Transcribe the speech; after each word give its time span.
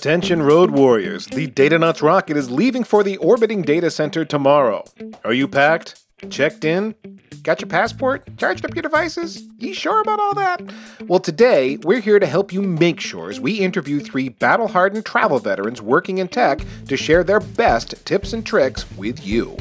Attention 0.00 0.42
road 0.42 0.70
warriors, 0.70 1.26
the 1.26 1.46
Datanauts 1.46 2.00
rocket 2.00 2.34
is 2.34 2.50
leaving 2.50 2.84
for 2.84 3.04
the 3.04 3.18
orbiting 3.18 3.60
data 3.60 3.90
center 3.90 4.24
tomorrow. 4.24 4.82
Are 5.26 5.34
you 5.34 5.46
packed? 5.46 6.02
Checked 6.30 6.64
in? 6.64 6.94
Got 7.42 7.60
your 7.60 7.68
passport? 7.68 8.26
Charged 8.38 8.64
up 8.64 8.74
your 8.74 8.80
devices? 8.80 9.42
You 9.58 9.74
sure 9.74 10.00
about 10.00 10.18
all 10.18 10.32
that? 10.36 10.62
Well, 11.06 11.20
today, 11.20 11.76
we're 11.82 12.00
here 12.00 12.18
to 12.18 12.24
help 12.24 12.50
you 12.50 12.62
make 12.62 12.98
sure 12.98 13.28
as 13.28 13.40
we 13.40 13.58
interview 13.58 14.00
three 14.00 14.30
battle 14.30 14.68
hardened 14.68 15.04
travel 15.04 15.38
veterans 15.38 15.82
working 15.82 16.16
in 16.16 16.28
tech 16.28 16.62
to 16.88 16.96
share 16.96 17.22
their 17.22 17.40
best 17.40 18.06
tips 18.06 18.32
and 18.32 18.46
tricks 18.46 18.90
with 18.92 19.22
you. 19.26 19.54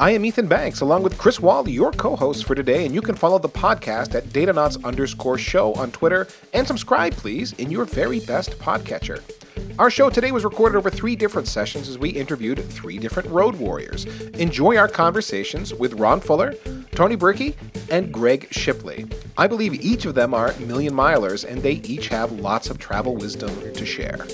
I 0.00 0.10
am 0.10 0.24
Ethan 0.24 0.48
Banks, 0.48 0.80
along 0.80 1.04
with 1.04 1.16
Chris 1.18 1.38
Wall, 1.38 1.68
your 1.68 1.92
co-host 1.92 2.46
for 2.46 2.56
today, 2.56 2.84
and 2.84 2.92
you 2.92 3.00
can 3.00 3.14
follow 3.14 3.38
the 3.38 3.48
podcast 3.48 4.16
at 4.16 4.24
Datanauts 4.24 4.82
underscore 4.82 5.38
show 5.38 5.72
on 5.74 5.92
Twitter, 5.92 6.26
and 6.52 6.66
subscribe, 6.66 7.12
please, 7.12 7.52
in 7.54 7.70
your 7.70 7.84
very 7.84 8.18
best 8.18 8.58
podcatcher. 8.58 9.22
Our 9.78 9.90
show 9.90 10.10
today 10.10 10.32
was 10.32 10.42
recorded 10.42 10.76
over 10.76 10.90
three 10.90 11.14
different 11.14 11.46
sessions 11.46 11.88
as 11.88 11.96
we 11.96 12.10
interviewed 12.10 12.64
three 12.70 12.98
different 12.98 13.28
road 13.30 13.54
warriors. 13.54 14.04
Enjoy 14.34 14.76
our 14.76 14.88
conversations 14.88 15.72
with 15.72 15.94
Ron 15.94 16.20
Fuller, 16.20 16.54
Tony 16.90 17.14
Bourke, 17.14 17.54
and 17.88 18.12
Greg 18.12 18.48
Shipley. 18.50 19.06
I 19.38 19.46
believe 19.46 19.74
each 19.74 20.06
of 20.06 20.16
them 20.16 20.34
are 20.34 20.52
million 20.54 20.92
milers, 20.92 21.44
and 21.48 21.62
they 21.62 21.74
each 21.74 22.08
have 22.08 22.32
lots 22.32 22.68
of 22.68 22.78
travel 22.78 23.14
wisdom 23.14 23.50
to 23.72 23.86
share. 23.86 24.26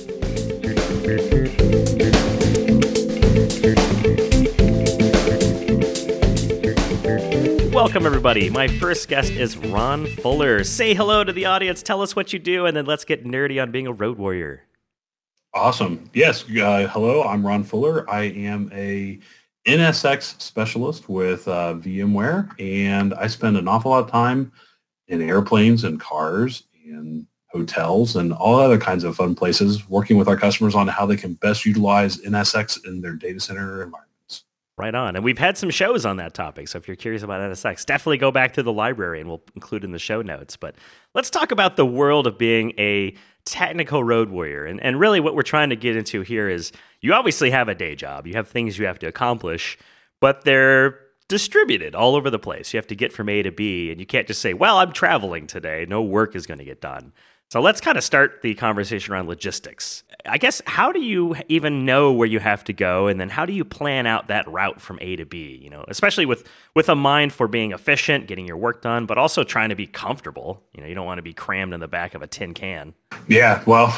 Welcome, 7.80 8.04
everybody. 8.04 8.50
My 8.50 8.68
first 8.68 9.08
guest 9.08 9.32
is 9.32 9.56
Ron 9.56 10.04
Fuller. 10.04 10.64
Say 10.64 10.92
hello 10.92 11.24
to 11.24 11.32
the 11.32 11.46
audience. 11.46 11.82
Tell 11.82 12.02
us 12.02 12.14
what 12.14 12.30
you 12.30 12.38
do, 12.38 12.66
and 12.66 12.76
then 12.76 12.84
let's 12.84 13.06
get 13.06 13.24
nerdy 13.24 13.60
on 13.60 13.70
being 13.70 13.86
a 13.86 13.92
road 13.92 14.18
warrior. 14.18 14.64
Awesome. 15.54 16.10
Yes. 16.12 16.44
Uh, 16.44 16.86
hello, 16.92 17.22
I'm 17.22 17.44
Ron 17.44 17.64
Fuller. 17.64 18.08
I 18.08 18.24
am 18.24 18.70
a 18.74 19.18
NSX 19.66 20.42
specialist 20.42 21.08
with 21.08 21.48
uh, 21.48 21.72
VMware, 21.76 22.50
and 22.60 23.14
I 23.14 23.28
spend 23.28 23.56
an 23.56 23.66
awful 23.66 23.92
lot 23.92 24.04
of 24.04 24.10
time 24.10 24.52
in 25.08 25.22
airplanes 25.22 25.82
and 25.82 25.98
cars 25.98 26.64
and 26.84 27.26
hotels 27.46 28.14
and 28.14 28.34
all 28.34 28.60
other 28.60 28.78
kinds 28.78 29.04
of 29.04 29.16
fun 29.16 29.34
places 29.34 29.88
working 29.88 30.18
with 30.18 30.28
our 30.28 30.36
customers 30.36 30.74
on 30.74 30.86
how 30.86 31.06
they 31.06 31.16
can 31.16 31.32
best 31.32 31.64
utilize 31.64 32.18
NSX 32.18 32.84
in 32.86 33.00
their 33.00 33.14
data 33.14 33.40
center 33.40 33.84
environment. 33.84 34.09
Right 34.80 34.94
on. 34.94 35.14
And 35.14 35.22
we've 35.22 35.38
had 35.38 35.58
some 35.58 35.68
shows 35.68 36.06
on 36.06 36.16
that 36.16 36.32
topic. 36.32 36.68
So 36.68 36.78
if 36.78 36.88
you're 36.88 36.96
curious 36.96 37.22
about 37.22 37.40
NSX, 37.42 37.84
definitely 37.84 38.16
go 38.16 38.30
back 38.30 38.54
to 38.54 38.62
the 38.62 38.72
library 38.72 39.20
and 39.20 39.28
we'll 39.28 39.42
include 39.54 39.84
in 39.84 39.92
the 39.92 39.98
show 39.98 40.22
notes. 40.22 40.56
But 40.56 40.74
let's 41.14 41.28
talk 41.28 41.52
about 41.52 41.76
the 41.76 41.84
world 41.84 42.26
of 42.26 42.38
being 42.38 42.72
a 42.78 43.14
technical 43.44 44.02
road 44.02 44.30
warrior. 44.30 44.64
And, 44.64 44.80
and 44.80 44.98
really, 44.98 45.20
what 45.20 45.34
we're 45.34 45.42
trying 45.42 45.68
to 45.68 45.76
get 45.76 45.96
into 45.96 46.22
here 46.22 46.48
is 46.48 46.72
you 47.02 47.12
obviously 47.12 47.50
have 47.50 47.68
a 47.68 47.74
day 47.74 47.94
job, 47.94 48.26
you 48.26 48.32
have 48.34 48.48
things 48.48 48.78
you 48.78 48.86
have 48.86 48.98
to 49.00 49.06
accomplish, 49.06 49.76
but 50.18 50.44
they're 50.44 50.98
distributed 51.28 51.94
all 51.94 52.16
over 52.16 52.30
the 52.30 52.38
place. 52.38 52.72
You 52.72 52.78
have 52.78 52.86
to 52.88 52.96
get 52.96 53.12
from 53.12 53.28
A 53.28 53.42
to 53.42 53.52
B, 53.52 53.90
and 53.90 54.00
you 54.00 54.06
can't 54.06 54.26
just 54.26 54.40
say, 54.40 54.54
well, 54.54 54.78
I'm 54.78 54.92
traveling 54.92 55.46
today. 55.46 55.86
No 55.86 56.02
work 56.02 56.34
is 56.34 56.46
going 56.46 56.58
to 56.58 56.64
get 56.64 56.80
done. 56.80 57.12
So 57.50 57.60
let's 57.60 57.80
kind 57.80 57.98
of 57.98 58.04
start 58.04 58.42
the 58.42 58.54
conversation 58.54 59.12
around 59.12 59.28
logistics. 59.28 60.04
I 60.26 60.38
guess 60.38 60.60
how 60.66 60.92
do 60.92 61.00
you 61.00 61.36
even 61.48 61.84
know 61.84 62.12
where 62.12 62.26
you 62.26 62.40
have 62.40 62.64
to 62.64 62.72
go 62.72 63.06
and 63.06 63.20
then 63.20 63.28
how 63.28 63.46
do 63.46 63.52
you 63.52 63.64
plan 63.64 64.06
out 64.06 64.28
that 64.28 64.46
route 64.48 64.80
from 64.80 64.98
A 65.00 65.16
to 65.16 65.24
B, 65.24 65.58
you 65.62 65.70
know, 65.70 65.84
especially 65.88 66.26
with 66.26 66.48
with 66.74 66.88
a 66.88 66.94
mind 66.94 67.32
for 67.32 67.48
being 67.48 67.72
efficient, 67.72 68.26
getting 68.26 68.46
your 68.46 68.56
work 68.56 68.82
done, 68.82 69.06
but 69.06 69.18
also 69.18 69.44
trying 69.44 69.68
to 69.70 69.74
be 69.74 69.86
comfortable. 69.86 70.62
You 70.74 70.82
know, 70.82 70.88
you 70.88 70.94
don't 70.94 71.06
want 71.06 71.18
to 71.18 71.22
be 71.22 71.32
crammed 71.32 71.72
in 71.74 71.80
the 71.80 71.88
back 71.88 72.14
of 72.14 72.22
a 72.22 72.26
tin 72.26 72.54
can. 72.54 72.94
Yeah, 73.28 73.62
well, 73.66 73.90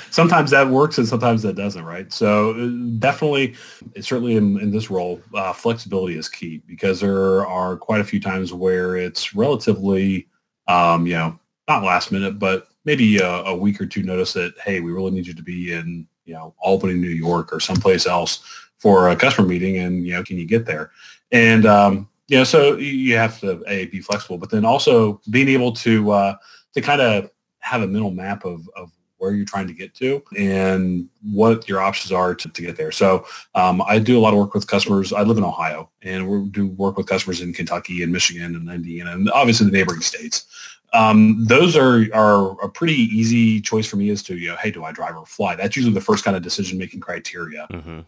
sometimes 0.10 0.50
that 0.50 0.68
works 0.68 0.98
and 0.98 1.06
sometimes 1.06 1.42
that 1.42 1.56
doesn't, 1.56 1.84
right? 1.84 2.12
So 2.12 2.50
uh, 2.52 2.98
definitely, 2.98 3.54
certainly 4.00 4.36
in, 4.36 4.58
in 4.60 4.70
this 4.70 4.90
role, 4.90 5.20
uh, 5.34 5.52
flexibility 5.52 6.16
is 6.16 6.28
key 6.28 6.62
because 6.66 7.00
there 7.00 7.46
are 7.46 7.76
quite 7.76 8.00
a 8.00 8.04
few 8.04 8.20
times 8.20 8.52
where 8.52 8.96
it's 8.96 9.34
relatively, 9.34 10.28
um, 10.68 11.06
you 11.06 11.14
know, 11.14 11.38
not 11.68 11.84
last 11.84 12.12
minute, 12.12 12.38
but 12.38 12.68
maybe 12.84 13.18
a, 13.18 13.28
a, 13.44 13.56
week 13.56 13.80
or 13.80 13.86
two 13.86 14.02
notice 14.02 14.32
that 14.32 14.54
hey, 14.64 14.80
we 14.80 14.92
really 14.92 15.10
need 15.10 15.26
you 15.26 15.34
to 15.34 15.42
be 15.42 15.72
in 15.72 16.06
you 16.24 16.34
know 16.34 16.54
Albany, 16.58 16.94
New 16.94 17.08
York, 17.08 17.52
or 17.52 17.60
someplace 17.60 18.06
else 18.06 18.44
for 18.78 19.10
a 19.10 19.16
customer 19.16 19.46
meeting, 19.46 19.78
and 19.78 20.06
you 20.06 20.14
know 20.14 20.22
can 20.22 20.38
you 20.38 20.46
get 20.46 20.66
there? 20.66 20.90
And 21.30 21.66
um, 21.66 22.08
you 22.28 22.38
know, 22.38 22.44
so 22.44 22.76
you 22.76 23.16
have 23.16 23.40
to 23.40 23.62
a 23.68 23.86
be 23.86 24.00
flexible, 24.00 24.38
but 24.38 24.50
then 24.50 24.64
also 24.64 25.20
being 25.30 25.48
able 25.48 25.72
to 25.72 26.10
uh, 26.10 26.36
to 26.74 26.80
kind 26.80 27.00
of 27.00 27.30
have 27.58 27.82
a 27.82 27.86
mental 27.86 28.10
map 28.10 28.44
of, 28.44 28.68
of 28.76 28.90
where 29.22 29.32
you're 29.32 29.46
trying 29.46 29.68
to 29.68 29.72
get 29.72 29.94
to 29.94 30.20
and 30.36 31.08
what 31.22 31.68
your 31.68 31.80
options 31.80 32.10
are 32.10 32.34
to, 32.34 32.48
to 32.48 32.60
get 32.60 32.76
there. 32.76 32.90
So 32.90 33.24
um, 33.54 33.80
I 33.86 34.00
do 34.00 34.18
a 34.18 34.20
lot 34.20 34.32
of 34.32 34.40
work 34.40 34.52
with 34.52 34.66
customers. 34.66 35.12
I 35.12 35.22
live 35.22 35.38
in 35.38 35.44
Ohio 35.44 35.90
and 36.02 36.26
we 36.26 36.48
do 36.48 36.66
work 36.66 36.96
with 36.96 37.06
customers 37.06 37.40
in 37.40 37.52
Kentucky 37.52 38.02
and 38.02 38.12
Michigan 38.12 38.56
and 38.56 38.68
Indiana 38.68 39.12
and 39.12 39.30
obviously 39.30 39.66
the 39.66 39.72
neighboring 39.72 40.00
states 40.00 40.46
um, 40.92 41.44
those 41.46 41.76
are 41.76 42.06
are 42.14 42.60
a 42.62 42.68
pretty 42.68 42.94
easy 42.94 43.60
choice 43.60 43.86
for 43.86 43.96
me 43.96 44.10
as 44.10 44.22
to 44.24 44.36
you 44.36 44.48
know 44.48 44.56
hey 44.56 44.70
do 44.70 44.84
I 44.84 44.92
drive 44.92 45.16
or 45.16 45.26
fly 45.26 45.54
that's 45.54 45.76
usually 45.76 45.94
the 45.94 46.00
first 46.00 46.24
kind 46.24 46.36
of 46.36 46.42
decision 46.42 46.78
making 46.78 47.00
criteria 47.00 47.66
mm-hmm. 47.70 48.00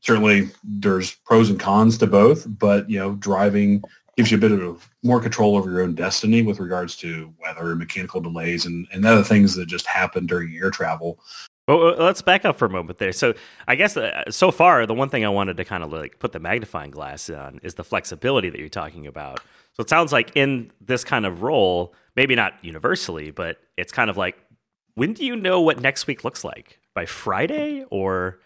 certainly 0.00 0.50
there's 0.64 1.12
pros 1.12 1.50
and 1.50 1.58
cons 1.58 1.98
to 1.98 2.06
both 2.06 2.46
but 2.46 2.88
you 2.88 2.98
know 2.98 3.14
driving 3.16 3.82
gives 4.16 4.30
you 4.30 4.36
a 4.36 4.40
bit 4.40 4.52
of 4.52 4.88
more 5.02 5.20
control 5.20 5.56
over 5.56 5.70
your 5.70 5.82
own 5.82 5.94
destiny 5.94 6.42
with 6.42 6.60
regards 6.60 6.96
to 6.96 7.32
weather 7.40 7.70
and 7.70 7.78
mechanical 7.78 8.20
delays 8.20 8.66
and, 8.66 8.86
and 8.92 9.06
other 9.06 9.22
things 9.22 9.54
that 9.54 9.66
just 9.66 9.86
happen 9.86 10.26
during 10.26 10.54
air 10.56 10.70
travel 10.70 11.18
well, 11.70 11.94
let's 11.98 12.20
back 12.20 12.44
up 12.44 12.58
for 12.58 12.64
a 12.64 12.70
moment 12.70 12.98
there. 12.98 13.12
So, 13.12 13.34
I 13.68 13.76
guess 13.76 13.96
uh, 13.96 14.24
so 14.28 14.50
far, 14.50 14.86
the 14.86 14.94
one 14.94 15.08
thing 15.08 15.24
I 15.24 15.28
wanted 15.28 15.56
to 15.58 15.64
kind 15.64 15.84
of 15.84 15.92
like 15.92 16.18
put 16.18 16.32
the 16.32 16.40
magnifying 16.40 16.90
glass 16.90 17.30
on 17.30 17.60
is 17.62 17.74
the 17.74 17.84
flexibility 17.84 18.50
that 18.50 18.58
you're 18.58 18.68
talking 18.68 19.06
about. 19.06 19.40
So, 19.80 19.82
it 19.82 19.88
sounds 19.88 20.12
like 20.12 20.32
in 20.34 20.72
this 20.82 21.04
kind 21.04 21.24
of 21.24 21.40
role, 21.42 21.94
maybe 22.14 22.34
not 22.34 22.52
universally, 22.60 23.30
but 23.30 23.56
it's 23.78 23.92
kind 23.92 24.10
of 24.10 24.18
like, 24.18 24.36
when 24.92 25.14
do 25.14 25.24
you 25.24 25.34
know 25.36 25.62
what 25.62 25.80
next 25.80 26.06
week 26.06 26.22
looks 26.22 26.44
like? 26.44 26.78
By 26.94 27.06
Friday 27.06 27.86
or 27.88 28.40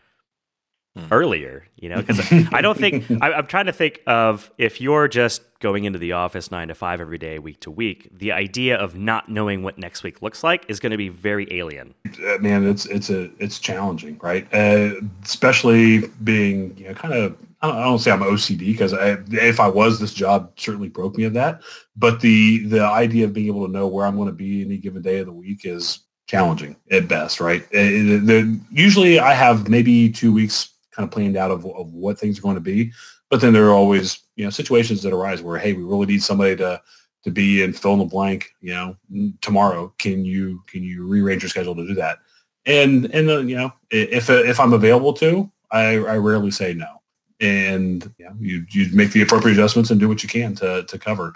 hmm. 0.97 1.07
earlier? 1.11 1.67
You 1.75 1.89
know, 1.89 2.03
because 2.03 2.21
I 2.53 2.61
don't 2.61 2.79
think 2.79 3.11
I, 3.21 3.33
I'm 3.33 3.49
trying 3.49 3.67
to 3.67 3.73
think 3.73 4.01
of 4.07 4.53
if 4.59 4.81
you're 4.81 5.09
just 5.09 5.43
going 5.59 5.83
into 5.83 5.99
the 5.99 6.13
office 6.13 6.53
nine 6.53 6.69
to 6.69 6.75
five 6.77 7.01
every 7.01 7.19
day, 7.19 7.41
week 7.41 7.59
to 7.63 7.71
week. 7.73 8.11
The 8.17 8.31
idea 8.31 8.77
of 8.77 8.95
not 8.95 9.29
knowing 9.29 9.65
what 9.65 9.77
next 9.77 10.05
week 10.05 10.23
looks 10.23 10.45
like 10.45 10.65
is 10.69 10.79
going 10.79 10.93
to 10.93 10.97
be 10.97 11.09
very 11.09 11.49
alien. 11.51 11.95
Uh, 12.07 12.39
man, 12.39 12.65
it's 12.65 12.87
it's 12.87 13.11
a 13.11 13.29
it's 13.41 13.59
challenging, 13.59 14.21
right? 14.23 14.47
Uh, 14.55 15.01
especially 15.25 16.07
being 16.23 16.77
you 16.79 16.87
know 16.87 16.95
kind 16.95 17.13
of 17.13 17.37
I 17.65 17.67
don't, 17.69 17.79
I 17.79 17.85
don't 17.85 17.99
say 17.99 18.11
I'm 18.11 18.21
OCD 18.21 18.59
because 18.59 18.93
if 19.33 19.59
I 19.59 19.69
was, 19.69 19.99
this 19.99 20.13
job 20.13 20.53
certainly 20.57 20.91
broke 20.91 21.17
me 21.17 21.25
of 21.25 21.33
that. 21.33 21.63
But 21.97 22.21
the 22.21 22.67
the 22.67 22.83
idea 22.83 23.25
of 23.25 23.33
being 23.33 23.47
able 23.47 23.67
to 23.67 23.73
know 23.73 23.87
where 23.87 24.05
I'm 24.05 24.17
going 24.17 24.29
to 24.29 24.35
be 24.35 24.63
any 24.63 24.77
given 24.77 25.01
day 25.01 25.21
of 25.21 25.27
the 25.27 25.33
week 25.33 25.65
is 25.65 26.01
challenging 26.27 26.77
at 26.91 27.09
best, 27.09 27.41
right? 27.41 27.63
Uh, 27.63 28.21
the, 28.27 28.61
usually, 28.71 29.19
I 29.19 29.33
have 29.33 29.69
maybe 29.69 30.11
two 30.11 30.33
weeks 30.33 30.75
kind 30.91 31.07
of 31.07 31.11
planned 31.11 31.39
out 31.39 31.51
of, 31.51 31.65
of 31.65 31.93
what 31.95 32.19
things 32.19 32.39
are 32.39 32.43
going 32.43 32.55
to 32.55 32.61
be, 32.61 32.93
but 33.31 33.41
then 33.41 33.55
there 33.55 33.67
are 33.67 33.75
always 33.75 34.21
you 34.37 34.45
know 34.45 34.51
situations 34.51 35.03
that 35.03 35.15
arise 35.15 35.41
where 35.41 35.59
hey, 35.59 35.73
we 35.73 35.85
really 35.85 36.07
need 36.07 36.23
somebody 36.23 36.57
to 36.57 36.83
to 37.23 37.31
be 37.31 37.63
in 37.63 37.73
fill 37.73 37.95
in 37.95 38.01
the 38.01 38.05
blank, 38.05 38.55
you 38.61 38.75
know, 38.75 38.97
tomorrow. 39.41 39.95
Can 39.97 40.27
you 40.27 40.63
can 40.67 40.83
you 40.83 41.07
rearrange 41.07 41.43
your 41.43 41.49
schedule 41.49 41.75
to 41.77 41.87
do 41.87 41.95
that? 41.95 42.19
And 42.67 43.07
and 43.15 43.31
uh, 43.31 43.39
you 43.39 43.57
know, 43.57 43.73
if 43.91 44.29
if 44.29 44.61
I'm 44.61 44.75
available 44.75 45.15
to, 45.15 45.51
I, 45.71 45.95
I 45.95 46.19
rarely 46.19 46.51
say 46.51 46.75
no 46.75 47.01
and 47.45 48.13
yeah, 48.19 48.31
you 48.39 48.65
you 48.71 48.89
make 48.93 49.13
the 49.13 49.23
appropriate 49.23 49.55
adjustments 49.55 49.91
and 49.91 50.01
do 50.01 50.09
what 50.09 50.23
you 50.23 50.29
can 50.29 50.55
to 50.57 50.85
to 50.85 50.99
cover. 50.99 51.33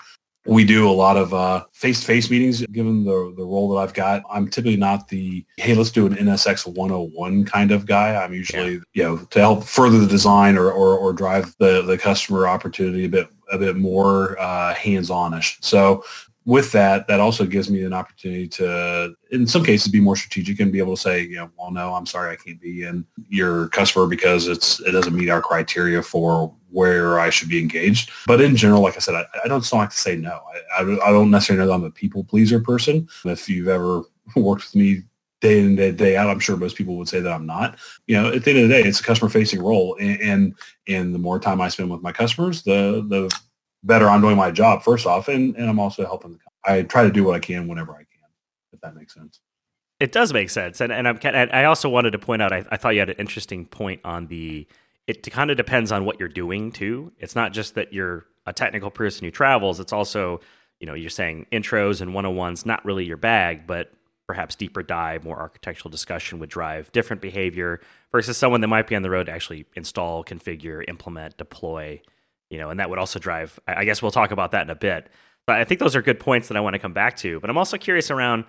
We 0.47 0.65
do 0.65 0.89
a 0.89 0.93
lot 0.93 1.19
of 1.19 1.35
uh, 1.35 1.65
face-to-face 1.73 2.31
meetings. 2.31 2.65
Given 2.67 3.05
the 3.05 3.35
the 3.37 3.45
role 3.45 3.69
that 3.71 3.81
I've 3.81 3.93
got, 3.93 4.23
I'm 4.31 4.49
typically 4.49 4.79
not 4.79 5.09
the 5.09 5.45
hey, 5.59 5.75
let's 5.75 5.91
do 5.91 6.07
an 6.07 6.15
NSX 6.15 6.67
101 6.67 7.45
kind 7.45 7.71
of 7.71 7.85
guy. 7.85 8.17
I'm 8.17 8.33
usually 8.33 8.75
yeah. 8.75 8.81
you 8.95 9.03
know 9.03 9.17
to 9.19 9.41
help 9.41 9.65
further 9.65 9.99
the 9.99 10.07
design 10.07 10.57
or 10.57 10.71
or, 10.71 10.97
or 10.97 11.13
drive 11.13 11.55
the 11.59 11.83
the 11.83 11.99
customer 11.99 12.49
opportunity 12.49 13.05
a 13.05 13.09
bit 13.09 13.29
a 13.53 13.59
bit 13.59 13.77
more 13.77 14.39
uh, 14.41 14.75
hands-on-ish. 14.75 15.59
So 15.61 16.05
with 16.49 16.73
that, 16.73 17.07
that 17.09 17.21
also 17.21 17.45
gives 17.45 17.69
me 17.69 17.85
an 17.85 17.93
opportunity 17.93 18.49
to, 18.49 19.15
in 19.31 19.47
some 19.47 19.63
cases, 19.63 19.93
be 19.93 20.01
more 20.01 20.17
strategic 20.17 20.59
and 20.61 20.73
be 20.73 20.79
able 20.79 20.97
to 20.97 21.03
say, 21.03 21.21
you 21.21 21.37
know, 21.37 21.51
well, 21.59 21.71
no, 21.71 21.93
I'm 21.93 22.07
sorry, 22.07 22.33
I 22.33 22.37
can't 22.37 22.59
be 22.59 22.85
in 22.85 23.05
your 23.29 23.69
customer 23.69 24.07
because 24.07 24.49
it's 24.49 24.81
it 24.81 24.93
doesn't 24.93 25.15
meet 25.15 25.29
our 25.29 25.43
criteria 25.43 26.03
for 26.03 26.51
where 26.71 27.21
I 27.21 27.29
should 27.29 27.51
be 27.51 27.61
engaged. 27.61 28.11
But 28.27 28.41
in 28.41 28.57
general, 28.57 28.81
like 28.81 28.97
I 28.97 29.01
said, 29.01 29.15
I, 29.15 29.27
I 29.45 29.49
don't 29.49 29.71
like 29.75 29.91
to 29.91 29.99
say 29.99 30.17
no. 30.17 30.41
I, 30.79 30.83
I, 30.85 31.09
I 31.09 31.13
don't 31.13 31.31
necessarily 31.31 31.67
know 31.67 31.69
that 31.69 31.75
I'm 31.75 31.85
a 31.85 31.91
people 31.91 32.25
pleaser 32.25 32.61
person. 32.61 33.07
If 33.27 33.47
you've 33.51 33.69
ever 33.69 34.05
worked 34.35 34.65
with 34.65 34.75
me 34.75 35.03
day 35.43 35.61
in 35.61 35.77
day, 35.77 35.93
day 35.93 36.17
out, 36.17 36.31
I'm 36.31 36.41
sure 36.41 36.57
most 36.57 36.77
people 36.77 36.97
would 36.97 37.11
say 37.11 37.21
that 37.21 37.31
I'm 37.31 37.45
not. 37.45 37.79
You 38.07 38.23
know, 38.23 38.33
at 38.33 38.45
the 38.45 38.53
end 38.53 38.61
of 38.61 38.69
the 38.71 38.75
day, 38.75 38.89
it's 38.89 39.01
a 39.01 39.05
customer 39.05 39.29
facing 39.29 39.63
role, 39.63 39.99
and, 40.01 40.19
and 40.23 40.55
and 40.89 41.15
the 41.15 41.19
more 41.19 41.39
time 41.39 41.61
I 41.61 41.69
spend 41.69 41.91
with 41.91 42.01
my 42.01 42.13
customers, 42.13 42.63
the 42.63 43.05
the 43.07 43.31
better 43.83 44.09
I'm 44.09 44.21
doing 44.21 44.37
my 44.37 44.51
job 44.51 44.83
first 44.83 45.07
off, 45.07 45.29
and, 45.29 45.57
and 45.57 45.69
I'm 45.69 45.79
also 45.79 46.05
helping. 46.05 46.33
The, 46.33 46.39
I 46.65 46.83
try 46.83 47.05
to 47.05 47.11
do 47.11 47.25
what 47.25 47.35
I 47.35 47.39
can 47.41 47.69
whenever 47.69 47.93
I 47.93 47.99
can, 47.99 48.29
if 48.73 48.81
that 48.81 48.95
makes 48.95 49.15
sense. 49.15 49.41
It 50.01 50.13
does 50.13 50.33
make 50.33 50.51
sense, 50.51 50.81
and 50.81 50.93
and 50.93 51.09
I'm 51.09 51.19
I 51.25 51.65
also 51.65 51.89
wanted 51.89 52.13
to 52.13 52.19
point 52.19 52.43
out. 52.43 52.53
I, 52.53 52.65
I 52.71 52.77
thought 52.77 52.95
you 52.95 53.01
had 53.01 53.11
an 53.11 53.17
interesting 53.19 53.67
point 53.67 54.01
on 54.05 54.27
the. 54.29 54.67
It 55.07 55.23
kind 55.31 55.51
of 55.51 55.57
depends 55.57 55.91
on 55.91 56.05
what 56.05 56.21
you're 56.21 56.29
doing 56.29 56.71
too. 56.71 57.13
It's 57.19 57.35
not 57.35 57.53
just 57.53 57.75
that 57.77 57.95
you're 57.95 58.27
a 58.47 58.53
technical 58.53 58.91
person 58.91 59.25
who 59.25 59.31
travels. 59.31 59.81
It's 59.81 59.93
also 59.93 60.41
you 60.81 60.87
know 60.87 60.95
you're 60.95 61.11
saying 61.11 61.47
intros 61.51 62.01
and 62.01 62.13
101s 62.13 62.65
not 62.65 62.85
really 62.85 63.05
your 63.05 63.17
bag, 63.17 63.67
but 63.67 63.91
perhaps 64.29 64.55
deeper 64.55 64.83
dive, 64.83 65.25
more 65.25 65.39
architectural 65.39 65.91
discussion 65.91 66.39
would 66.39 66.51
drive 66.51 66.93
different 66.93 67.23
behavior 67.23 67.81
versus 68.13 68.37
someone 68.37 68.61
that 68.61 68.69
might 68.69 68.87
be 68.87 68.95
on 68.95 69.03
the 69.03 69.11
road 69.11 69.25
to 69.25 69.33
actually 69.33 69.65
install, 69.75 70.23
configure, 70.23 70.85
implement, 70.87 71.37
deploy. 71.39 72.01
You 72.51 72.59
know, 72.59 72.71
and 72.71 72.81
that 72.81 72.89
would 72.91 72.99
also 72.99 73.19
drive. 73.19 73.59
I 73.67 73.85
guess 73.85 74.01
we'll 74.01 74.11
talk 74.11 74.31
about 74.31 74.53
that 74.53 74.63
in 74.63 74.71
a 74.71 74.75
bit. 74.75 75.09
But 75.47 75.57
I 75.57 75.65
think 75.65 75.81
those 75.81 75.97
are 75.97 76.03
good 76.03 76.21
points 76.21 76.49
that 76.49 76.57
I 76.57 76.61
want 76.61 76.75
to 76.75 76.79
come 76.79 76.93
back 76.93 77.17
to. 77.19 77.41
But 77.41 77.51
I'm 77.51 77.59
also 77.59 77.77
curious 77.79 78.11
around. 78.11 78.45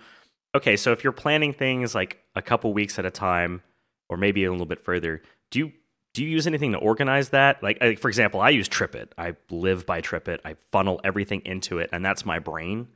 Okay, 0.56 0.76
so 0.78 0.92
if 0.92 1.04
you're 1.04 1.14
planning 1.14 1.54
things 1.54 1.94
like 1.94 2.20
a 2.36 2.42
couple 2.42 2.74
weeks 2.74 2.98
at 2.98 3.06
a 3.06 3.12
time, 3.12 3.62
or 4.10 4.18
maybe 4.18 4.44
a 4.46 4.52
little 4.52 4.66
bit 4.66 4.82
further, 4.82 5.22
do 5.52 5.60
you 5.60 5.72
do 6.14 6.24
you 6.24 6.30
use 6.30 6.48
anything 6.48 6.72
to 6.72 6.78
organize 6.80 7.30
that? 7.30 7.62
Like, 7.62 7.78
like, 7.82 8.00
for 8.00 8.08
example, 8.08 8.42
I 8.42 8.50
use 8.50 8.68
TripIt. 8.68 9.10
I 9.18 9.36
live 9.52 9.86
by 9.86 10.02
TripIt. 10.02 10.40
I 10.44 10.56
funnel 10.72 11.00
everything 11.04 11.42
into 11.46 11.78
it, 11.78 11.90
and 11.94 12.04
that's 12.04 12.26
my 12.26 12.40
brain 12.40 12.88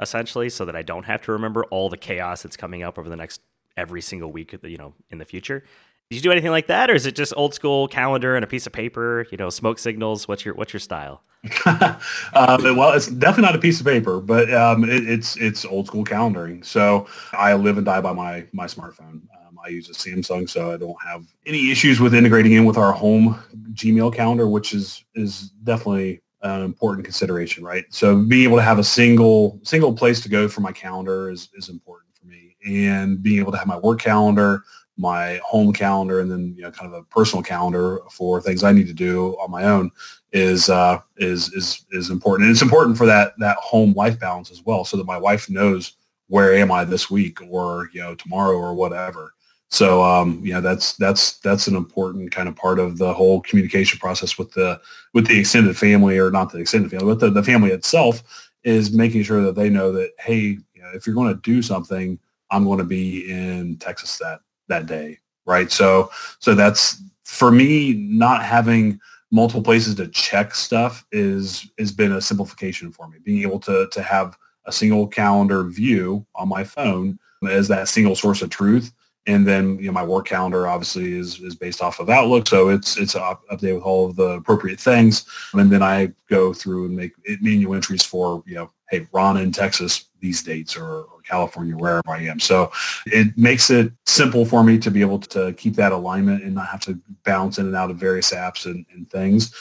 essentially, 0.00 0.48
so 0.48 0.64
that 0.64 0.74
I 0.74 0.82
don't 0.82 1.04
have 1.04 1.22
to 1.22 1.32
remember 1.32 1.64
all 1.64 1.88
the 1.88 1.96
chaos 1.96 2.42
that's 2.42 2.56
coming 2.56 2.82
up 2.82 2.98
over 2.98 3.08
the 3.08 3.16
next 3.16 3.40
every 3.76 4.02
single 4.02 4.32
week, 4.32 4.54
you 4.62 4.76
know, 4.76 4.94
in 5.10 5.18
the 5.18 5.24
future. 5.24 5.64
Did 6.10 6.16
you 6.16 6.22
do 6.22 6.32
anything 6.32 6.50
like 6.50 6.66
that, 6.66 6.90
or 6.90 6.94
is 6.94 7.06
it 7.06 7.14
just 7.14 7.32
old 7.36 7.54
school 7.54 7.88
calendar 7.88 8.36
and 8.36 8.44
a 8.44 8.46
piece 8.46 8.66
of 8.66 8.72
paper? 8.72 9.26
You 9.30 9.38
know, 9.38 9.48
smoke 9.50 9.78
signals. 9.78 10.28
What's 10.28 10.44
your 10.44 10.54
what's 10.54 10.72
your 10.72 10.80
style? 10.80 11.22
um, 11.66 11.96
well, 12.34 12.92
it's 12.92 13.08
definitely 13.08 13.42
not 13.42 13.56
a 13.56 13.58
piece 13.58 13.80
of 13.80 13.86
paper, 13.86 14.20
but 14.20 14.52
um, 14.52 14.84
it, 14.84 15.08
it's 15.08 15.36
it's 15.36 15.64
old 15.64 15.86
school 15.86 16.04
calendaring. 16.04 16.64
So 16.64 17.06
I 17.32 17.54
live 17.54 17.78
and 17.78 17.86
die 17.86 18.00
by 18.00 18.12
my 18.12 18.46
my 18.52 18.66
smartphone. 18.66 19.22
Um, 19.34 19.58
I 19.64 19.68
use 19.68 19.88
a 19.88 19.92
Samsung, 19.92 20.48
so 20.48 20.72
I 20.72 20.76
don't 20.76 20.96
have 21.04 21.24
any 21.46 21.70
issues 21.70 21.98
with 21.98 22.14
integrating 22.14 22.52
in 22.52 22.64
with 22.64 22.76
our 22.76 22.92
home 22.92 23.42
Gmail 23.72 24.14
calendar, 24.14 24.48
which 24.48 24.72
is 24.72 25.04
is 25.14 25.50
definitely 25.64 26.22
an 26.42 26.62
important 26.62 27.04
consideration, 27.04 27.64
right? 27.64 27.84
So 27.90 28.22
being 28.22 28.44
able 28.44 28.56
to 28.56 28.62
have 28.62 28.78
a 28.78 28.84
single 28.84 29.60
single 29.64 29.92
place 29.94 30.20
to 30.20 30.28
go 30.28 30.48
for 30.48 30.60
my 30.60 30.72
calendar 30.72 31.28
is 31.28 31.48
is 31.54 31.68
important 31.68 32.14
for 32.14 32.26
me, 32.26 32.56
and 32.64 33.20
being 33.20 33.40
able 33.40 33.50
to 33.50 33.58
have 33.58 33.66
my 33.66 33.78
work 33.78 34.00
calendar, 34.00 34.62
my 34.96 35.40
home 35.44 35.72
calendar, 35.72 36.20
and 36.20 36.30
then 36.30 36.54
you 36.56 36.62
know 36.62 36.70
kind 36.70 36.92
of 36.92 36.98
a 36.98 37.04
personal 37.04 37.42
calendar 37.42 38.00
for 38.10 38.40
things 38.40 38.62
I 38.62 38.72
need 38.72 38.86
to 38.88 38.92
do 38.92 39.36
on 39.40 39.50
my 39.50 39.64
own 39.64 39.90
is 40.32 40.68
uh, 40.68 41.00
is 41.16 41.52
is 41.54 41.84
is 41.90 42.10
important, 42.10 42.46
and 42.46 42.52
it's 42.52 42.62
important 42.62 42.96
for 42.96 43.06
that 43.06 43.34
that 43.38 43.56
home 43.58 43.92
life 43.94 44.18
balance 44.18 44.50
as 44.50 44.62
well, 44.64 44.84
so 44.84 44.96
that 44.96 45.06
my 45.06 45.18
wife 45.18 45.48
knows 45.48 45.96
where 46.28 46.54
am 46.54 46.70
I 46.70 46.84
this 46.84 47.10
week 47.10 47.38
or 47.48 47.90
you 47.92 48.00
know 48.00 48.14
tomorrow 48.14 48.56
or 48.56 48.74
whatever. 48.74 49.34
So 49.72 50.02
um, 50.02 50.40
yeah, 50.44 50.60
that's 50.60 50.94
that's 50.96 51.38
that's 51.38 51.66
an 51.66 51.76
important 51.76 52.30
kind 52.30 52.48
of 52.48 52.54
part 52.56 52.78
of 52.78 52.98
the 52.98 53.12
whole 53.14 53.40
communication 53.40 53.98
process 53.98 54.36
with 54.36 54.52
the 54.52 54.80
with 55.14 55.26
the 55.26 55.40
extended 55.40 55.76
family, 55.78 56.18
or 56.18 56.30
not 56.30 56.52
the 56.52 56.58
extended 56.58 56.90
family, 56.90 57.06
but 57.06 57.20
the, 57.20 57.30
the 57.30 57.42
family 57.42 57.70
itself 57.70 58.50
is 58.64 58.92
making 58.92 59.22
sure 59.22 59.42
that 59.42 59.54
they 59.54 59.70
know 59.70 59.90
that 59.92 60.10
hey, 60.18 60.58
you 60.74 60.82
know, 60.82 60.90
if 60.94 61.06
you're 61.06 61.14
going 61.14 61.34
to 61.34 61.40
do 61.40 61.62
something, 61.62 62.18
I'm 62.50 62.64
going 62.64 62.78
to 62.78 62.84
be 62.84 63.30
in 63.30 63.76
Texas 63.78 64.18
that 64.18 64.40
that 64.68 64.86
day, 64.86 65.18
right? 65.46 65.70
So 65.70 66.10
so 66.38 66.54
that's 66.54 67.02
for 67.24 67.50
me 67.50 67.94
not 67.94 68.44
having 68.44 69.00
multiple 69.30 69.62
places 69.62 69.94
to 69.96 70.08
check 70.08 70.54
stuff 70.54 71.06
is 71.12 71.68
has 71.78 71.92
been 71.92 72.12
a 72.12 72.20
simplification 72.20 72.92
for 72.92 73.08
me. 73.08 73.18
Being 73.22 73.42
able 73.42 73.60
to 73.60 73.88
to 73.90 74.02
have 74.02 74.36
a 74.66 74.72
single 74.72 75.06
calendar 75.06 75.64
view 75.64 76.24
on 76.34 76.48
my 76.48 76.64
phone 76.64 77.18
as 77.48 77.66
that 77.68 77.88
single 77.88 78.14
source 78.14 78.42
of 78.42 78.50
truth 78.50 78.92
and 79.26 79.46
then 79.46 79.78
you 79.78 79.86
know 79.86 79.92
my 79.92 80.02
work 80.02 80.26
calendar 80.26 80.66
obviously 80.66 81.12
is 81.12 81.40
is 81.40 81.54
based 81.54 81.82
off 81.82 82.00
of 82.00 82.10
Outlook, 82.10 82.48
so 82.48 82.68
it's 82.68 82.96
it's 82.96 83.14
up, 83.14 83.42
updated 83.50 83.76
with 83.76 83.84
all 83.84 84.08
of 84.08 84.16
the 84.16 84.30
appropriate 84.30 84.80
things, 84.80 85.24
and 85.54 85.70
then 85.70 85.82
I 85.82 86.12
go 86.28 86.52
through 86.52 86.86
and 86.86 86.96
make 86.96 87.12
manual 87.40 87.74
entries 87.74 88.02
for 88.02 88.42
you 88.46 88.56
know 88.56 88.70
hey 88.92 89.08
Ron 89.10 89.38
in 89.38 89.50
Texas 89.50 90.04
these 90.20 90.42
dates 90.42 90.76
or, 90.76 90.84
or 90.84 91.20
California 91.24 91.74
wherever 91.74 92.02
I 92.08 92.20
am. 92.20 92.38
So 92.38 92.70
it 93.06 93.36
makes 93.36 93.70
it 93.70 93.90
simple 94.06 94.44
for 94.44 94.62
me 94.62 94.78
to 94.78 94.90
be 94.90 95.00
able 95.00 95.18
to 95.18 95.52
keep 95.54 95.74
that 95.76 95.92
alignment 95.92 96.44
and 96.44 96.54
not 96.54 96.68
have 96.68 96.80
to 96.82 97.00
bounce 97.24 97.58
in 97.58 97.66
and 97.66 97.74
out 97.74 97.90
of 97.90 97.96
various 97.96 98.32
apps 98.32 98.66
and, 98.66 98.86
and 98.94 99.10
things 99.10 99.52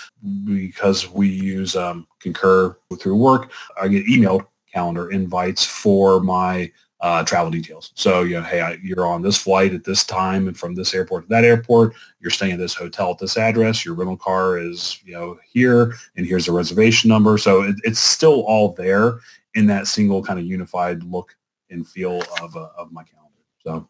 because 0.45 1.09
we 1.09 1.29
use 1.29 1.75
um, 1.75 2.05
Concur 2.19 2.77
through 2.99 3.15
work. 3.15 3.51
I 3.81 3.87
get 3.87 4.07
email 4.07 4.47
calendar 4.71 5.11
invites 5.11 5.65
for 5.65 6.19
my 6.19 6.71
uh, 7.01 7.23
travel 7.23 7.51
details. 7.51 7.91
So, 7.95 8.21
you 8.21 8.35
know, 8.35 8.43
hey, 8.43 8.61
I, 8.61 8.77
you're 8.83 9.07
on 9.07 9.21
this 9.21 9.37
flight 9.37 9.73
at 9.73 9.83
this 9.83 10.03
time 10.03 10.47
and 10.47 10.57
from 10.57 10.75
this 10.75 10.93
airport 10.93 11.23
to 11.23 11.29
that 11.29 11.43
airport, 11.43 11.95
you're 12.19 12.31
staying 12.31 12.53
at 12.53 12.59
this 12.59 12.75
hotel 12.75 13.11
at 13.11 13.17
this 13.17 13.37
address, 13.37 13.83
your 13.83 13.95
rental 13.95 14.17
car 14.17 14.59
is, 14.59 14.99
you 15.03 15.13
know, 15.13 15.37
here, 15.51 15.95
and 16.15 16.25
here's 16.25 16.45
the 16.45 16.51
reservation 16.51 17.09
number. 17.09 17.37
So 17.37 17.63
it, 17.63 17.75
it's 17.83 17.99
still 17.99 18.41
all 18.41 18.73
there 18.73 19.19
in 19.55 19.65
that 19.67 19.87
single 19.87 20.23
kind 20.23 20.39
of 20.39 20.45
unified 20.45 21.03
look 21.03 21.35
and 21.71 21.87
feel 21.87 22.21
of, 22.41 22.55
uh, 22.55 22.69
of 22.77 22.91
my 22.91 23.03
calendar. 23.03 23.41
So, 23.63 23.89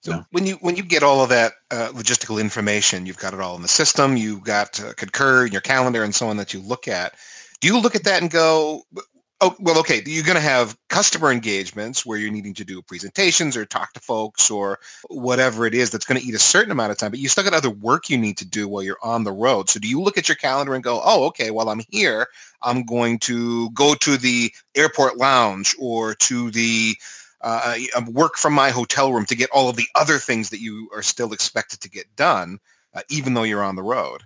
so 0.00 0.12
yeah. 0.12 0.22
when 0.30 0.46
you 0.46 0.54
when 0.60 0.76
you 0.76 0.84
get 0.84 1.02
all 1.02 1.20
of 1.20 1.30
that 1.30 1.54
uh, 1.72 1.88
logistical 1.92 2.40
information, 2.40 3.06
you've 3.06 3.18
got 3.18 3.34
it 3.34 3.40
all 3.40 3.56
in 3.56 3.62
the 3.62 3.68
system. 3.68 4.16
You've 4.16 4.44
got 4.44 4.78
uh, 4.80 4.92
Concur 4.96 5.46
in 5.46 5.52
your 5.52 5.62
calendar 5.62 6.04
and 6.04 6.14
so 6.14 6.28
on 6.28 6.36
that 6.36 6.54
you 6.54 6.60
look 6.60 6.86
at. 6.86 7.14
Do 7.60 7.66
you 7.66 7.80
look 7.80 7.96
at 7.96 8.04
that 8.04 8.22
and 8.22 8.30
go, 8.30 8.82
Oh, 9.42 9.54
well, 9.60 9.78
okay. 9.80 10.02
You're 10.06 10.24
going 10.24 10.36
to 10.36 10.40
have 10.40 10.78
customer 10.88 11.30
engagements 11.30 12.06
where 12.06 12.16
you're 12.16 12.32
needing 12.32 12.54
to 12.54 12.64
do 12.64 12.80
presentations 12.80 13.54
or 13.54 13.66
talk 13.66 13.92
to 13.92 14.00
folks 14.00 14.50
or 14.50 14.78
whatever 15.10 15.66
it 15.66 15.74
is 15.74 15.90
that's 15.90 16.06
going 16.06 16.18
to 16.18 16.26
eat 16.26 16.34
a 16.34 16.38
certain 16.38 16.72
amount 16.72 16.90
of 16.90 16.96
time, 16.96 17.10
but 17.10 17.20
you 17.20 17.28
still 17.28 17.44
got 17.44 17.52
other 17.52 17.68
work 17.68 18.08
you 18.08 18.16
need 18.16 18.38
to 18.38 18.46
do 18.46 18.66
while 18.66 18.82
you're 18.82 18.96
on 19.02 19.24
the 19.24 19.32
road. 19.32 19.68
So 19.68 19.78
do 19.78 19.88
you 19.88 20.00
look 20.00 20.16
at 20.16 20.30
your 20.30 20.36
calendar 20.36 20.74
and 20.74 20.82
go, 20.82 21.02
oh, 21.04 21.26
okay, 21.26 21.50
while 21.50 21.68
I'm 21.68 21.82
here, 21.90 22.28
I'm 22.62 22.84
going 22.84 23.18
to 23.20 23.70
go 23.72 23.94
to 23.94 24.16
the 24.16 24.52
airport 24.74 25.18
lounge 25.18 25.76
or 25.78 26.14
to 26.14 26.50
the 26.50 26.94
uh, 27.42 27.76
uh 27.94 28.02
work 28.10 28.36
from 28.36 28.54
my 28.54 28.70
hotel 28.70 29.12
room 29.12 29.26
to 29.26 29.36
get 29.36 29.50
all 29.50 29.68
of 29.68 29.76
the 29.76 29.86
other 29.94 30.16
things 30.16 30.48
that 30.48 30.60
you 30.60 30.88
are 30.94 31.02
still 31.02 31.34
expected 31.34 31.80
to 31.80 31.90
get 31.90 32.06
done, 32.16 32.58
uh, 32.94 33.02
even 33.10 33.34
though 33.34 33.42
you're 33.42 33.62
on 33.62 33.76
the 33.76 33.82
road? 33.82 34.22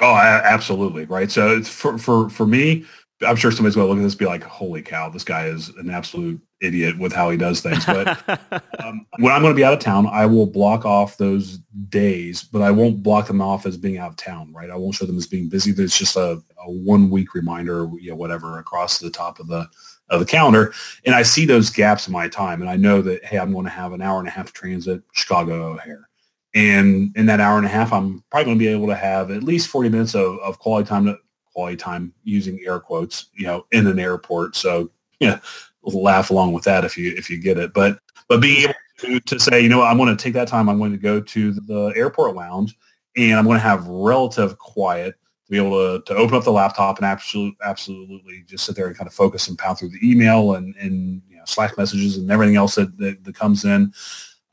Oh, 0.00 0.16
absolutely. 0.16 1.04
Right. 1.04 1.30
So 1.30 1.62
for, 1.62 1.96
for, 1.96 2.28
for 2.28 2.44
me, 2.44 2.84
I'm 3.26 3.36
sure 3.36 3.50
somebody's 3.50 3.74
going 3.74 3.86
to 3.86 3.90
look 3.90 3.98
at 3.98 4.02
this 4.02 4.14
and 4.14 4.18
be 4.18 4.26
like, 4.26 4.42
"Holy 4.42 4.82
cow, 4.82 5.08
this 5.08 5.24
guy 5.24 5.46
is 5.46 5.68
an 5.70 5.90
absolute 5.90 6.40
idiot 6.60 6.98
with 6.98 7.12
how 7.12 7.30
he 7.30 7.36
does 7.36 7.60
things." 7.60 7.84
But 7.84 8.28
um, 8.84 9.06
when 9.18 9.32
I'm 9.32 9.42
going 9.42 9.52
to 9.52 9.56
be 9.56 9.64
out 9.64 9.72
of 9.72 9.78
town, 9.78 10.06
I 10.06 10.26
will 10.26 10.46
block 10.46 10.84
off 10.84 11.16
those 11.16 11.58
days, 11.88 12.42
but 12.42 12.62
I 12.62 12.70
won't 12.70 13.02
block 13.02 13.26
them 13.26 13.40
off 13.40 13.66
as 13.66 13.76
being 13.76 13.98
out 13.98 14.10
of 14.10 14.16
town. 14.16 14.52
Right? 14.52 14.70
I 14.70 14.76
won't 14.76 14.94
show 14.94 15.06
them 15.06 15.18
as 15.18 15.26
being 15.26 15.48
busy. 15.48 15.70
It's 15.70 15.98
just 15.98 16.16
a, 16.16 16.42
a 16.58 16.70
one 16.70 17.10
week 17.10 17.34
reminder, 17.34 17.88
you 18.00 18.10
know, 18.10 18.16
whatever, 18.16 18.58
across 18.58 18.98
the 18.98 19.10
top 19.10 19.40
of 19.40 19.48
the 19.48 19.68
of 20.08 20.20
the 20.20 20.26
calendar, 20.26 20.74
and 21.06 21.14
I 21.14 21.22
see 21.22 21.46
those 21.46 21.70
gaps 21.70 22.06
in 22.06 22.12
my 22.12 22.28
time, 22.28 22.60
and 22.60 22.70
I 22.70 22.76
know 22.76 23.02
that 23.02 23.24
hey, 23.24 23.38
I'm 23.38 23.52
going 23.52 23.64
to 23.64 23.70
have 23.70 23.92
an 23.92 24.02
hour 24.02 24.18
and 24.18 24.28
a 24.28 24.32
half 24.32 24.52
transit 24.52 25.02
Chicago 25.12 25.72
O'Hare. 25.72 26.08
And 26.54 27.16
in 27.16 27.26
that 27.26 27.40
hour 27.40 27.56
and 27.56 27.66
a 27.66 27.70
half, 27.70 27.92
I'm 27.92 28.22
probably 28.30 28.44
going 28.44 28.58
to 28.58 28.64
be 28.64 28.68
able 28.68 28.88
to 28.88 28.94
have 28.94 29.30
at 29.30 29.42
least 29.42 29.68
40 29.68 29.88
minutes 29.88 30.14
of, 30.14 30.38
of 30.40 30.58
quality 30.58 30.86
time 30.86 31.06
to, 31.06 31.16
quality 31.52 31.76
time 31.76 32.12
using 32.24 32.60
air 32.66 32.80
quotes, 32.80 33.26
you 33.34 33.46
know, 33.46 33.66
in 33.72 33.86
an 33.86 33.98
airport. 33.98 34.56
So 34.56 34.90
yeah, 35.20 35.38
laugh 35.82 36.30
along 36.30 36.52
with 36.52 36.64
that 36.64 36.84
if 36.84 36.96
you 36.96 37.14
if 37.16 37.30
you 37.30 37.38
get 37.38 37.58
it. 37.58 37.72
But 37.72 37.98
but 38.28 38.40
being 38.40 38.64
able 38.64 38.74
to, 38.98 39.20
to 39.20 39.40
say, 39.40 39.60
you 39.60 39.68
know, 39.68 39.82
I'm 39.82 39.96
going 39.96 40.14
to 40.14 40.22
take 40.22 40.34
that 40.34 40.48
time. 40.48 40.68
I'm 40.68 40.78
going 40.78 40.92
to 40.92 40.98
go 40.98 41.20
to 41.20 41.52
the 41.52 41.92
airport 41.96 42.34
lounge, 42.34 42.76
and 43.16 43.38
I'm 43.38 43.44
going 43.44 43.56
to 43.56 43.62
have 43.62 43.86
relative 43.86 44.58
quiet 44.58 45.14
to 45.46 45.50
be 45.50 45.58
able 45.58 45.98
to, 45.98 46.04
to 46.04 46.16
open 46.16 46.36
up 46.36 46.44
the 46.44 46.52
laptop 46.52 46.98
and 46.98 47.06
absolutely 47.06 47.56
absolutely 47.64 48.44
just 48.46 48.64
sit 48.64 48.76
there 48.76 48.86
and 48.86 48.96
kind 48.96 49.08
of 49.08 49.14
focus 49.14 49.48
and 49.48 49.58
pound 49.58 49.78
through 49.78 49.90
the 49.90 50.10
email 50.10 50.54
and 50.54 50.74
and 50.76 51.22
you 51.28 51.36
know, 51.36 51.42
Slack 51.46 51.76
messages 51.76 52.16
and 52.16 52.30
everything 52.30 52.56
else 52.56 52.74
that 52.76 52.96
that, 52.98 53.22
that 53.24 53.34
comes 53.34 53.64
in. 53.64 53.92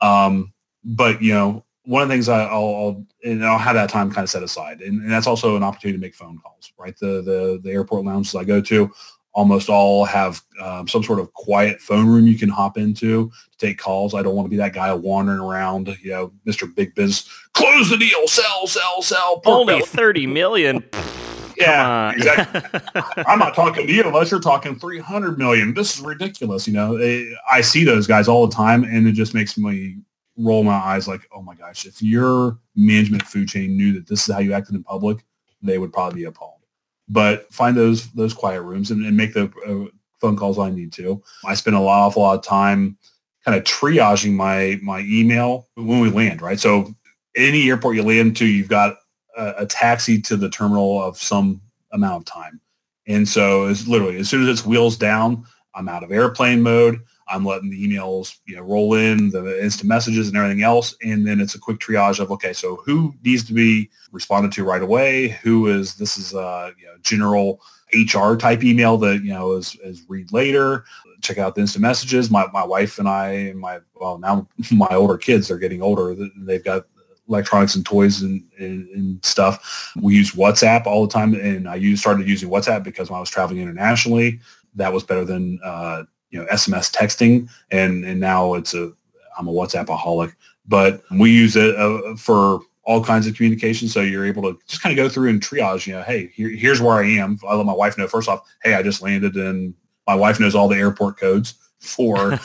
Um, 0.00 0.52
but 0.84 1.22
you 1.22 1.34
know, 1.34 1.64
one 1.90 2.02
of 2.02 2.08
the 2.08 2.14
things 2.14 2.28
I, 2.28 2.44
will 2.52 2.76
I'll 2.76 3.06
and 3.24 3.44
I'll 3.44 3.58
have 3.58 3.74
that 3.74 3.90
time 3.90 4.12
kind 4.12 4.22
of 4.22 4.30
set 4.30 4.44
aside, 4.44 4.80
and, 4.80 5.02
and, 5.02 5.10
that's 5.10 5.26
also 5.26 5.56
an 5.56 5.64
opportunity 5.64 5.98
to 5.98 6.00
make 6.00 6.14
phone 6.14 6.38
calls. 6.38 6.72
Right, 6.78 6.96
the 6.96 7.20
the 7.20 7.60
the 7.64 7.72
airport 7.72 8.04
lounges 8.04 8.36
I 8.36 8.44
go 8.44 8.60
to 8.60 8.92
almost 9.32 9.68
all 9.68 10.04
have 10.04 10.40
um, 10.60 10.86
some 10.86 11.02
sort 11.02 11.18
of 11.18 11.32
quiet 11.34 11.80
phone 11.80 12.06
room 12.06 12.28
you 12.28 12.38
can 12.38 12.48
hop 12.48 12.78
into 12.78 13.28
to 13.50 13.58
take 13.58 13.78
calls. 13.78 14.14
I 14.14 14.22
don't 14.22 14.36
want 14.36 14.46
to 14.46 14.50
be 14.50 14.56
that 14.58 14.72
guy 14.72 14.92
wandering 14.92 15.40
around, 15.40 15.88
you 16.00 16.10
know, 16.10 16.32
Mr. 16.46 16.72
Big 16.72 16.94
Biz, 16.94 17.28
close 17.54 17.90
the 17.90 17.96
deal, 17.96 18.28
sell, 18.28 18.68
sell, 18.68 19.02
sell. 19.02 19.42
Only 19.44 19.80
thirty 19.80 20.28
million. 20.28 20.84
yeah, 21.56 22.12
exactly. 22.12 22.80
I'm 23.26 23.40
not 23.40 23.56
talking 23.56 23.88
to 23.88 23.92
you 23.92 24.04
unless 24.04 24.30
you're 24.30 24.38
talking 24.38 24.78
300 24.78 25.38
million. 25.38 25.74
This 25.74 25.98
is 25.98 26.04
ridiculous. 26.04 26.68
You 26.68 26.74
know, 26.74 27.32
I 27.50 27.60
see 27.62 27.82
those 27.82 28.06
guys 28.06 28.28
all 28.28 28.46
the 28.46 28.54
time, 28.54 28.84
and 28.84 29.08
it 29.08 29.12
just 29.12 29.34
makes 29.34 29.58
me 29.58 29.96
roll 30.40 30.62
my 30.62 30.74
eyes 30.74 31.06
like, 31.06 31.28
oh 31.34 31.42
my 31.42 31.54
gosh, 31.54 31.86
if 31.86 32.02
your 32.02 32.58
management 32.74 33.22
food 33.22 33.48
chain 33.48 33.76
knew 33.76 33.92
that 33.92 34.08
this 34.08 34.28
is 34.28 34.34
how 34.34 34.40
you 34.40 34.52
acted 34.52 34.74
in 34.74 34.82
public, 34.82 35.24
they 35.62 35.78
would 35.78 35.92
probably 35.92 36.20
be 36.20 36.24
appalled. 36.24 36.60
But 37.08 37.52
find 37.52 37.76
those 37.76 38.10
those 38.12 38.32
quiet 38.32 38.62
rooms 38.62 38.90
and, 38.90 39.04
and 39.04 39.16
make 39.16 39.34
the 39.34 39.50
uh, 39.66 39.90
phone 40.20 40.36
calls 40.36 40.58
I 40.58 40.70
need 40.70 40.92
to. 40.94 41.22
I 41.44 41.54
spend 41.54 41.76
a 41.76 41.80
lot, 41.80 42.06
awful 42.06 42.22
lot 42.22 42.38
of 42.38 42.44
time 42.44 42.96
kind 43.44 43.58
of 43.58 43.64
triaging 43.64 44.34
my 44.34 44.78
my 44.82 45.00
email 45.00 45.68
when 45.74 46.00
we 46.00 46.10
land, 46.10 46.42
right? 46.42 46.60
So 46.60 46.94
any 47.36 47.68
airport 47.68 47.96
you 47.96 48.02
land 48.02 48.36
to, 48.36 48.46
you've 48.46 48.68
got 48.68 48.96
a, 49.36 49.54
a 49.58 49.66
taxi 49.66 50.20
to 50.22 50.36
the 50.36 50.50
terminal 50.50 51.02
of 51.02 51.16
some 51.16 51.60
amount 51.92 52.22
of 52.22 52.24
time. 52.32 52.60
And 53.06 53.28
so 53.28 53.66
it's 53.66 53.88
literally 53.88 54.18
as 54.18 54.28
soon 54.28 54.42
as 54.42 54.48
it's 54.48 54.66
wheels 54.66 54.96
down, 54.96 55.44
I'm 55.74 55.88
out 55.88 56.04
of 56.04 56.12
airplane 56.12 56.62
mode. 56.62 57.00
I'm 57.30 57.44
letting 57.44 57.70
the 57.70 57.88
emails, 57.88 58.38
you 58.46 58.56
know, 58.56 58.62
roll 58.62 58.94
in 58.94 59.30
the 59.30 59.62
instant 59.62 59.88
messages 59.88 60.28
and 60.28 60.36
everything 60.36 60.62
else. 60.62 60.94
And 61.02 61.26
then 61.26 61.40
it's 61.40 61.54
a 61.54 61.58
quick 61.58 61.78
triage 61.78 62.18
of, 62.18 62.30
okay, 62.32 62.52
so 62.52 62.76
who 62.84 63.14
needs 63.24 63.44
to 63.44 63.54
be 63.54 63.90
responded 64.12 64.52
to 64.52 64.64
right 64.64 64.82
away? 64.82 65.28
Who 65.42 65.68
is, 65.68 65.94
this 65.94 66.18
is 66.18 66.34
a 66.34 66.72
you 66.78 66.86
know, 66.86 66.94
general 67.02 67.60
HR 67.92 68.36
type 68.36 68.64
email 68.64 68.96
that, 68.98 69.22
you 69.22 69.32
know, 69.32 69.52
is, 69.52 69.76
is 69.82 70.02
read 70.08 70.32
later, 70.32 70.84
check 71.22 71.38
out 71.38 71.54
the 71.54 71.60
instant 71.60 71.82
messages. 71.82 72.30
My, 72.30 72.46
my 72.52 72.64
wife 72.64 72.98
and 72.98 73.08
I, 73.08 73.52
my, 73.52 73.80
well, 73.94 74.18
now 74.18 74.48
my 74.70 74.88
older 74.90 75.18
kids 75.18 75.50
are 75.50 75.58
getting 75.58 75.82
older. 75.82 76.14
They've 76.36 76.64
got 76.64 76.86
electronics 77.28 77.76
and 77.76 77.86
toys 77.86 78.22
and, 78.22 78.42
and, 78.58 78.88
and, 78.88 79.24
stuff. 79.24 79.92
We 80.00 80.16
use 80.16 80.32
WhatsApp 80.32 80.86
all 80.86 81.06
the 81.06 81.12
time, 81.12 81.34
and 81.34 81.68
I 81.68 81.76
used, 81.76 82.00
started 82.00 82.28
using 82.28 82.50
WhatsApp 82.50 82.82
because 82.82 83.08
when 83.08 83.18
I 83.18 83.20
was 83.20 83.30
traveling 83.30 83.60
internationally, 83.60 84.40
that 84.74 84.92
was 84.92 85.04
better 85.04 85.24
than 85.24 85.60
uh, 85.64 86.02
you 86.30 86.40
know 86.40 86.46
SMS 86.46 86.92
texting, 86.92 87.48
and 87.70 88.04
and 88.04 88.20
now 88.20 88.54
it's 88.54 88.74
a 88.74 88.92
I'm 89.38 89.48
a 89.48 89.52
WhatsAppaholic, 89.52 90.34
but 90.66 91.02
we 91.10 91.30
use 91.30 91.56
it 91.56 91.76
uh, 91.76 92.16
for 92.16 92.60
all 92.84 93.02
kinds 93.04 93.26
of 93.26 93.34
communication. 93.34 93.88
So 93.88 94.00
you're 94.00 94.26
able 94.26 94.42
to 94.42 94.58
just 94.66 94.82
kind 94.82 94.98
of 94.98 95.02
go 95.02 95.08
through 95.08 95.30
and 95.30 95.40
triage. 95.40 95.86
You 95.86 95.94
know, 95.94 96.02
hey, 96.02 96.30
here, 96.34 96.48
here's 96.48 96.80
where 96.80 96.94
I 96.94 97.06
am. 97.06 97.38
I 97.48 97.54
let 97.54 97.66
my 97.66 97.72
wife 97.72 97.96
know 97.98 98.06
first 98.06 98.28
off. 98.28 98.48
Hey, 98.62 98.74
I 98.74 98.82
just 98.82 99.02
landed, 99.02 99.36
and 99.36 99.74
my 100.06 100.14
wife 100.14 100.40
knows 100.40 100.54
all 100.54 100.68
the 100.68 100.76
airport 100.76 101.18
codes 101.18 101.54
for 101.78 102.38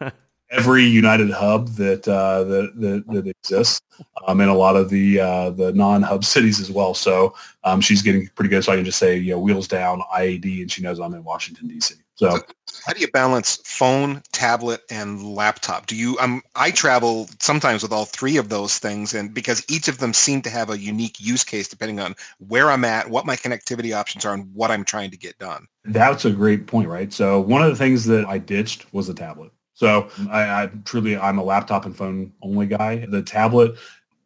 every 0.50 0.84
United 0.84 1.30
hub 1.30 1.68
that 1.70 2.06
uh, 2.08 2.44
that, 2.44 2.72
that, 2.80 3.04
that 3.08 3.26
exists, 3.26 3.80
um, 4.26 4.40
and 4.40 4.50
a 4.50 4.54
lot 4.54 4.76
of 4.76 4.90
the 4.90 5.20
uh, 5.20 5.50
the 5.50 5.72
non-hub 5.72 6.24
cities 6.34 6.60
as 6.60 6.70
well. 6.70 6.94
So 6.94 7.34
um, 7.64 7.80
she's 7.80 8.02
getting 8.02 8.28
pretty 8.34 8.48
good. 8.48 8.64
So 8.64 8.72
I 8.72 8.76
can 8.76 8.84
just 8.84 8.98
say, 8.98 9.16
you 9.16 9.32
know, 9.32 9.38
wheels 9.38 9.68
down, 9.68 10.02
IAD, 10.14 10.62
and 10.62 10.70
she 10.70 10.82
knows 10.82 11.00
I'm 11.00 11.14
in 11.14 11.24
Washington 11.24 11.68
D.C. 11.68 11.94
So, 12.20 12.38
how 12.84 12.92
do 12.92 13.00
you 13.00 13.08
balance 13.08 13.62
phone, 13.64 14.22
tablet, 14.32 14.82
and 14.90 15.22
laptop? 15.22 15.86
Do 15.86 15.96
you? 15.96 16.18
Um, 16.18 16.42
I 16.54 16.70
travel 16.70 17.30
sometimes 17.38 17.82
with 17.82 17.92
all 17.92 18.04
three 18.04 18.36
of 18.36 18.50
those 18.50 18.78
things, 18.78 19.14
and 19.14 19.32
because 19.32 19.64
each 19.70 19.88
of 19.88 19.98
them 19.98 20.12
seem 20.12 20.42
to 20.42 20.50
have 20.50 20.68
a 20.68 20.78
unique 20.78 21.18
use 21.18 21.42
case 21.42 21.66
depending 21.66 21.98
on 21.98 22.14
where 22.46 22.70
I'm 22.70 22.84
at, 22.84 23.08
what 23.08 23.24
my 23.24 23.36
connectivity 23.36 23.96
options 23.96 24.26
are, 24.26 24.34
and 24.34 24.54
what 24.54 24.70
I'm 24.70 24.84
trying 24.84 25.10
to 25.12 25.16
get 25.16 25.38
done. 25.38 25.66
That's 25.86 26.26
a 26.26 26.30
great 26.30 26.66
point, 26.66 26.88
right? 26.88 27.10
So 27.10 27.40
one 27.40 27.62
of 27.62 27.70
the 27.70 27.76
things 27.76 28.04
that 28.04 28.26
I 28.26 28.36
ditched 28.36 28.92
was 28.92 29.06
the 29.06 29.14
tablet. 29.14 29.50
So 29.72 30.10
I, 30.30 30.64
I 30.64 30.70
truly, 30.84 31.16
I'm 31.16 31.38
a 31.38 31.42
laptop 31.42 31.86
and 31.86 31.96
phone 31.96 32.34
only 32.42 32.66
guy. 32.66 33.06
The 33.06 33.22
tablet, 33.22 33.76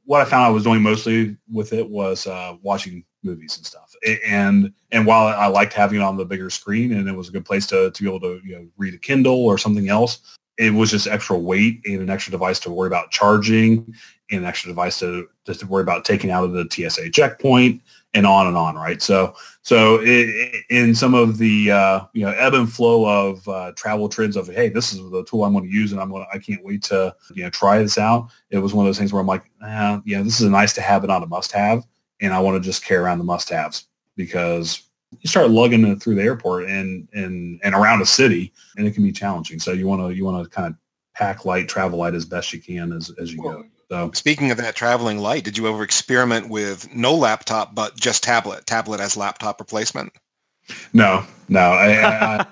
what 0.05 0.21
I 0.21 0.25
found 0.25 0.47
I 0.47 0.51
was 0.51 0.65
doing 0.65 0.83
mostly 0.83 1.37
with 1.49 1.73
it 1.73 1.89
was 1.89 2.27
uh, 2.27 2.57
watching 2.61 3.05
movies 3.23 3.57
and 3.57 3.65
stuff. 3.65 3.94
And 4.27 4.73
and 4.93 5.07
while 5.07 5.27
I 5.27 5.47
liked 5.47 5.73
having 5.73 6.01
it 6.01 6.05
on 6.05 6.17
the 6.17 6.25
bigger 6.25 6.51
screen 6.51 6.93
and 6.93 7.09
it 7.09 7.17
was 7.17 7.29
a 7.29 7.33
good 7.33 7.45
place 7.45 7.67
to, 7.69 7.91
to 7.91 8.03
be 8.03 8.09
able 8.09 8.21
to 8.21 8.41
you 8.45 8.57
know 8.57 8.67
read 8.77 8.95
a 8.95 8.99
Kindle 8.99 9.45
or 9.45 9.59
something 9.59 9.89
else, 9.89 10.37
it 10.59 10.73
was 10.73 10.91
just 10.91 11.07
extra 11.07 11.37
weight 11.37 11.81
and 11.85 12.01
an 12.01 12.11
extra 12.11 12.31
device 12.31 12.61
to 12.61 12.71
worry 12.71 12.87
about 12.87 13.11
charging 13.11 13.95
and 14.31 14.43
an 14.43 14.47
extra 14.47 14.69
device 14.69 14.99
to 15.01 15.29
just 15.45 15.61
to 15.61 15.67
worry 15.67 15.83
about 15.83 16.05
taking 16.05 16.31
out 16.31 16.45
of 16.45 16.53
the 16.53 16.69
TSA 16.71 17.11
checkpoint 17.11 17.83
and 18.15 18.27
on 18.27 18.47
and 18.47 18.57
on, 18.57 18.77
right? 18.77 19.03
So, 19.03 19.35
so 19.63 19.99
it, 20.01 20.65
in 20.71 20.95
some 20.95 21.15
of 21.15 21.39
the 21.39 21.73
uh, 21.73 22.01
you 22.13 22.25
know 22.25 22.33
ebb 22.33 22.55
and 22.55 22.73
flow 22.73 23.05
of 23.05 23.47
uh, 23.49 23.73
travel 23.73 24.09
trends 24.09 24.37
of 24.37 24.47
hey, 24.47 24.69
this 24.69 24.93
is 24.93 24.99
the 25.11 25.25
tool 25.25 25.45
I'm 25.45 25.53
going 25.53 25.65
to 25.65 25.71
use, 25.71 25.93
and 25.93 26.01
I'm 26.01 26.11
going 26.11 26.25
I 26.33 26.39
can't 26.39 26.65
wait 26.65 26.83
to 26.85 27.15
you 27.35 27.43
know 27.43 27.51
try 27.51 27.79
this 27.79 27.99
out. 27.99 28.31
It 28.51 28.59
was 28.59 28.73
one 28.73 28.87
of 28.87 28.89
those 28.89 28.99
things 28.99 29.13
where 29.13 29.21
I'm 29.21 29.27
like, 29.27 29.45
eh, 29.67 30.01
yeah, 30.05 30.23
this 30.23 30.41
is 30.41 30.47
a 30.47 30.51
nice 30.51 30.73
to 30.75 30.81
have, 30.81 31.03
but 31.03 31.09
not 31.09 31.23
a 31.23 31.27
must 31.27 31.51
have, 31.53 31.85
and 32.21 32.33
I 32.33 32.39
want 32.41 32.63
to 32.63 32.67
just 32.67 32.85
carry 32.85 33.03
around 33.03 33.19
the 33.19 33.25
must 33.25 33.49
haves 33.49 33.89
because 34.17 34.83
you 35.11 35.29
start 35.29 35.51
lugging 35.51 35.85
it 35.87 36.03
through 36.03 36.17
the 36.17 36.23
airport 36.23 36.69
and 36.69 37.09
and 37.13 37.61
and 37.63 37.75
around 37.75 38.03
a 38.03 38.07
city, 38.07 38.53
and 38.77 38.87
it 38.87 38.95
can 38.95 39.03
be 39.03 39.13
challenging. 39.13 39.61
So 39.61 39.73
you 39.73 39.87
want 39.87 40.03
to 40.03 40.15
you 40.15 40.25
want 40.25 40.43
to 40.43 40.51
kind 40.51 40.69
of 40.69 40.75
pack 41.15 41.45
light, 41.45 41.69
travel 41.69 41.99
light 41.99 42.15
as 42.15 42.25
best 42.25 42.53
you 42.53 42.61
can 42.61 42.93
as 42.93 43.13
as 43.21 43.33
you 43.33 43.43
well, 43.43 43.63
go. 43.63 43.65
So 43.91 44.11
speaking 44.13 44.51
of 44.51 44.57
that 44.59 44.75
traveling 44.75 45.19
light, 45.19 45.45
did 45.45 45.59
you 45.59 45.69
ever 45.69 45.83
experiment 45.83 46.49
with 46.49 46.93
no 46.95 47.15
laptop 47.15 47.75
but 47.75 47.97
just 47.97 48.23
tablet, 48.23 48.67
tablet 48.67 49.01
as 49.01 49.17
laptop 49.17 49.61
replacement? 49.61 50.13
No, 50.95 51.25
no, 51.49 51.61
I, 51.61 52.45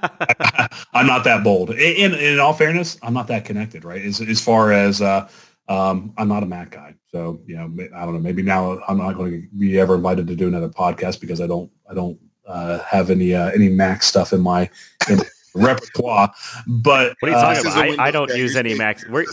am 0.93 1.07
not 1.07 1.25
that 1.25 1.43
bold. 1.43 1.71
In, 1.71 2.13
in 2.15 2.39
all 2.39 2.53
fairness, 2.53 2.99
I'm 3.03 3.15
not 3.15 3.27
that 3.29 3.47
connected, 3.47 3.85
right? 3.85 4.03
As 4.03 4.21
as 4.21 4.41
far 4.41 4.71
as 4.71 5.01
uh, 5.01 5.29
um, 5.69 6.13
I'm 6.19 6.29
not 6.29 6.43
a 6.43 6.47
Mac 6.47 6.71
guy, 6.71 6.95
so 7.13 7.41
you 7.47 7.57
know, 7.57 7.71
I 7.95 8.05
don't 8.05 8.15
know. 8.15 8.21
Maybe 8.21 8.43
now 8.43 8.81
I'm 8.89 8.99
not 8.99 9.17
going 9.17 9.43
to 9.43 9.49
be 9.57 9.79
ever 9.79 9.97
invited 9.97 10.27
to 10.29 10.35
do 10.35 10.49
another 10.49 10.69
podcast 10.69 11.21
because 11.21 11.41
I 11.41 11.47
don't 11.47 11.71
I 11.89 11.95
don't 11.95 12.19
uh, 12.47 12.79
have 12.81 13.11
any 13.11 13.35
uh, 13.35 13.51
any 13.51 13.69
Mac 13.69 14.03
stuff 14.03 14.33
in 14.33 14.41
my 14.41 14.71
in, 15.11 15.21
repertoire. 15.55 16.33
But 16.67 17.15
what 17.21 17.31
are 17.31 17.35
you 17.35 17.41
talking 17.41 17.71
uh, 17.71 17.85
about? 17.91 18.01
I, 18.01 18.07
I, 18.07 18.11
don't 18.11 18.35
use 18.35 18.57
any 18.57 18.75
Macs. 18.75 19.07
We're, 19.07 19.27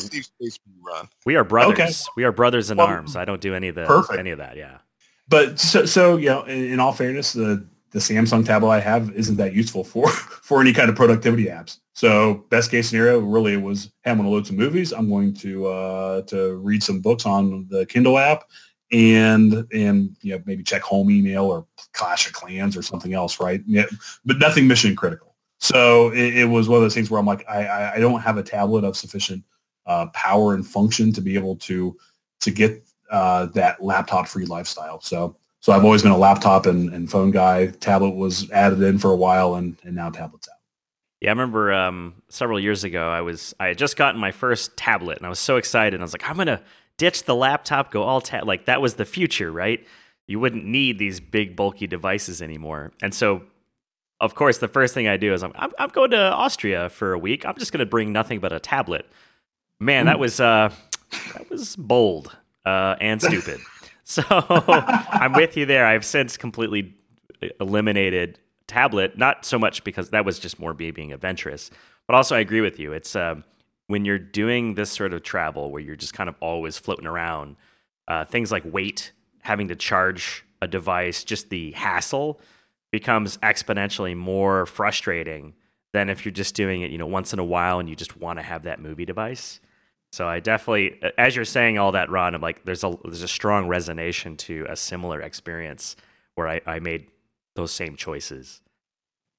we 1.25 1.35
are 1.37 1.45
brothers. 1.45 1.79
Okay. 1.79 1.91
We 2.17 2.25
are 2.25 2.33
brothers 2.33 2.69
in 2.69 2.77
well, 2.77 2.87
arms. 2.87 3.15
I 3.15 3.23
don't 3.23 3.41
do 3.41 3.55
any 3.55 3.69
of 3.69 3.75
the 3.75 3.85
perfect. 3.85 4.19
any 4.19 4.31
of 4.31 4.39
that. 4.39 4.57
Yeah. 4.57 4.79
But 5.29 5.59
so, 5.59 5.85
so 5.85 6.17
you 6.17 6.27
know, 6.27 6.43
in, 6.43 6.73
in 6.73 6.79
all 6.79 6.91
fairness, 6.91 7.33
the 7.33 7.65
the 7.91 7.99
Samsung 7.99 8.45
tablet 8.45 8.69
I 8.69 8.79
have 8.81 9.11
isn't 9.11 9.37
that 9.37 9.53
useful 9.53 9.83
for 9.83 10.09
for 10.09 10.59
any 10.59 10.73
kind 10.73 10.89
of 10.89 10.95
productivity 10.95 11.45
apps. 11.45 11.79
So 11.99 12.45
best 12.49 12.71
case 12.71 12.87
scenario 12.87 13.19
really 13.19 13.57
was, 13.57 13.91
hey, 14.05 14.11
I'm 14.11 14.17
going 14.19 14.29
to 14.29 14.33
load 14.33 14.47
some 14.47 14.55
movies. 14.55 14.93
I'm 14.93 15.09
going 15.09 15.33
to 15.33 15.67
uh, 15.67 16.21
to 16.27 16.55
read 16.55 16.81
some 16.81 17.01
books 17.01 17.25
on 17.25 17.67
the 17.69 17.85
Kindle 17.87 18.17
app, 18.17 18.45
and 18.93 19.67
and 19.73 20.15
you 20.21 20.33
know 20.33 20.41
maybe 20.45 20.63
check 20.63 20.81
home 20.81 21.11
email 21.11 21.43
or 21.43 21.65
Clash 21.91 22.25
of 22.25 22.31
Clans 22.31 22.77
or 22.77 22.81
something 22.83 23.13
else, 23.13 23.41
right? 23.41 23.61
Yeah, 23.65 23.83
but 24.23 24.37
nothing 24.37 24.65
mission 24.65 24.95
critical. 24.95 25.35
So 25.57 26.13
it, 26.13 26.37
it, 26.37 26.45
was 26.45 26.69
one 26.69 26.77
of 26.77 26.83
those 26.83 26.93
things 26.93 27.11
where 27.11 27.19
I'm 27.19 27.25
like, 27.25 27.43
I, 27.49 27.95
I 27.95 27.99
don't 27.99 28.21
have 28.21 28.37
a 28.37 28.43
tablet 28.43 28.85
of 28.85 28.95
sufficient 28.95 29.43
uh, 29.85 30.05
power 30.13 30.53
and 30.53 30.65
function 30.65 31.11
to 31.11 31.19
be 31.19 31.35
able 31.35 31.57
to 31.57 31.97
to 32.39 32.49
get 32.49 32.81
uh, 33.11 33.47
that 33.47 33.83
laptop 33.83 34.29
free 34.29 34.45
lifestyle. 34.45 35.01
So 35.01 35.35
so 35.59 35.73
I've 35.73 35.83
always 35.83 36.03
been 36.03 36.13
a 36.13 36.17
laptop 36.17 36.65
and, 36.65 36.93
and 36.93 37.11
phone 37.11 37.31
guy. 37.31 37.67
Tablet 37.67 38.11
was 38.11 38.49
added 38.51 38.81
in 38.83 38.99
for 38.99 39.11
a 39.11 39.17
while, 39.17 39.55
and 39.55 39.75
and 39.83 39.97
now 39.97 40.09
tablet's 40.09 40.47
out. 40.47 40.58
Yeah, 41.21 41.29
I 41.29 41.31
remember 41.31 41.73
um, 41.73 42.15
several 42.29 42.59
years 42.59 42.83
ago, 42.83 43.09
I 43.09 43.21
was 43.21 43.53
I 43.59 43.67
had 43.67 43.77
just 43.77 43.97
gotten 43.97 44.19
my 44.19 44.31
first 44.31 44.77
tablet, 44.77 45.17
and 45.17 45.25
I 45.25 45.29
was 45.29 45.39
so 45.39 45.57
excited. 45.57 45.99
I 45.99 46.03
was 46.03 46.13
like, 46.13 46.29
I'm 46.29 46.37
gonna 46.37 46.61
ditch 46.97 47.23
the 47.23 47.35
laptop, 47.35 47.91
go 47.91 48.03
all 48.03 48.21
tab. 48.21 48.47
Like 48.47 48.65
that 48.65 48.81
was 48.81 48.95
the 48.95 49.05
future, 49.05 49.51
right? 49.51 49.85
You 50.27 50.39
wouldn't 50.39 50.65
need 50.65 50.99
these 50.99 51.19
big 51.19 51.55
bulky 51.55 51.87
devices 51.87 52.41
anymore. 52.41 52.91
And 53.01 53.13
so 53.13 53.43
of 54.19 54.35
course, 54.35 54.57
the 54.57 54.67
first 54.67 54.93
thing 54.93 55.07
I 55.07 55.17
do 55.17 55.33
is 55.33 55.43
I'm, 55.43 55.53
I'm, 55.55 55.71
I'm 55.79 55.89
going 55.89 56.11
to 56.11 56.19
Austria 56.19 56.89
for 56.89 57.13
a 57.13 57.19
week. 57.19 57.45
I'm 57.45 57.57
just 57.57 57.71
going 57.71 57.79
to 57.79 57.85
bring 57.85 58.11
nothing 58.11 58.39
but 58.39 58.51
a 58.51 58.59
tablet. 58.59 59.05
Man, 59.79 60.07
that 60.07 60.15
hmm. 60.15 60.21
was 60.21 60.39
uh, 60.39 60.73
that 61.33 61.49
was 61.49 61.75
bold 61.75 62.35
uh, 62.65 62.95
and 62.99 63.21
stupid. 63.21 63.61
so 64.03 64.23
I'm 64.29 65.33
with 65.33 65.55
you 65.55 65.65
there. 65.65 65.85
I've 65.85 66.05
since 66.05 66.35
completely 66.35 66.95
eliminated 67.61 68.39
tablet. 68.69 69.17
Not 69.17 69.45
so 69.45 69.59
much 69.59 69.83
because 69.83 70.11
that 70.11 70.23
was 70.23 70.39
just 70.39 70.59
more 70.59 70.73
me 70.73 70.91
being 70.91 71.11
adventurous, 71.11 71.69
but 72.07 72.15
also 72.15 72.35
I 72.35 72.39
agree 72.39 72.61
with 72.61 72.79
you. 72.79 72.93
It's 72.93 73.15
uh, 73.15 73.35
when 73.87 74.05
you're 74.05 74.19
doing 74.19 74.75
this 74.75 74.91
sort 74.91 75.13
of 75.13 75.23
travel 75.23 75.71
where 75.71 75.81
you're 75.81 75.95
just 75.95 76.13
kind 76.13 76.29
of 76.29 76.35
always 76.39 76.77
floating 76.77 77.07
around. 77.07 77.57
Uh, 78.07 78.25
things 78.25 78.51
like 78.51 78.63
weight, 78.65 79.11
having 79.41 79.67
to 79.67 79.75
charge 79.75 80.43
a 80.63 80.67
device, 80.67 81.23
just 81.23 81.49
the 81.49 81.71
hassle 81.73 82.39
becomes 82.91 83.37
exponentially 83.37 84.15
more 84.17 84.65
frustrating 84.65 85.53
than 85.93 86.09
if 86.09 86.25
you're 86.25 86.31
just 86.31 86.55
doing 86.55 86.81
it, 86.81 86.91
you 86.91 86.97
know, 86.97 87.05
once 87.05 87.33
in 87.33 87.39
a 87.39 87.43
while 87.43 87.79
and 87.79 87.89
you 87.89 87.95
just 87.95 88.17
want 88.17 88.39
to 88.39 88.43
have 88.43 88.63
that 88.63 88.79
movie 88.79 89.05
device. 89.05 89.59
So 90.11 90.27
I 90.27 90.39
definitely, 90.39 90.99
as 91.17 91.35
you're 91.35 91.45
saying 91.45 91.77
all 91.77 91.91
that, 91.91 92.09
Ron, 92.09 92.33
I'm 92.33 92.41
like, 92.41 92.65
there's 92.65 92.83
a 92.83 92.97
there's 93.03 93.21
a 93.21 93.27
strong 93.27 93.67
resonance 93.67 94.23
to 94.45 94.65
a 94.67 94.75
similar 94.75 95.21
experience 95.21 95.95
where 96.35 96.47
I, 96.47 96.61
I 96.65 96.79
made 96.79 97.07
those 97.59 97.71
same 97.71 97.95
choices, 97.95 98.61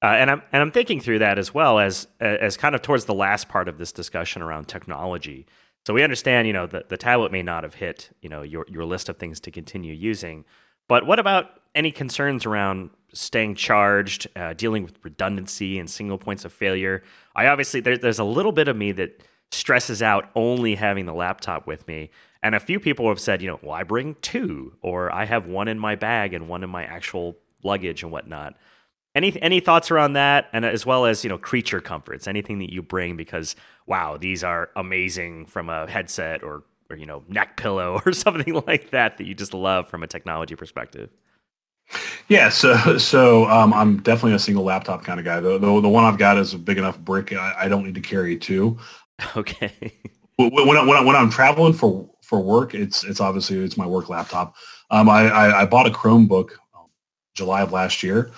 uh, 0.01 0.07
and 0.07 0.29
I'm 0.31 0.41
and 0.51 0.61
I'm 0.61 0.71
thinking 0.71 0.99
through 0.99 1.19
that 1.19 1.37
as 1.37 1.53
well 1.53 1.79
as 1.79 2.07
as 2.19 2.57
kind 2.57 2.75
of 2.75 2.81
towards 2.81 3.05
the 3.05 3.13
last 3.13 3.49
part 3.49 3.67
of 3.67 3.77
this 3.77 3.91
discussion 3.91 4.41
around 4.41 4.67
technology. 4.67 5.45
So 5.85 5.93
we 5.95 6.03
understand, 6.03 6.45
you 6.47 6.53
know, 6.53 6.67
that 6.67 6.89
the 6.89 6.97
tablet 6.97 7.31
may 7.31 7.41
not 7.41 7.63
have 7.63 7.75
hit, 7.75 8.09
you 8.21 8.29
know, 8.29 8.41
your 8.41 8.65
your 8.69 8.85
list 8.85 9.09
of 9.09 9.17
things 9.17 9.39
to 9.41 9.51
continue 9.51 9.93
using, 9.93 10.45
but 10.87 11.05
what 11.05 11.19
about 11.19 11.61
any 11.75 11.91
concerns 11.91 12.45
around 12.45 12.89
staying 13.13 13.55
charged, 13.55 14.27
uh, 14.35 14.53
dealing 14.53 14.83
with 14.83 14.97
redundancy 15.03 15.79
and 15.79 15.89
single 15.89 16.17
points 16.17 16.45
of 16.45 16.53
failure. 16.53 17.03
I 17.35 17.47
obviously 17.47 17.81
there, 17.81 17.97
there's 17.97 18.19
a 18.19 18.23
little 18.23 18.51
bit 18.51 18.67
of 18.67 18.77
me 18.77 18.91
that 18.93 19.23
stresses 19.51 20.01
out 20.01 20.29
only 20.35 20.75
having 20.75 21.05
the 21.05 21.13
laptop 21.13 21.67
with 21.67 21.87
me. 21.87 22.09
And 22.43 22.55
a 22.55 22.59
few 22.59 22.79
people 22.79 23.07
have 23.09 23.19
said, 23.19 23.41
you 23.41 23.49
know, 23.49 23.59
well, 23.61 23.73
I 23.73 23.83
bring 23.83 24.15
two, 24.21 24.73
or 24.81 25.13
I 25.13 25.25
have 25.25 25.45
one 25.45 25.67
in 25.67 25.77
my 25.77 25.95
bag 25.95 26.33
and 26.33 26.47
one 26.47 26.63
in 26.63 26.69
my 26.69 26.85
actual 26.85 27.37
luggage 27.63 28.03
and 28.03 28.11
whatnot. 28.11 28.55
Any 29.13 29.39
any 29.41 29.59
thoughts 29.59 29.91
around 29.91 30.13
that, 30.13 30.47
and 30.53 30.65
as 30.65 30.85
well 30.85 31.05
as 31.05 31.23
you 31.23 31.29
know 31.29 31.37
creature 31.37 31.81
comforts, 31.81 32.27
anything 32.27 32.59
that 32.59 32.71
you 32.71 32.81
bring 32.81 33.17
because 33.17 33.55
wow, 33.85 34.17
these 34.17 34.43
are 34.43 34.69
amazing 34.75 35.45
from 35.47 35.69
a 35.69 35.89
headset 35.89 36.43
or 36.43 36.63
or 36.89 36.95
you 36.95 37.05
know 37.05 37.23
neck 37.27 37.57
pillow 37.57 38.01
or 38.05 38.13
something 38.13 38.61
like 38.67 38.91
that 38.91 39.17
that 39.17 39.25
you 39.25 39.33
just 39.33 39.53
love 39.53 39.87
from 39.89 40.03
a 40.03 40.07
technology 40.07 40.55
perspective. 40.55 41.09
Yeah, 42.27 42.49
so 42.49 42.97
so 42.97 43.45
um, 43.49 43.73
I'm 43.73 43.97
definitely 43.97 44.33
a 44.33 44.39
single 44.39 44.63
laptop 44.63 45.03
kind 45.03 45.19
of 45.19 45.25
guy. 45.25 45.39
The, 45.39 45.57
the, 45.57 45.81
the 45.81 45.89
one 45.89 46.05
I've 46.05 46.17
got 46.17 46.37
is 46.37 46.53
a 46.53 46.57
big 46.57 46.77
enough 46.77 46.97
brick. 46.99 47.33
I, 47.33 47.55
I 47.59 47.67
don't 47.67 47.83
need 47.83 47.95
to 47.95 48.01
carry 48.01 48.37
two. 48.37 48.77
Okay. 49.37 49.93
when, 50.37 50.51
when, 50.51 50.77
I, 50.77 50.83
when, 50.83 50.97
I, 50.97 51.01
when 51.01 51.15
I'm 51.15 51.29
traveling 51.29 51.73
for 51.73 52.09
for 52.23 52.39
work, 52.39 52.73
it's 52.73 53.03
it's 53.03 53.19
obviously 53.19 53.57
it's 53.59 53.77
my 53.77 53.85
work 53.85 54.09
laptop. 54.09 54.55
Um, 54.89 55.07
I, 55.09 55.29
I, 55.29 55.61
I 55.61 55.65
bought 55.65 55.85
a 55.85 55.91
Chromebook 55.91 56.53
July 57.33 57.61
of 57.61 57.71
last 57.71 58.03
year, 58.03 58.31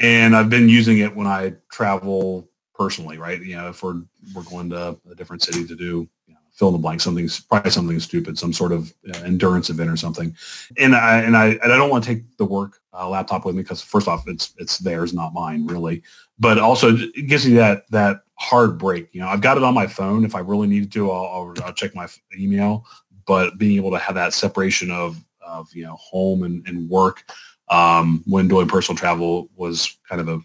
and 0.00 0.34
I've 0.34 0.50
been 0.50 0.68
using 0.68 0.98
it 0.98 1.14
when 1.14 1.26
I 1.26 1.54
travel 1.70 2.48
personally. 2.74 3.18
Right, 3.18 3.40
you 3.42 3.56
know, 3.56 3.68
if 3.68 3.82
we're 3.82 4.02
we're 4.34 4.42
going 4.44 4.70
to 4.70 4.98
a 5.10 5.14
different 5.14 5.42
city 5.42 5.66
to 5.66 5.74
do 5.74 6.08
you 6.26 6.34
know, 6.34 6.40
fill 6.52 6.68
in 6.68 6.74
the 6.74 6.78
blank, 6.78 7.00
something 7.00 7.28
probably 7.48 7.70
something 7.70 8.00
stupid, 8.00 8.38
some 8.38 8.52
sort 8.52 8.72
of 8.72 8.92
endurance 9.24 9.70
event 9.70 9.90
or 9.90 9.96
something. 9.96 10.34
And 10.78 10.94
I 10.94 11.20
and 11.20 11.36
I 11.36 11.58
and 11.62 11.72
I 11.72 11.76
don't 11.76 11.90
want 11.90 12.04
to 12.04 12.14
take 12.14 12.36
the 12.36 12.44
work 12.44 12.80
uh, 12.98 13.08
laptop 13.08 13.44
with 13.44 13.54
me 13.54 13.62
because 13.62 13.82
first 13.82 14.08
off, 14.08 14.26
it's 14.26 14.54
it's 14.58 14.78
theirs, 14.78 15.14
not 15.14 15.32
mine, 15.32 15.66
really. 15.66 16.02
But 16.38 16.58
also, 16.58 16.96
it 16.96 17.26
gives 17.26 17.46
you 17.46 17.56
that 17.56 17.88
that 17.90 18.22
hard 18.34 18.78
break. 18.78 19.08
You 19.12 19.20
know, 19.20 19.28
I've 19.28 19.40
got 19.40 19.56
it 19.56 19.62
on 19.62 19.74
my 19.74 19.86
phone. 19.86 20.24
If 20.24 20.34
I 20.34 20.40
really 20.40 20.68
needed 20.68 20.92
to, 20.92 21.10
I'll, 21.10 21.26
I'll, 21.26 21.64
I'll 21.64 21.72
check 21.72 21.94
my 21.94 22.08
email. 22.36 22.84
But 23.26 23.58
being 23.58 23.76
able 23.76 23.90
to 23.90 23.98
have 23.98 24.14
that 24.14 24.32
separation 24.32 24.90
of 24.90 25.22
of 25.44 25.72
you 25.74 25.84
know 25.84 25.96
home 25.96 26.42
and, 26.42 26.66
and 26.68 26.88
work 26.88 27.24
um, 27.70 28.22
when 28.26 28.48
doing 28.48 28.68
personal 28.68 28.96
travel 28.96 29.48
was 29.56 29.96
kind 30.08 30.20
of 30.20 30.28
a 30.28 30.40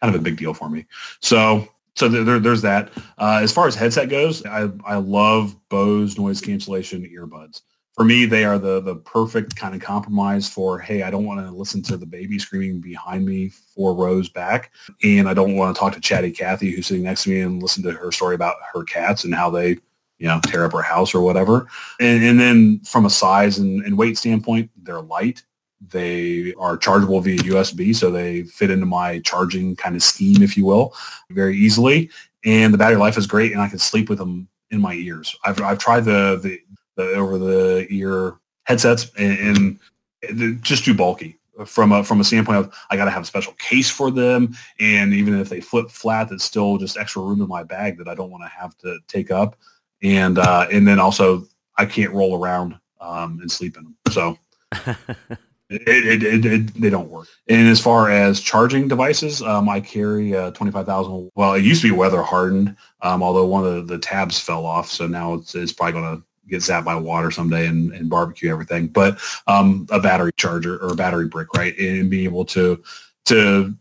kind 0.00 0.14
of 0.14 0.20
a 0.20 0.22
big 0.22 0.36
deal 0.36 0.54
for 0.54 0.68
me. 0.68 0.86
So 1.20 1.68
so 1.96 2.08
there, 2.08 2.38
there's 2.38 2.62
that. 2.62 2.92
Uh, 3.18 3.40
as 3.42 3.52
far 3.52 3.66
as 3.66 3.74
headset 3.74 4.08
goes, 4.08 4.46
I, 4.46 4.70
I 4.84 4.96
love 4.96 5.56
Bose 5.68 6.16
noise 6.16 6.40
cancellation 6.40 7.02
earbuds. 7.04 7.62
For 7.94 8.04
me, 8.04 8.26
they 8.26 8.44
are 8.44 8.58
the 8.58 8.80
the 8.80 8.94
perfect 8.94 9.56
kind 9.56 9.74
of 9.74 9.80
compromise 9.80 10.48
for 10.48 10.78
hey, 10.78 11.02
I 11.02 11.10
don't 11.10 11.26
want 11.26 11.44
to 11.44 11.50
listen 11.50 11.82
to 11.84 11.96
the 11.96 12.06
baby 12.06 12.38
screaming 12.38 12.80
behind 12.80 13.26
me 13.26 13.48
four 13.48 13.94
rows 13.94 14.28
back, 14.28 14.72
and 15.02 15.28
I 15.28 15.34
don't 15.34 15.56
want 15.56 15.74
to 15.74 15.80
talk 15.80 15.92
to 15.94 16.00
Chatty 16.00 16.30
Cathy 16.30 16.70
who's 16.70 16.86
sitting 16.86 17.02
next 17.02 17.24
to 17.24 17.30
me 17.30 17.40
and 17.40 17.60
listen 17.60 17.82
to 17.82 17.90
her 17.90 18.12
story 18.12 18.36
about 18.36 18.54
her 18.72 18.84
cats 18.84 19.24
and 19.24 19.34
how 19.34 19.50
they 19.50 19.78
you 20.18 20.26
know, 20.26 20.40
tear 20.44 20.64
up 20.64 20.72
her 20.72 20.82
house 20.82 21.14
or 21.14 21.20
whatever. 21.22 21.68
And, 22.00 22.22
and 22.24 22.38
then 22.40 22.80
from 22.80 23.06
a 23.06 23.10
size 23.10 23.58
and, 23.58 23.84
and, 23.84 23.96
weight 23.96 24.18
standpoint, 24.18 24.70
they're 24.82 25.00
light. 25.00 25.44
They 25.80 26.54
are 26.58 26.76
chargeable 26.76 27.20
via 27.20 27.38
USB, 27.38 27.94
so 27.94 28.10
they 28.10 28.42
fit 28.44 28.70
into 28.70 28.86
my 28.86 29.20
charging 29.20 29.76
kind 29.76 29.94
of 29.94 30.02
scheme, 30.02 30.42
if 30.42 30.56
you 30.56 30.64
will, 30.64 30.94
very 31.30 31.56
easily. 31.56 32.10
And 32.44 32.72
the 32.72 32.78
battery 32.78 32.98
life 32.98 33.16
is 33.16 33.26
great, 33.26 33.52
and 33.52 33.60
I 33.60 33.68
can 33.68 33.78
sleep 33.78 34.08
with 34.08 34.18
them 34.18 34.48
in 34.70 34.80
my 34.80 34.94
ears. 34.94 35.36
I've, 35.44 35.60
I've 35.60 35.78
tried 35.78 36.04
the, 36.04 36.38
the, 36.42 36.60
the 36.96 37.14
over 37.14 37.38
the 37.38 37.86
ear 37.90 38.34
headsets, 38.64 39.10
and, 39.16 39.78
and 40.22 40.62
just 40.62 40.84
too 40.84 40.94
bulky 40.94 41.38
from 41.64 41.92
a 41.92 42.04
from 42.04 42.20
a 42.20 42.24
standpoint 42.24 42.58
of 42.58 42.74
I 42.90 42.96
got 42.96 43.06
to 43.06 43.10
have 43.10 43.22
a 43.22 43.26
special 43.26 43.52
case 43.54 43.90
for 43.90 44.10
them, 44.10 44.54
and 44.80 45.14
even 45.14 45.38
if 45.38 45.48
they 45.48 45.60
flip 45.60 45.90
flat, 45.90 46.28
that's 46.28 46.44
still 46.44 46.76
just 46.78 46.96
extra 46.96 47.22
room 47.22 47.40
in 47.40 47.48
my 47.48 47.62
bag 47.62 47.98
that 47.98 48.08
I 48.08 48.14
don't 48.14 48.30
want 48.30 48.44
to 48.44 48.48
have 48.48 48.76
to 48.78 48.98
take 49.08 49.30
up 49.30 49.56
and 50.02 50.38
uh, 50.38 50.66
and 50.70 50.86
then 50.86 50.98
also 50.98 51.46
I 51.76 51.86
can't 51.86 52.12
roll 52.12 52.36
around 52.36 52.78
um, 53.00 53.38
and 53.40 53.50
sleep 53.50 53.76
in 53.76 53.84
them. 53.84 53.96
So 54.10 54.38
it, 55.70 56.22
it, 56.22 56.44
it, 56.46 56.74
they 56.74 56.90
don't 56.90 57.10
work. 57.10 57.28
And 57.48 57.68
as 57.68 57.80
far 57.80 58.10
as 58.10 58.40
charging 58.40 58.88
devices, 58.88 59.42
um, 59.42 59.68
I 59.68 59.80
carry 59.80 60.32
a 60.32 60.50
25,000. 60.52 61.30
Well, 61.34 61.54
it 61.54 61.64
used 61.64 61.82
to 61.82 61.90
be 61.90 61.96
weather 61.96 62.22
hardened, 62.22 62.76
um, 63.02 63.22
although 63.22 63.46
one 63.46 63.66
of 63.66 63.74
the, 63.74 63.94
the, 63.94 63.98
tabs 63.98 64.38
fell 64.38 64.64
off. 64.64 64.90
So 64.90 65.06
now 65.06 65.34
it's, 65.34 65.54
it's 65.54 65.72
probably 65.72 66.00
going 66.00 66.16
to 66.16 66.24
get 66.48 66.62
zapped 66.62 66.84
by 66.84 66.94
water 66.94 67.30
someday 67.30 67.66
and, 67.66 67.92
and 67.92 68.08
barbecue 68.08 68.50
everything. 68.50 68.88
But 68.88 69.18
um, 69.46 69.86
a 69.90 70.00
battery 70.00 70.32
charger 70.36 70.78
or 70.78 70.92
a 70.92 70.96
battery 70.96 71.28
brick, 71.28 71.52
right? 71.54 71.78
And 71.78 72.10
being 72.10 72.24
able 72.24 72.46
to 72.46 72.82
to 73.26 73.74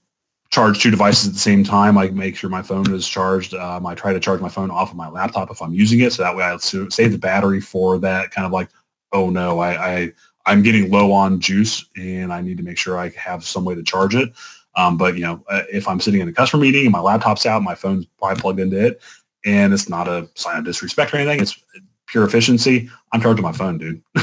charge 0.50 0.82
two 0.82 0.92
devices 0.92 1.28
at 1.28 1.34
the 1.34 1.40
same 1.40 1.64
time. 1.64 1.98
I 1.98 2.10
make 2.10 2.36
sure 2.36 2.50
my 2.50 2.62
phone 2.62 2.92
is 2.94 3.08
charged. 3.08 3.54
Um, 3.54 3.86
I 3.86 3.96
try 3.96 4.14
to 4.14 4.20
charge 4.20 4.42
my 4.42 4.50
phone 4.50 4.72
off 4.72 4.92
of 4.92 4.98
my 4.98 5.10
laptop 5.10 5.52
if 5.52 5.62
I'm 5.62 5.74
using 5.74 6.00
it, 6.02 6.14
so 6.14 6.24
that 6.24 6.36
way 6.36 6.44
I 6.44 6.58
save 6.58 7.12
the 7.12 7.18
battery 7.18 7.62
for 7.62 7.98
that 8.00 8.32
kind 8.32 8.46
of 8.46 8.52
like, 8.52 8.70
oh 9.12 9.30
no, 9.30 9.60
I, 9.60 9.96
I 9.96 10.14
I'm 10.48 10.64
getting 10.64 10.90
low 10.90 11.12
on 11.12 11.40
juice 11.40 11.86
and 11.96 12.34
I 12.34 12.42
need 12.42 12.58
to 12.58 12.64
make 12.64 12.78
sure 12.78 12.98
I 12.98 13.10
have 13.10 13.44
some 13.44 13.66
way 13.66 13.76
to 13.76 13.84
charge 13.84 14.16
it. 14.16 14.32
Um, 14.76 14.98
but 14.98 15.16
you 15.16 15.22
know, 15.22 15.44
uh, 15.50 15.64
if 15.72 15.88
I'm 15.88 16.00
sitting 16.00 16.22
in 16.22 16.30
a 16.30 16.34
customer 16.34 16.62
meeting 16.62 16.86
and 16.86 16.92
my 16.92 17.00
laptop's 17.00 17.46
out, 17.46 17.62
my 17.64 17.76
phone's 17.76 18.06
probably 18.18 18.40
plugged 18.40 18.60
into 18.60 18.84
it, 18.84 19.02
and 19.44 19.74
it's 19.74 19.90
not 19.90 20.08
a 20.08 20.30
sign 20.36 20.58
of 20.58 20.66
disrespect 20.66 21.14
or 21.14 21.18
anything. 21.18 21.42
It's 21.42 21.60
pure 22.06 22.24
efficiency. 22.24 22.90
I'm 23.12 23.22
charging 23.22 23.44
my 23.44 23.52
phone, 23.52 23.78
dude. 23.78 24.02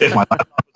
if 0.00 0.14
my 0.14 0.24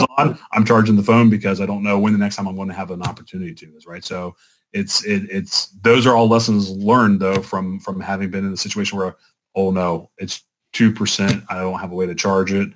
is 0.01 0.07
on, 0.17 0.39
I'm 0.53 0.65
charging 0.65 0.97
the 0.97 1.03
phone 1.03 1.29
because 1.29 1.61
I 1.61 1.67
don't 1.67 1.83
know 1.83 1.99
when 1.99 2.13
the 2.13 2.19
next 2.19 2.37
time 2.37 2.47
I'm 2.47 2.57
going 2.57 2.69
to 2.69 2.75
have 2.75 2.93
an 2.93 3.03
opportunity 3.03 3.55
to. 3.55 3.77
Is 3.77 3.87
right. 3.87 4.05
So 4.05 4.37
it's 4.73 5.05
it, 5.05 5.25
it's 5.31 5.67
those 5.83 6.07
are 6.07 6.17
all 6.17 6.29
lessons 6.29 6.71
learned 6.71 7.21
though 7.21 7.43
from 7.43 7.81
from 7.81 8.01
having 8.01 8.31
been 8.31 8.45
in 8.45 8.51
the 8.51 8.57
situation 8.57 8.99
where 8.99 9.17
oh 9.55 9.71
no 9.71 10.11
it's 10.19 10.45
two 10.73 10.93
percent 10.93 11.43
I 11.49 11.59
don't 11.59 11.79
have 11.79 11.93
a 11.93 11.95
way 11.95 12.07
to 12.07 12.15
charge 12.15 12.53
it 12.53 12.71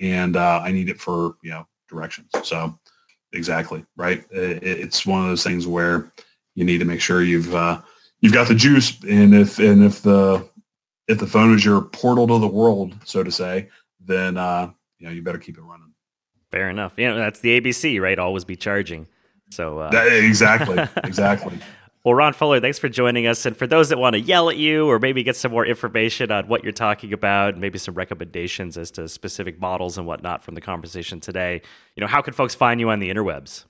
and 0.00 0.36
uh, 0.36 0.60
I 0.62 0.72
need 0.72 0.88
it 0.88 1.00
for 1.00 1.36
you 1.42 1.50
know 1.50 1.66
directions 1.88 2.30
so 2.42 2.78
exactly 3.32 3.84
right? 3.96 4.24
It, 4.30 4.62
it's 4.62 5.06
one 5.06 5.22
of 5.22 5.28
those 5.28 5.44
things 5.44 5.66
where 5.66 6.12
you 6.54 6.64
need 6.64 6.78
to 6.78 6.84
make 6.84 7.00
sure 7.00 7.22
you've 7.22 7.54
uh, 7.54 7.80
you've 8.20 8.32
got 8.32 8.48
the 8.48 8.54
juice 8.54 8.98
and 9.04 9.34
if 9.34 9.58
and 9.58 9.84
if 9.84 10.02
the 10.02 10.48
if 11.06 11.18
the 11.18 11.26
phone 11.26 11.54
is 11.54 11.64
your 11.64 11.80
portal 11.80 12.26
to 12.26 12.38
the 12.38 12.46
world 12.46 12.94
so 13.04 13.22
to 13.22 13.30
say 13.30 13.68
then 14.00 14.36
uh, 14.36 14.70
you 14.98 15.06
know 15.06 15.12
you 15.12 15.22
better 15.22 15.38
keep 15.38 15.58
it 15.58 15.62
running. 15.62 15.92
Fair 16.50 16.70
enough. 16.70 16.94
You 16.96 17.08
know 17.08 17.16
that's 17.16 17.40
the 17.40 17.60
abc 17.60 18.00
right? 18.00 18.18
Always 18.18 18.44
be 18.44 18.56
charging. 18.56 19.06
So 19.50 19.78
uh... 19.78 19.90
exactly, 19.92 20.78
exactly. 21.04 21.58
Well, 22.04 22.14
Ron 22.14 22.32
Fuller, 22.32 22.60
thanks 22.60 22.78
for 22.78 22.88
joining 22.88 23.26
us. 23.26 23.44
And 23.44 23.56
for 23.56 23.66
those 23.66 23.88
that 23.88 23.98
want 23.98 24.14
to 24.14 24.20
yell 24.20 24.48
at 24.50 24.56
you 24.56 24.88
or 24.88 24.98
maybe 24.98 25.22
get 25.22 25.36
some 25.36 25.50
more 25.50 25.66
information 25.66 26.30
on 26.30 26.48
what 26.48 26.62
you're 26.62 26.72
talking 26.72 27.12
about, 27.12 27.58
maybe 27.58 27.78
some 27.78 27.94
recommendations 27.94 28.78
as 28.78 28.90
to 28.92 29.08
specific 29.08 29.60
models 29.60 29.98
and 29.98 30.06
whatnot 30.06 30.44
from 30.44 30.54
the 30.54 30.60
conversation 30.60 31.20
today, 31.20 31.60
you 31.96 32.00
know, 32.00 32.06
how 32.06 32.22
can 32.22 32.34
folks 32.34 32.54
find 32.54 32.80
you 32.80 32.90
on 32.90 33.00
the 33.00 33.10
interwebs? 33.10 33.64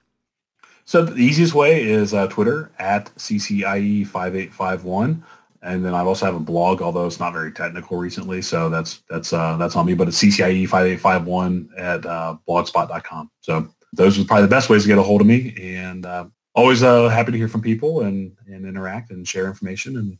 So 0.85 1.05
the 1.05 1.17
easiest 1.17 1.55
way 1.55 1.83
is 1.83 2.14
uh, 2.14 2.29
Twitter 2.29 2.71
at 2.79 3.07
CCIE5851. 3.17 5.23
And 5.61 5.85
then 5.85 5.95
I 5.95 6.01
also 6.01 6.25
have 6.25 6.35
a 6.35 6.41
blog, 6.41 6.81
although 6.81 7.07
it's 7.07 7.21
not 7.21 7.33
very 7.33 7.53
technical 7.53 7.99
recently. 7.99 8.43
So 8.43 8.69
that's 8.69 9.03
that's 9.11 9.33
uh, 9.33 9.57
that's 9.57 9.75
on 9.75 9.87
me. 9.87 9.95
But 9.95 10.09
it's 10.09 10.23
CCIE5851 10.23 11.69
at 11.77 12.07
uh, 12.07 12.37
blogspot.com. 12.49 13.31
So 13.41 13.69
those 13.93 14.19
are 14.19 14.25
probably 14.25 14.43
the 14.43 14.49
best 14.49 14.71
ways 14.71 14.83
to 14.83 14.88
get 14.88 14.99
a 14.99 15.03
hold 15.03 15.21
of 15.21 15.27
me. 15.27 15.55
And 15.61 16.07
uh, 16.07 16.27
always 16.59 16.83
uh, 16.83 17.09
happy 17.09 17.31
to 17.31 17.38
hear 17.38 17.47
from 17.47 17.62
people 17.62 18.03
and, 18.03 18.37
and 18.47 18.66
interact 18.66 19.11
and 19.11 19.27
share 19.27 19.47
information. 19.47 19.97
And 19.97 20.18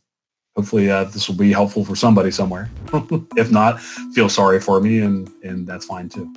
hopefully 0.55 0.89
uh, 0.89 1.05
this 1.05 1.29
will 1.29 1.37
be 1.37 1.53
helpful 1.53 1.85
for 1.85 1.97
somebody 1.97 2.31
somewhere. 2.31 2.71
if 3.37 3.51
not, 3.51 3.81
feel 4.15 4.29
sorry 4.29 4.61
for 4.61 4.81
me, 4.81 5.01
and, 5.01 5.29
and 5.43 5.67
that's 5.67 5.87
fine 5.87 6.09
too. 6.09 6.33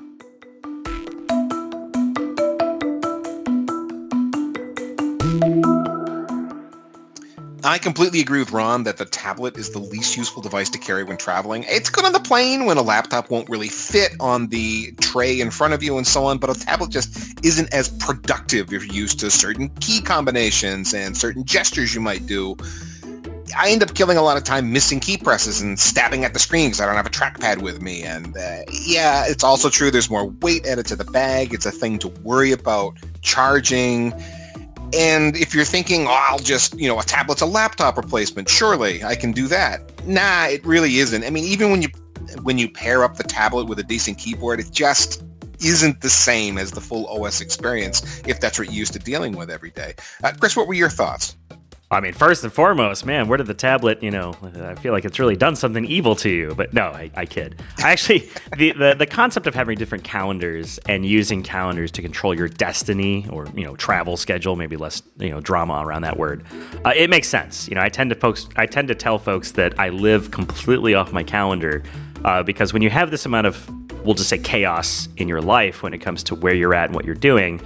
I 7.71 7.77
completely 7.77 8.19
agree 8.19 8.39
with 8.39 8.51
Ron 8.51 8.83
that 8.83 8.97
the 8.97 9.05
tablet 9.05 9.55
is 9.55 9.69
the 9.69 9.79
least 9.79 10.17
useful 10.17 10.41
device 10.41 10.69
to 10.71 10.77
carry 10.77 11.05
when 11.05 11.15
traveling. 11.15 11.63
It's 11.69 11.89
good 11.89 12.03
on 12.03 12.11
the 12.11 12.19
plane 12.19 12.65
when 12.65 12.75
a 12.75 12.81
laptop 12.81 13.29
won't 13.29 13.47
really 13.47 13.69
fit 13.69 14.11
on 14.19 14.49
the 14.49 14.91
tray 14.99 15.39
in 15.39 15.51
front 15.51 15.73
of 15.73 15.81
you 15.81 15.95
and 15.95 16.05
so 16.05 16.25
on, 16.25 16.37
but 16.37 16.49
a 16.49 16.59
tablet 16.59 16.89
just 16.89 17.39
isn't 17.45 17.73
as 17.73 17.87
productive 17.87 18.73
if 18.73 18.83
you're 18.83 18.93
used 18.93 19.21
to 19.21 19.31
certain 19.31 19.69
key 19.79 20.01
combinations 20.01 20.93
and 20.93 21.15
certain 21.15 21.45
gestures 21.45 21.95
you 21.95 22.01
might 22.01 22.25
do. 22.25 22.57
I 23.57 23.69
end 23.69 23.83
up 23.83 23.93
killing 23.93 24.17
a 24.17 24.21
lot 24.21 24.35
of 24.35 24.43
time 24.43 24.73
missing 24.73 24.99
key 24.99 25.15
presses 25.15 25.61
and 25.61 25.79
stabbing 25.79 26.25
at 26.25 26.33
the 26.33 26.39
screen 26.39 26.71
because 26.71 26.81
I 26.81 26.85
don't 26.85 26.95
have 26.95 27.05
a 27.05 27.09
trackpad 27.09 27.61
with 27.61 27.81
me. 27.81 28.03
And 28.03 28.35
uh, 28.35 28.63
yeah, 28.85 29.23
it's 29.25 29.45
also 29.45 29.69
true 29.69 29.91
there's 29.91 30.09
more 30.09 30.25
weight 30.25 30.67
added 30.67 30.87
to 30.87 30.97
the 30.97 31.05
bag. 31.05 31.53
It's 31.53 31.65
a 31.65 31.71
thing 31.71 31.99
to 31.99 32.09
worry 32.09 32.51
about 32.51 32.97
charging 33.21 34.11
and 34.93 35.35
if 35.37 35.53
you're 35.53 35.65
thinking, 35.65 36.07
oh, 36.07 36.25
I'll 36.29 36.39
just, 36.39 36.77
you 36.79 36.87
know, 36.87 36.99
a 36.99 37.03
tablet's 37.03 37.41
a 37.41 37.45
laptop 37.45 37.97
replacement, 37.97 38.49
surely 38.49 39.03
I 39.03 39.15
can 39.15 39.31
do 39.31 39.47
that. 39.47 40.05
Nah, 40.05 40.47
it 40.47 40.65
really 40.65 40.97
isn't. 40.97 41.23
I 41.23 41.29
mean, 41.29 41.45
even 41.45 41.71
when 41.71 41.81
you 41.81 41.89
when 42.43 42.57
you 42.57 42.69
pair 42.69 43.03
up 43.03 43.17
the 43.17 43.23
tablet 43.23 43.65
with 43.65 43.79
a 43.79 43.83
decent 43.83 44.17
keyboard, 44.17 44.59
it 44.59 44.71
just 44.71 45.23
isn't 45.59 46.01
the 46.01 46.09
same 46.09 46.57
as 46.57 46.71
the 46.71 46.81
full 46.81 47.07
OS 47.07 47.41
experience 47.41 48.21
if 48.27 48.39
that's 48.39 48.57
what 48.57 48.67
you're 48.67 48.75
used 48.75 48.93
to 48.93 48.99
dealing 48.99 49.35
with 49.35 49.49
every 49.49 49.71
day. 49.71 49.93
Uh, 50.23 50.31
Chris, 50.39 50.55
what 50.55 50.67
were 50.67 50.73
your 50.73 50.89
thoughts? 50.89 51.35
I 51.91 51.99
mean, 51.99 52.13
first 52.13 52.41
and 52.45 52.53
foremost, 52.53 53.05
man, 53.05 53.27
where 53.27 53.35
did 53.35 53.47
the 53.47 53.53
tablet, 53.53 54.01
you 54.01 54.11
know, 54.11 54.33
I 54.61 54.75
feel 54.75 54.93
like 54.93 55.03
it's 55.03 55.19
really 55.19 55.35
done 55.35 55.57
something 55.57 55.83
evil 55.83 56.15
to 56.17 56.29
you. 56.29 56.53
But 56.55 56.73
no, 56.73 56.85
I, 56.85 57.11
I 57.15 57.25
kid. 57.25 57.61
I 57.79 57.91
actually, 57.91 58.29
the, 58.57 58.71
the, 58.71 58.95
the 58.97 59.05
concept 59.05 59.45
of 59.45 59.53
having 59.53 59.77
different 59.77 60.05
calendars 60.05 60.79
and 60.87 61.05
using 61.05 61.43
calendars 61.43 61.91
to 61.91 62.01
control 62.01 62.33
your 62.33 62.47
destiny 62.47 63.27
or, 63.29 63.45
you 63.53 63.65
know, 63.65 63.75
travel 63.75 64.15
schedule, 64.15 64.55
maybe 64.55 64.77
less, 64.77 65.03
you 65.19 65.31
know, 65.31 65.41
drama 65.41 65.83
around 65.85 66.03
that 66.03 66.17
word, 66.17 66.45
uh, 66.85 66.93
it 66.95 67.09
makes 67.09 67.27
sense. 67.27 67.67
You 67.67 67.75
know, 67.75 67.81
I 67.81 67.89
tend 67.89 68.09
to 68.11 68.15
folks, 68.15 68.47
I 68.55 68.67
tend 68.67 68.87
to 68.87 68.95
tell 68.95 69.19
folks 69.19 69.51
that 69.53 69.77
I 69.77 69.89
live 69.89 70.31
completely 70.31 70.95
off 70.95 71.11
my 71.11 71.23
calendar 71.23 71.83
uh, 72.23 72.41
because 72.41 72.71
when 72.71 72.81
you 72.81 72.89
have 72.89 73.11
this 73.11 73.25
amount 73.25 73.47
of, 73.47 73.69
we'll 74.05 74.15
just 74.15 74.29
say 74.29 74.37
chaos 74.37 75.09
in 75.17 75.27
your 75.27 75.41
life 75.41 75.83
when 75.83 75.93
it 75.93 75.99
comes 75.99 76.23
to 76.23 76.35
where 76.35 76.53
you're 76.53 76.73
at 76.73 76.85
and 76.85 76.95
what 76.95 77.03
you're 77.03 77.15
doing, 77.15 77.61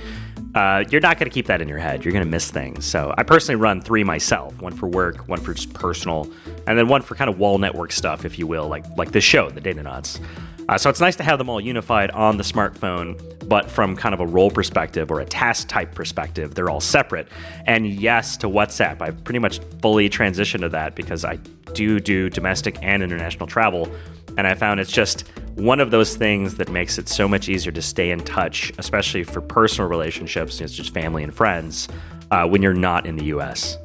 uh, 0.56 0.86
you're 0.90 1.02
not 1.02 1.20
going 1.20 1.30
to 1.30 1.34
keep 1.34 1.48
that 1.48 1.62
in 1.62 1.68
your 1.68 1.78
head. 1.78 2.06
You're 2.06 2.14
going 2.14 2.24
to 2.24 2.32
miss 2.32 2.50
things. 2.50 2.86
So 2.86 3.14
I 3.18 3.24
personally 3.24 3.62
run 3.62 3.82
three 3.82 4.04
myself: 4.04 4.60
one 4.62 4.74
for 4.74 4.88
work, 4.88 5.28
one 5.28 5.40
for 5.40 5.54
just 5.54 5.74
personal, 5.74 6.32
and 6.66 6.78
then 6.78 6.88
one 6.88 7.02
for 7.02 7.14
kind 7.14 7.30
of 7.30 7.38
wall 7.38 7.58
network 7.58 7.92
stuff, 7.92 8.24
if 8.26 8.40
you 8.40 8.48
will, 8.48 8.68
like 8.68 8.86
like 8.98 9.12
this 9.12 9.24
show, 9.24 9.50
the 9.50 9.62
Datanauts. 9.62 10.20
Uh, 10.68 10.78
so 10.78 10.90
it's 10.90 11.00
nice 11.00 11.16
to 11.16 11.24
have 11.24 11.38
them 11.38 11.48
all 11.48 11.62
unified 11.62 12.10
on 12.12 12.38
the 12.38 12.44
smartphone, 12.44 13.22
but 13.48 13.70
from 13.70 13.96
kind 13.96 14.16
of 14.16 14.20
a 14.20 14.26
role 14.26 14.50
perspective 14.50 15.12
or 15.12 15.20
a 15.20 15.26
task 15.26 15.68
type 15.68 15.94
perspective, 15.94 16.56
they're 16.56 16.72
all 16.72 16.82
separate. 16.82 17.28
And 17.68 17.86
yes, 17.86 18.36
to 18.38 18.48
WhatsApp, 18.48 19.00
I've 19.00 19.24
pretty 19.24 19.38
much 19.38 19.60
fully 19.82 20.10
transitioned 20.10 20.62
to 20.62 20.70
that 20.70 20.96
because 20.96 21.24
I 21.24 21.36
do 21.74 22.00
do 22.00 22.32
domestic 22.32 22.78
and 22.82 23.04
international 23.04 23.46
travel, 23.46 23.92
and 24.38 24.48
I 24.48 24.56
found 24.56 24.80
it's 24.80 24.92
just 24.92 25.26
one 25.56 25.80
of 25.80 25.90
those 25.90 26.18
things 26.18 26.56
that 26.56 26.70
makes 26.70 26.98
it 26.98 27.08
so 27.08 27.30
much 27.30 27.48
easier 27.48 27.72
to 27.72 27.82
stay 27.82 28.12
in 28.12 28.20
touch, 28.20 28.74
especially 28.78 29.24
for 29.24 29.40
personal 29.40 29.90
relationships, 29.90 30.60
it's 30.60 30.74
just 30.74 30.94
family 30.94 31.24
and 31.24 31.34
friends, 31.34 31.88
uh, 32.30 32.46
when 32.46 32.62
you're 32.62 32.74
not 32.74 33.06
in 33.06 33.16
the 33.16 33.26
US. 33.26 33.78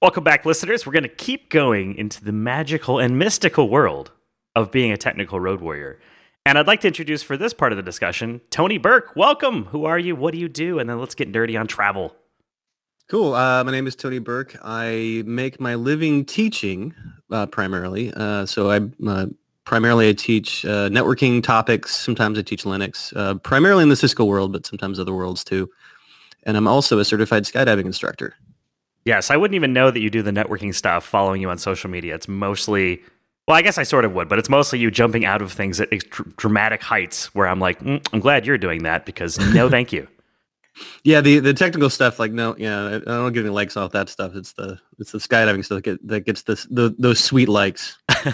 Welcome 0.00 0.24
back, 0.24 0.44
listeners. 0.44 0.86
We're 0.86 0.92
going 0.92 1.02
to 1.04 1.08
keep 1.08 1.48
going 1.50 1.96
into 1.96 2.24
the 2.24 2.32
magical 2.32 3.00
and 3.00 3.18
mystical 3.18 3.68
world 3.68 4.12
of 4.54 4.70
being 4.70 4.92
a 4.92 4.96
technical 4.96 5.40
road 5.40 5.60
warrior. 5.60 5.98
And 6.46 6.58
I'd 6.58 6.66
like 6.66 6.80
to 6.80 6.88
introduce 6.88 7.22
for 7.22 7.36
this 7.36 7.52
part 7.52 7.72
of 7.72 7.76
the 7.76 7.82
discussion 7.82 8.40
Tony 8.50 8.78
Bourke. 8.78 9.14
Welcome. 9.16 9.66
Who 9.66 9.84
are 9.84 9.98
you? 9.98 10.14
What 10.14 10.32
do 10.32 10.38
you 10.38 10.48
do? 10.48 10.78
And 10.78 10.88
then 10.88 11.00
let's 11.00 11.14
get 11.14 11.32
dirty 11.32 11.56
on 11.56 11.66
travel. 11.66 12.16
Cool. 13.08 13.34
Uh, 13.34 13.62
my 13.64 13.72
name 13.72 13.86
is 13.86 13.94
Tony 13.94 14.18
Bourke. 14.18 14.56
I 14.62 15.22
make 15.26 15.60
my 15.60 15.74
living 15.74 16.24
teaching 16.24 16.94
uh, 17.30 17.46
primarily. 17.46 18.12
Uh, 18.14 18.46
so 18.46 18.70
I 18.70 18.80
uh, 19.06 19.26
primarily 19.64 20.08
I 20.08 20.12
teach 20.12 20.64
uh, 20.64 20.88
networking 20.88 21.42
topics. 21.42 21.94
Sometimes 21.94 22.38
I 22.38 22.42
teach 22.42 22.64
Linux, 22.64 23.12
uh, 23.16 23.34
primarily 23.34 23.82
in 23.82 23.88
the 23.88 23.96
Cisco 23.96 24.24
world, 24.24 24.52
but 24.52 24.66
sometimes 24.66 24.98
other 24.98 25.14
worlds 25.14 25.44
too. 25.44 25.68
And 26.44 26.56
I'm 26.56 26.66
also 26.66 26.98
a 26.98 27.04
certified 27.04 27.44
skydiving 27.44 27.84
instructor. 27.84 28.34
Yes, 29.04 29.30
I 29.30 29.36
wouldn't 29.36 29.56
even 29.56 29.72
know 29.72 29.90
that 29.90 30.00
you 30.00 30.10
do 30.10 30.22
the 30.22 30.30
networking 30.30 30.74
stuff 30.74 31.04
following 31.04 31.42
you 31.42 31.50
on 31.50 31.58
social 31.58 31.90
media. 31.90 32.14
It's 32.14 32.28
mostly, 32.28 33.02
well, 33.48 33.56
I 33.56 33.62
guess 33.62 33.78
I 33.78 33.82
sort 33.82 34.04
of 34.04 34.12
would, 34.14 34.28
but 34.28 34.38
it's 34.38 34.48
mostly 34.48 34.78
you 34.78 34.90
jumping 34.90 35.24
out 35.24 35.42
of 35.42 35.52
things 35.52 35.80
at 35.80 35.90
dramatic 36.36 36.82
heights 36.82 37.34
where 37.34 37.48
I'm 37.48 37.58
like, 37.58 37.80
mm, 37.80 38.06
I'm 38.12 38.20
glad 38.20 38.46
you're 38.46 38.58
doing 38.58 38.84
that 38.84 39.04
because 39.04 39.38
no, 39.52 39.68
thank 39.76 39.92
you. 39.92 40.06
Yeah, 41.04 41.20
the 41.20 41.38
the 41.40 41.54
technical 41.54 41.90
stuff, 41.90 42.18
like 42.18 42.32
no, 42.32 42.54
yeah, 42.56 42.86
I 42.96 42.98
don't 42.98 43.32
get 43.32 43.40
any 43.40 43.50
likes 43.50 43.76
off 43.76 43.92
that 43.92 44.08
stuff. 44.08 44.34
It's 44.34 44.52
the 44.52 44.78
it's 44.98 45.12
the 45.12 45.18
skydiving 45.18 45.64
stuff 45.64 45.76
that, 45.76 45.82
get, 45.82 46.08
that 46.08 46.20
gets 46.26 46.42
this 46.42 46.64
the, 46.70 46.94
those 46.98 47.18
sweet 47.18 47.48
likes. 47.48 47.98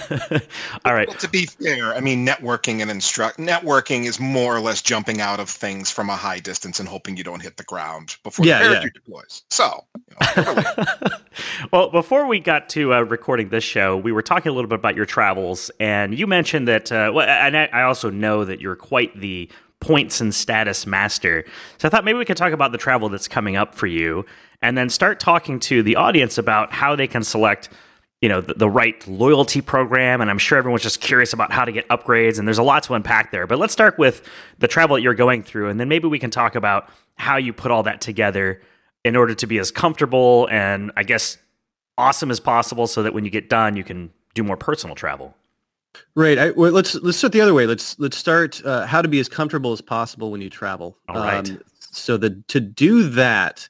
All 0.84 0.92
right. 0.92 1.08
Well, 1.08 1.16
to 1.16 1.28
be 1.28 1.46
fair, 1.46 1.94
I 1.94 2.00
mean 2.00 2.26
networking 2.26 2.82
and 2.82 2.90
instruct 2.90 3.38
networking 3.38 4.04
is 4.04 4.20
more 4.20 4.54
or 4.54 4.60
less 4.60 4.82
jumping 4.82 5.20
out 5.20 5.40
of 5.40 5.48
things 5.48 5.90
from 5.90 6.10
a 6.10 6.16
high 6.16 6.40
distance 6.40 6.78
and 6.78 6.88
hoping 6.88 7.16
you 7.16 7.24
don't 7.24 7.40
hit 7.40 7.56
the 7.56 7.64
ground 7.64 8.16
before 8.22 8.44
yeah, 8.44 8.58
the 8.58 8.64
parachute 8.68 8.92
yeah. 8.94 9.00
deploys. 9.02 9.42
So, 9.48 9.84
you 10.36 10.42
know, 10.42 10.64
well, 11.72 11.90
before 11.90 12.26
we 12.26 12.38
got 12.40 12.68
to 12.70 12.92
uh, 12.92 13.00
recording 13.00 13.48
this 13.48 13.64
show, 13.64 13.96
we 13.96 14.12
were 14.12 14.22
talking 14.22 14.50
a 14.50 14.54
little 14.54 14.68
bit 14.68 14.78
about 14.78 14.94
your 14.94 15.06
travels, 15.06 15.70
and 15.80 16.18
you 16.18 16.26
mentioned 16.26 16.68
that. 16.68 16.92
Uh, 16.92 17.10
well, 17.14 17.26
and 17.28 17.56
I 17.56 17.82
also 17.82 18.10
know 18.10 18.44
that 18.44 18.60
you're 18.60 18.76
quite 18.76 19.18
the 19.18 19.48
points 19.80 20.20
and 20.20 20.34
status 20.34 20.86
master. 20.86 21.44
So 21.78 21.86
I 21.86 21.90
thought 21.90 22.04
maybe 22.04 22.18
we 22.18 22.24
could 22.24 22.36
talk 22.36 22.52
about 22.52 22.72
the 22.72 22.78
travel 22.78 23.08
that's 23.08 23.28
coming 23.28 23.56
up 23.56 23.74
for 23.74 23.86
you 23.86 24.26
and 24.60 24.76
then 24.76 24.88
start 24.88 25.20
talking 25.20 25.60
to 25.60 25.82
the 25.82 25.96
audience 25.96 26.36
about 26.36 26.72
how 26.72 26.96
they 26.96 27.06
can 27.06 27.22
select 27.22 27.68
you 28.20 28.28
know 28.28 28.40
the, 28.40 28.54
the, 28.54 28.68
right 28.68 29.06
loyalty 29.06 29.60
program. 29.60 30.20
And 30.20 30.28
i'm 30.28 30.38
sure 30.38 30.58
everyone's 30.58 30.82
just 30.82 31.00
curious 31.00 31.32
about 31.32 31.52
how 31.52 31.64
to 31.64 31.70
get 31.70 31.86
upgrades 31.88 32.40
and 32.40 32.48
there's 32.48 32.58
a 32.58 32.64
lot 32.64 32.82
to 32.84 32.94
unpack 32.94 33.30
there. 33.30 33.46
But 33.46 33.60
let's 33.60 33.72
start 33.72 33.96
with 33.96 34.28
the 34.58 34.66
travel 34.66 34.96
that 34.96 35.02
you're 35.02 35.14
going 35.14 35.44
through 35.44 35.68
and 35.68 35.78
then 35.78 35.88
maybe 35.88 36.08
we 36.08 36.18
can 36.18 36.30
talk 36.30 36.56
about 36.56 36.88
how 37.16 37.36
you 37.36 37.52
put 37.52 37.70
all 37.70 37.84
that 37.84 38.00
together 38.00 38.60
in 39.04 39.16
order 39.16 39.34
to 39.34 39.46
be 39.46 39.58
as 39.58 39.70
comfortable 39.70 40.48
and 40.50 40.92
i 40.96 41.02
guess 41.02 41.38
awesome 41.96 42.30
as 42.30 42.40
possible 42.40 42.86
so 42.86 43.02
that 43.02 43.14
when 43.14 43.24
you 43.24 43.30
get 43.30 43.48
done 43.48 43.76
you 43.76 43.84
can 43.84 44.10
do 44.34 44.42
more 44.42 44.56
personal 44.56 44.94
travel 44.94 45.34
Right. 46.14 46.38
I, 46.38 46.50
well, 46.50 46.72
let's 46.72 46.94
let's 46.96 47.18
start 47.18 47.32
the 47.32 47.40
other 47.40 47.54
way. 47.54 47.66
Let's 47.66 47.98
let's 47.98 48.16
start 48.16 48.64
uh, 48.64 48.86
how 48.86 49.02
to 49.02 49.08
be 49.08 49.20
as 49.20 49.28
comfortable 49.28 49.72
as 49.72 49.80
possible 49.80 50.30
when 50.30 50.40
you 50.40 50.50
travel. 50.50 50.96
All 51.08 51.16
right. 51.16 51.48
Um, 51.48 51.60
so 51.78 52.16
the 52.16 52.42
to 52.48 52.60
do 52.60 53.08
that, 53.10 53.68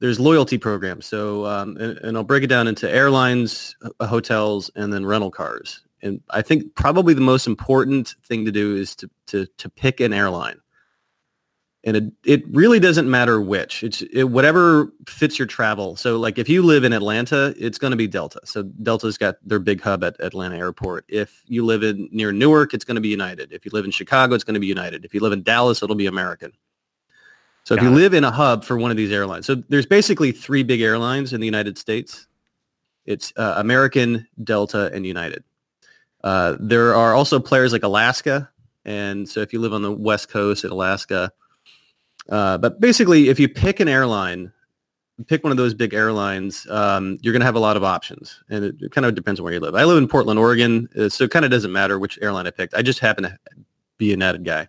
there's 0.00 0.20
loyalty 0.20 0.58
programs. 0.58 1.06
So 1.06 1.46
um, 1.46 1.76
and, 1.76 1.98
and, 1.98 2.16
I'll 2.16 2.24
break 2.24 2.42
it 2.42 2.48
down 2.48 2.68
into 2.68 2.90
airlines, 2.90 3.76
uh, 4.00 4.06
hotels, 4.06 4.70
and 4.76 4.92
then 4.92 5.04
rental 5.04 5.30
cars. 5.30 5.82
And 6.02 6.20
I 6.30 6.42
think 6.42 6.74
probably 6.74 7.14
the 7.14 7.20
most 7.20 7.46
important 7.46 8.16
thing 8.24 8.44
to 8.44 8.52
do 8.52 8.76
is 8.76 8.96
to 8.96 9.10
to 9.28 9.46
to 9.58 9.68
pick 9.68 10.00
an 10.00 10.12
airline 10.12 10.60
and 11.84 11.96
it, 11.96 12.04
it 12.24 12.42
really 12.48 12.78
doesn't 12.78 13.10
matter 13.10 13.40
which. 13.40 13.82
It's 13.82 14.02
it, 14.02 14.24
whatever 14.24 14.92
fits 15.08 15.38
your 15.38 15.46
travel. 15.46 15.96
So 15.96 16.18
like 16.18 16.38
if 16.38 16.48
you 16.48 16.62
live 16.62 16.84
in 16.84 16.92
atlanta 16.92 17.54
it's 17.58 17.78
going 17.78 17.90
to 17.90 17.96
be 17.96 18.06
delta. 18.06 18.40
So 18.44 18.62
delta's 18.62 19.18
got 19.18 19.36
their 19.46 19.58
big 19.58 19.80
hub 19.80 20.04
at 20.04 20.16
atlanta 20.20 20.56
airport. 20.56 21.04
If 21.08 21.42
you 21.46 21.64
live 21.64 21.82
in 21.82 22.08
near 22.12 22.32
newark 22.32 22.72
it's 22.74 22.84
going 22.84 22.94
to 22.96 23.00
be 23.00 23.08
united. 23.08 23.52
If 23.52 23.64
you 23.64 23.70
live 23.72 23.84
in 23.84 23.90
chicago 23.90 24.34
it's 24.34 24.44
going 24.44 24.54
to 24.54 24.60
be 24.60 24.66
united. 24.66 25.04
If 25.04 25.12
you 25.14 25.20
live 25.20 25.32
in 25.32 25.42
dallas 25.42 25.82
it'll 25.82 25.96
be 25.96 26.06
american. 26.06 26.52
So 27.64 27.76
got 27.76 27.84
if 27.84 27.90
you 27.90 27.96
it. 27.96 28.00
live 28.00 28.14
in 28.14 28.24
a 28.24 28.30
hub 28.30 28.64
for 28.64 28.76
one 28.78 28.90
of 28.90 28.96
these 28.96 29.12
airlines 29.12 29.46
so 29.46 29.56
there's 29.56 29.86
basically 29.86 30.32
three 30.32 30.62
big 30.62 30.80
airlines 30.80 31.32
in 31.32 31.40
the 31.40 31.46
united 31.46 31.78
states. 31.78 32.26
It's 33.06 33.32
uh, 33.36 33.54
american 33.56 34.28
delta 34.44 34.90
and 34.94 35.04
united. 35.04 35.42
Uh, 36.22 36.56
there 36.60 36.94
are 36.94 37.14
also 37.14 37.40
players 37.40 37.72
like 37.72 37.82
alaska 37.82 38.48
and 38.84 39.28
so 39.28 39.40
if 39.40 39.52
you 39.52 39.58
live 39.58 39.72
on 39.72 39.82
the 39.82 39.90
west 39.90 40.28
coast 40.28 40.64
at 40.64 40.70
alaska 40.70 41.32
uh, 42.28 42.58
but 42.58 42.80
basically, 42.80 43.28
if 43.28 43.40
you 43.40 43.48
pick 43.48 43.80
an 43.80 43.88
airline, 43.88 44.52
pick 45.26 45.42
one 45.44 45.50
of 45.50 45.56
those 45.56 45.74
big 45.74 45.94
airlines, 45.94 46.66
um, 46.70 47.18
you're 47.22 47.32
going 47.32 47.40
to 47.40 47.46
have 47.46 47.54
a 47.54 47.60
lot 47.60 47.76
of 47.76 47.84
options. 47.84 48.42
And 48.48 48.64
it, 48.64 48.76
it, 48.80 48.92
kind 48.92 49.04
of 49.06 49.14
depends 49.14 49.40
on 49.40 49.44
where 49.44 49.52
you 49.52 49.60
live. 49.60 49.74
I 49.74 49.84
live 49.84 49.98
in 49.98 50.08
Portland, 50.08 50.38
Oregon, 50.38 50.88
uh, 50.98 51.08
so 51.08 51.24
it 51.24 51.30
kind 51.30 51.44
of 51.44 51.50
doesn't 51.50 51.72
matter 51.72 51.98
which 51.98 52.18
airline 52.22 52.46
I 52.46 52.50
picked. 52.50 52.74
I 52.74 52.82
just 52.82 53.00
happen 53.00 53.24
to 53.24 53.38
be 53.98 54.08
a 54.08 54.10
United 54.10 54.44
guy. 54.44 54.68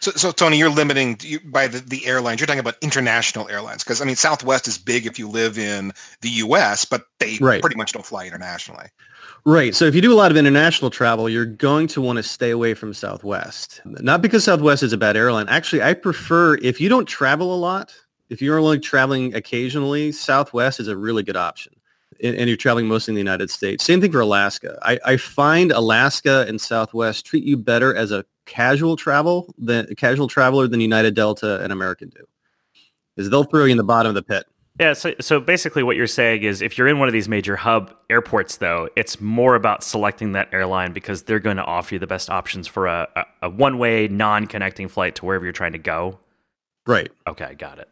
So, 0.00 0.10
so 0.12 0.32
Tony, 0.32 0.58
you're 0.58 0.68
limiting 0.68 1.16
by 1.44 1.68
the, 1.68 1.78
the 1.78 2.04
airlines. 2.06 2.40
You're 2.40 2.48
talking 2.48 2.58
about 2.58 2.76
international 2.80 3.48
airlines 3.48 3.84
because 3.84 4.02
I 4.02 4.04
mean, 4.04 4.16
Southwest 4.16 4.66
is 4.66 4.76
big 4.76 5.06
if 5.06 5.16
you 5.16 5.28
live 5.28 5.58
in 5.58 5.92
the 6.22 6.28
U.S., 6.30 6.84
but 6.84 7.04
they 7.20 7.38
right. 7.40 7.60
pretty 7.60 7.76
much 7.76 7.92
don't 7.92 8.04
fly 8.04 8.26
internationally. 8.26 8.86
Right. 9.44 9.74
So 9.74 9.86
if 9.86 9.94
you 9.94 10.00
do 10.00 10.12
a 10.12 10.14
lot 10.14 10.30
of 10.30 10.36
international 10.36 10.90
travel, 10.90 11.28
you're 11.28 11.44
going 11.44 11.88
to 11.88 12.00
want 12.00 12.18
to 12.18 12.22
stay 12.22 12.50
away 12.50 12.74
from 12.74 12.94
Southwest. 12.94 13.80
Not 13.84 14.22
because 14.22 14.44
Southwest 14.44 14.84
is 14.84 14.92
a 14.92 14.96
bad 14.96 15.16
airline. 15.16 15.48
Actually, 15.48 15.82
I 15.82 15.94
prefer 15.94 16.54
if 16.56 16.80
you 16.80 16.88
don't 16.88 17.06
travel 17.06 17.52
a 17.52 17.56
lot, 17.56 17.92
if 18.30 18.40
you're 18.40 18.58
only 18.58 18.78
traveling 18.78 19.34
occasionally, 19.34 20.12
Southwest 20.12 20.78
is 20.78 20.86
a 20.86 20.96
really 20.96 21.24
good 21.24 21.36
option. 21.36 21.72
And 22.22 22.48
you're 22.48 22.56
traveling 22.56 22.86
mostly 22.86 23.12
in 23.12 23.16
the 23.16 23.20
United 23.20 23.50
States. 23.50 23.82
Same 23.82 24.00
thing 24.00 24.12
for 24.12 24.20
Alaska. 24.20 24.78
I, 24.82 25.00
I 25.04 25.16
find 25.16 25.72
Alaska 25.72 26.44
and 26.46 26.60
Southwest 26.60 27.26
treat 27.26 27.42
you 27.42 27.56
better 27.56 27.96
as 27.96 28.12
a 28.12 28.24
casual 28.46 28.94
travel 28.94 29.52
than 29.58 29.92
casual 29.96 30.28
traveler 30.28 30.68
than 30.68 30.80
United 30.80 31.14
Delta 31.14 31.60
and 31.64 31.72
American 31.72 32.10
do. 32.10 32.24
Is 33.16 33.28
they'll 33.28 33.42
throw 33.42 33.64
you 33.64 33.72
in 33.72 33.76
the 33.76 33.82
bottom 33.82 34.08
of 34.10 34.14
the 34.14 34.22
pit. 34.22 34.46
Yeah, 34.80 34.94
so, 34.94 35.12
so 35.20 35.38
basically 35.38 35.82
what 35.82 35.96
you're 35.96 36.06
saying 36.06 36.44
is 36.44 36.62
if 36.62 36.78
you're 36.78 36.88
in 36.88 36.98
one 36.98 37.06
of 37.06 37.12
these 37.12 37.28
major 37.28 37.56
hub 37.56 37.94
airports, 38.08 38.56
though, 38.56 38.88
it's 38.96 39.20
more 39.20 39.54
about 39.54 39.84
selecting 39.84 40.32
that 40.32 40.48
airline 40.52 40.92
because 40.92 41.24
they're 41.24 41.40
going 41.40 41.58
to 41.58 41.64
offer 41.64 41.94
you 41.94 41.98
the 41.98 42.06
best 42.06 42.30
options 42.30 42.66
for 42.66 42.86
a, 42.86 43.06
a, 43.14 43.24
a 43.42 43.48
one 43.50 43.76
way, 43.76 44.08
non 44.08 44.46
connecting 44.46 44.88
flight 44.88 45.14
to 45.16 45.26
wherever 45.26 45.44
you're 45.44 45.52
trying 45.52 45.72
to 45.72 45.78
go. 45.78 46.18
Right. 46.86 47.10
Okay, 47.26 47.54
got 47.54 47.78
it. 47.78 47.88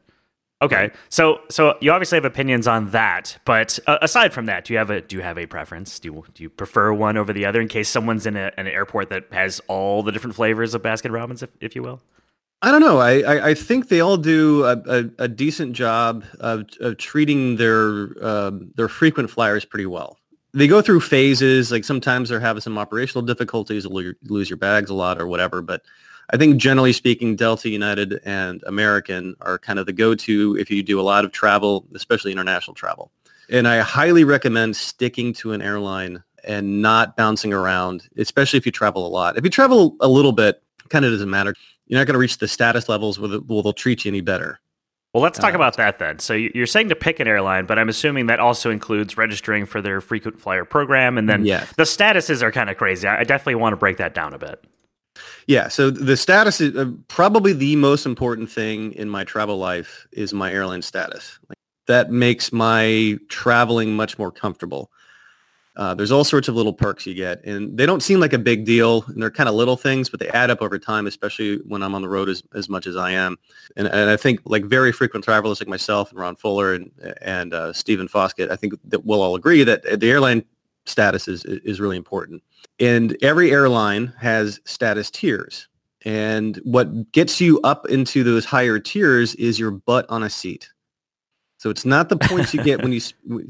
Okay, 0.62 0.90
so 1.08 1.40
so 1.48 1.78
you 1.80 1.90
obviously 1.90 2.16
have 2.16 2.26
opinions 2.26 2.66
on 2.66 2.90
that, 2.90 3.38
but 3.46 3.78
uh, 3.86 3.96
aside 4.02 4.34
from 4.34 4.44
that, 4.44 4.66
do 4.66 4.74
you 4.74 4.78
have 4.78 4.90
a 4.90 5.00
do 5.00 5.16
you 5.16 5.22
have 5.22 5.38
a 5.38 5.46
preference? 5.46 5.98
Do 5.98 6.08
you 6.08 6.24
do 6.34 6.42
you 6.42 6.50
prefer 6.50 6.92
one 6.92 7.16
over 7.16 7.32
the 7.32 7.46
other 7.46 7.62
in 7.62 7.68
case 7.68 7.88
someone's 7.88 8.26
in 8.26 8.36
a, 8.36 8.52
an 8.58 8.66
airport 8.66 9.08
that 9.08 9.24
has 9.32 9.62
all 9.68 10.02
the 10.02 10.12
different 10.12 10.36
flavors 10.36 10.74
of 10.74 10.82
Baskin 10.82 11.12
Robbins, 11.12 11.42
if, 11.42 11.48
if 11.62 11.74
you 11.74 11.82
will? 11.82 12.02
I 12.62 12.70
don't 12.70 12.80
know. 12.82 12.98
I, 12.98 13.20
I, 13.20 13.48
I, 13.48 13.54
think 13.54 13.88
they 13.88 14.00
all 14.00 14.18
do 14.18 14.64
a, 14.64 14.76
a, 14.86 15.10
a 15.24 15.28
decent 15.28 15.72
job 15.72 16.24
of, 16.40 16.66
of 16.80 16.98
treating 16.98 17.56
their 17.56 18.08
um, 18.22 18.70
their 18.74 18.88
frequent 18.88 19.30
flyers 19.30 19.64
pretty 19.64 19.86
well. 19.86 20.18
they 20.52 20.68
go 20.68 20.82
through 20.82 21.00
phases. 21.00 21.72
Like 21.72 21.84
sometimes 21.84 22.28
they're 22.28 22.40
having 22.40 22.60
some 22.60 22.76
operational 22.76 23.22
difficulties, 23.22 23.86
lose 23.86 24.50
your 24.50 24.56
bags 24.58 24.90
a 24.90 24.94
lot 24.94 25.20
or 25.20 25.26
whatever. 25.26 25.62
But 25.62 25.82
I 26.32 26.36
think 26.36 26.58
generally 26.58 26.92
speaking, 26.92 27.34
Delta, 27.34 27.68
United, 27.68 28.20
and 28.24 28.62
American 28.66 29.36
are 29.40 29.58
kind 29.58 29.78
of 29.78 29.86
the 29.86 29.92
go-to 29.92 30.56
if 30.60 30.70
you 30.70 30.82
do 30.82 31.00
a 31.00 31.02
lot 31.02 31.24
of 31.24 31.32
travel, 31.32 31.86
especially 31.94 32.30
international 32.30 32.74
travel. 32.74 33.10
And 33.48 33.66
I 33.66 33.78
highly 33.80 34.22
recommend 34.22 34.76
sticking 34.76 35.32
to 35.34 35.52
an 35.52 35.62
airline 35.62 36.22
and 36.44 36.80
not 36.80 37.16
bouncing 37.16 37.52
around, 37.52 38.08
especially 38.16 38.58
if 38.58 38.66
you 38.66 38.72
travel 38.72 39.06
a 39.06 39.08
lot. 39.08 39.36
If 39.36 39.44
you 39.44 39.50
travel 39.50 39.96
a 40.00 40.08
little 40.08 40.32
bit, 40.32 40.62
kind 40.88 41.04
of 41.04 41.10
doesn't 41.10 41.30
matter. 41.30 41.54
You're 41.90 41.98
not 41.98 42.06
going 42.06 42.14
to 42.14 42.20
reach 42.20 42.38
the 42.38 42.46
status 42.46 42.88
levels 42.88 43.18
where, 43.18 43.28
the, 43.28 43.40
where 43.40 43.64
they'll 43.64 43.72
treat 43.72 44.04
you 44.04 44.10
any 44.10 44.20
better. 44.20 44.60
Well, 45.12 45.24
let's 45.24 45.40
talk 45.40 45.54
uh, 45.54 45.56
about 45.56 45.76
that 45.76 45.98
then. 45.98 46.20
So 46.20 46.34
you're 46.34 46.66
saying 46.66 46.88
to 46.90 46.94
pick 46.94 47.18
an 47.18 47.26
airline, 47.26 47.66
but 47.66 47.80
I'm 47.80 47.88
assuming 47.88 48.26
that 48.26 48.38
also 48.38 48.70
includes 48.70 49.16
registering 49.18 49.66
for 49.66 49.82
their 49.82 50.00
frequent 50.00 50.40
flyer 50.40 50.64
program, 50.64 51.18
and 51.18 51.28
then 51.28 51.44
yes. 51.44 51.68
the 51.76 51.82
statuses 51.82 52.42
are 52.42 52.52
kind 52.52 52.70
of 52.70 52.76
crazy. 52.76 53.08
I 53.08 53.24
definitely 53.24 53.56
want 53.56 53.72
to 53.72 53.76
break 53.76 53.96
that 53.96 54.14
down 54.14 54.34
a 54.34 54.38
bit. 54.38 54.64
Yeah, 55.48 55.66
so 55.66 55.90
the 55.90 56.16
status 56.16 56.60
is 56.60 56.76
uh, 56.76 56.92
probably 57.08 57.52
the 57.52 57.74
most 57.74 58.06
important 58.06 58.48
thing 58.48 58.92
in 58.92 59.10
my 59.10 59.24
travel 59.24 59.58
life 59.58 60.06
is 60.12 60.32
my 60.32 60.52
airline 60.52 60.82
status. 60.82 61.40
Like, 61.48 61.58
that 61.88 62.12
makes 62.12 62.52
my 62.52 63.18
traveling 63.28 63.96
much 63.96 64.16
more 64.16 64.30
comfortable. 64.30 64.92
Uh, 65.76 65.94
there's 65.94 66.10
all 66.10 66.24
sorts 66.24 66.48
of 66.48 66.56
little 66.56 66.72
perks 66.72 67.06
you 67.06 67.14
get, 67.14 67.44
and 67.44 67.78
they 67.78 67.86
don't 67.86 68.02
seem 68.02 68.18
like 68.18 68.32
a 68.32 68.38
big 68.38 68.64
deal, 68.64 69.04
and 69.06 69.22
they're 69.22 69.30
kind 69.30 69.48
of 69.48 69.54
little 69.54 69.76
things, 69.76 70.08
but 70.08 70.18
they 70.18 70.28
add 70.30 70.50
up 70.50 70.60
over 70.60 70.78
time, 70.78 71.06
especially 71.06 71.58
when 71.58 71.82
I'm 71.82 71.94
on 71.94 72.02
the 72.02 72.08
road 72.08 72.28
as, 72.28 72.42
as 72.54 72.68
much 72.68 72.86
as 72.86 72.96
I 72.96 73.12
am. 73.12 73.38
And, 73.76 73.86
and 73.86 74.10
I 74.10 74.16
think 74.16 74.40
like 74.44 74.64
very 74.64 74.90
frequent 74.90 75.24
travelers 75.24 75.60
like 75.60 75.68
myself 75.68 76.10
and 76.10 76.18
Ron 76.18 76.36
Fuller 76.36 76.74
and 76.74 76.90
and 77.22 77.54
uh, 77.54 77.72
Stephen 77.72 78.08
Foskett, 78.08 78.50
I 78.50 78.56
think 78.56 78.74
that 78.84 79.04
we'll 79.04 79.22
all 79.22 79.36
agree 79.36 79.62
that 79.62 80.00
the 80.00 80.10
airline 80.10 80.44
status 80.86 81.28
is 81.28 81.44
is 81.44 81.80
really 81.80 81.96
important. 81.96 82.42
And 82.80 83.16
every 83.22 83.52
airline 83.52 84.12
has 84.18 84.60
status 84.64 85.08
tiers, 85.08 85.68
and 86.04 86.56
what 86.64 87.12
gets 87.12 87.40
you 87.40 87.60
up 87.62 87.86
into 87.88 88.24
those 88.24 88.44
higher 88.44 88.80
tiers 88.80 89.36
is 89.36 89.58
your 89.58 89.70
butt 89.70 90.06
on 90.08 90.24
a 90.24 90.30
seat. 90.30 90.68
So 91.60 91.68
it's 91.68 91.84
not 91.84 92.08
the 92.08 92.16
points 92.16 92.54
you 92.54 92.64
get 92.64 92.80
when 92.80 92.90
you 92.90 93.02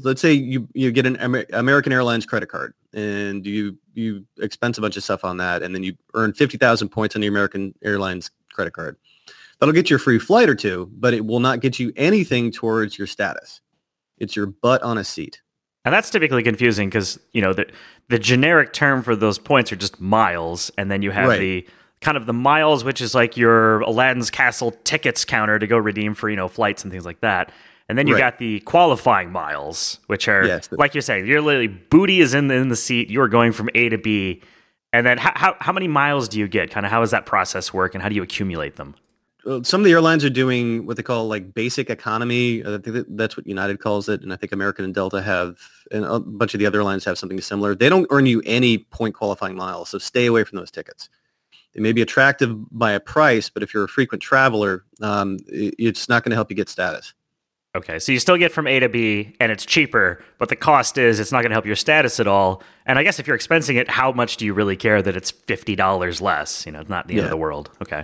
let's 0.03 0.19
say 0.19 0.33
you 0.33 0.67
you 0.73 0.91
get 0.91 1.05
an 1.05 1.15
American 1.53 1.93
Airlines 1.93 2.25
credit 2.25 2.49
card 2.49 2.73
and 2.93 3.47
you 3.47 3.77
you 3.93 4.25
expense 4.41 4.77
a 4.77 4.81
bunch 4.81 4.97
of 4.97 5.03
stuff 5.05 5.23
on 5.23 5.37
that 5.37 5.63
and 5.63 5.73
then 5.73 5.81
you 5.81 5.95
earn 6.13 6.33
50,000 6.33 6.89
points 6.89 7.15
on 7.15 7.21
the 7.21 7.27
American 7.27 7.73
Airlines 7.81 8.29
credit 8.51 8.73
card. 8.73 8.97
That'll 9.59 9.71
get 9.71 9.89
you 9.89 9.95
a 9.95 9.99
free 9.99 10.19
flight 10.19 10.49
or 10.49 10.55
two, 10.55 10.91
but 10.91 11.13
it 11.13 11.25
will 11.25 11.39
not 11.39 11.61
get 11.61 11.79
you 11.79 11.93
anything 11.95 12.51
towards 12.51 12.97
your 12.97 13.07
status. 13.07 13.61
It's 14.17 14.35
your 14.35 14.47
butt 14.47 14.83
on 14.83 14.97
a 14.97 15.05
seat. 15.05 15.41
And 15.85 15.93
that's 15.93 16.09
typically 16.09 16.43
confusing 16.43 16.89
because, 16.89 17.17
you 17.31 17.41
know, 17.41 17.53
the 17.53 17.67
the 18.09 18.19
generic 18.19 18.73
term 18.73 19.03
for 19.03 19.15
those 19.15 19.39
points 19.39 19.71
are 19.71 19.77
just 19.77 20.01
miles 20.01 20.69
and 20.77 20.91
then 20.91 21.01
you 21.01 21.11
have 21.11 21.29
right. 21.29 21.39
the 21.39 21.67
kind 22.01 22.17
of 22.17 22.25
the 22.25 22.33
miles 22.33 22.83
which 22.83 22.99
is 22.99 23.15
like 23.15 23.37
your 23.37 23.79
Aladdin's 23.81 24.29
Castle 24.29 24.71
tickets 24.83 25.23
counter 25.23 25.59
to 25.59 25.65
go 25.65 25.77
redeem 25.77 26.13
for, 26.13 26.29
you 26.29 26.35
know, 26.35 26.49
flights 26.49 26.83
and 26.83 26.91
things 26.91 27.05
like 27.05 27.21
that. 27.21 27.53
And 27.91 27.97
then 27.97 28.07
you 28.07 28.13
right. 28.13 28.21
got 28.21 28.37
the 28.37 28.61
qualifying 28.61 29.33
miles, 29.33 29.99
which 30.07 30.29
are 30.29 30.45
yes, 30.45 30.69
like 30.71 30.95
you're 30.95 31.01
saying, 31.01 31.27
you're 31.27 31.41
literally 31.41 31.67
booty 31.67 32.21
is 32.21 32.33
in 32.33 32.47
the, 32.47 32.55
in 32.55 32.69
the 32.69 32.75
seat. 32.77 33.09
You 33.09 33.19
are 33.19 33.27
going 33.27 33.51
from 33.51 33.69
A 33.75 33.89
to 33.89 33.97
B, 33.97 34.41
and 34.93 35.05
then 35.05 35.17
how, 35.17 35.33
how, 35.35 35.57
how 35.59 35.73
many 35.73 35.89
miles 35.89 36.29
do 36.29 36.39
you 36.39 36.47
get? 36.47 36.71
Kind 36.71 36.85
of 36.85 36.91
how 36.93 37.01
does 37.01 37.11
that 37.11 37.25
process 37.25 37.73
work, 37.73 37.93
and 37.93 38.01
how 38.01 38.07
do 38.07 38.15
you 38.15 38.23
accumulate 38.23 38.77
them? 38.77 38.95
Well, 39.43 39.65
some 39.65 39.81
of 39.81 39.85
the 39.85 39.91
airlines 39.91 40.23
are 40.23 40.29
doing 40.29 40.85
what 40.85 40.95
they 40.95 41.03
call 41.03 41.27
like 41.27 41.53
basic 41.53 41.89
economy. 41.89 42.63
I 42.65 42.77
think 42.77 43.07
that's 43.09 43.35
what 43.35 43.45
United 43.45 43.81
calls 43.81 44.07
it, 44.07 44.21
and 44.21 44.31
I 44.31 44.37
think 44.37 44.53
American 44.53 44.85
and 44.85 44.95
Delta 44.95 45.21
have, 45.21 45.59
and 45.91 46.05
a 46.05 46.21
bunch 46.21 46.53
of 46.53 46.61
the 46.61 46.67
other 46.67 46.79
airlines 46.79 47.03
have 47.03 47.17
something 47.17 47.41
similar. 47.41 47.75
They 47.75 47.89
don't 47.89 48.07
earn 48.09 48.25
you 48.25 48.41
any 48.45 48.77
point 48.77 49.15
qualifying 49.15 49.57
miles, 49.57 49.89
so 49.89 49.97
stay 49.97 50.27
away 50.27 50.45
from 50.45 50.59
those 50.59 50.71
tickets. 50.71 51.09
They 51.73 51.81
may 51.81 51.91
be 51.91 52.01
attractive 52.01 52.55
by 52.71 52.93
a 52.93 53.01
price, 53.01 53.49
but 53.49 53.63
if 53.63 53.73
you're 53.73 53.83
a 53.83 53.89
frequent 53.89 54.23
traveler, 54.23 54.85
um, 55.01 55.39
it's 55.49 56.07
not 56.07 56.23
going 56.23 56.29
to 56.29 56.37
help 56.37 56.49
you 56.49 56.55
get 56.55 56.69
status. 56.69 57.13
Okay, 57.73 57.99
so 57.99 58.11
you 58.11 58.19
still 58.19 58.35
get 58.35 58.51
from 58.51 58.67
A 58.67 58.81
to 58.81 58.89
B, 58.89 59.33
and 59.39 59.49
it's 59.49 59.65
cheaper, 59.65 60.21
but 60.39 60.49
the 60.49 60.57
cost 60.57 60.97
is 60.97 61.21
it's 61.21 61.31
not 61.31 61.41
going 61.41 61.51
to 61.51 61.55
help 61.55 61.65
your 61.65 61.77
status 61.77 62.19
at 62.19 62.27
all. 62.27 62.61
And 62.85 62.99
I 62.99 63.03
guess 63.03 63.17
if 63.17 63.27
you're 63.27 63.37
expensing 63.37 63.75
it, 63.75 63.89
how 63.89 64.11
much 64.11 64.35
do 64.35 64.45
you 64.45 64.53
really 64.53 64.75
care 64.75 65.01
that 65.01 65.15
it's 65.15 65.31
fifty 65.31 65.75
dollars 65.75 66.19
less? 66.19 66.65
You 66.65 66.73
know, 66.73 66.81
it's 66.81 66.89
not 66.89 67.07
the 67.07 67.13
yeah. 67.13 67.19
end 67.19 67.25
of 67.27 67.31
the 67.31 67.37
world. 67.37 67.69
Okay, 67.81 68.03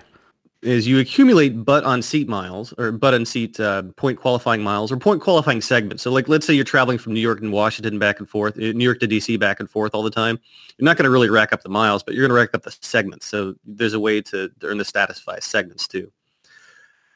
is 0.62 0.88
you 0.88 1.00
accumulate 1.00 1.66
butt 1.66 1.84
on 1.84 2.02
seat 2.02 2.28
miles 2.28 2.74
or 2.78 2.92
butt 2.92 3.14
on 3.14 3.26
seat 3.26 3.60
uh, 3.60 3.84
point 3.96 4.20
qualifying 4.20 4.64
miles 4.64 4.92
or 4.92 4.98
point 4.98 5.22
qualifying 5.22 5.62
segments. 5.62 6.02
So, 6.02 6.12
like, 6.12 6.28
let's 6.28 6.46
say 6.48 6.54
you're 6.54 6.64
traveling 6.64 6.98
from 6.98 7.14
New 7.14 7.20
York 7.20 7.42
and 7.42 7.52
Washington 7.52 8.00
back 8.00 8.20
and 8.20 8.28
forth, 8.28 8.58
uh, 8.58 8.72
New 8.72 8.84
York 8.84 9.00
to 9.02 9.08
DC 9.08 9.40
back 9.40 9.60
and 9.60 9.70
forth 9.70 9.94
all 9.94 10.04
the 10.04 10.12
time. 10.12 10.40
You're 10.78 10.86
not 10.86 10.98
going 10.98 11.06
to 11.06 11.10
really 11.10 11.30
rack 11.30 11.54
up 11.54 11.62
the 11.62 11.70
miles, 11.70 12.04
but 12.04 12.14
you're 12.14 12.24
going 12.24 12.36
to 12.36 12.42
rack 12.42 12.54
up 12.54 12.64
the 12.64 12.76
segments. 12.82 13.28
So, 13.28 13.56
there's 13.66 13.94
a 13.94 14.00
way 14.00 14.22
to 14.24 14.50
earn 14.64 14.78
the 14.78 14.86
status 14.86 15.20
by 15.20 15.40
segments 15.40 15.88
too. 15.88 16.12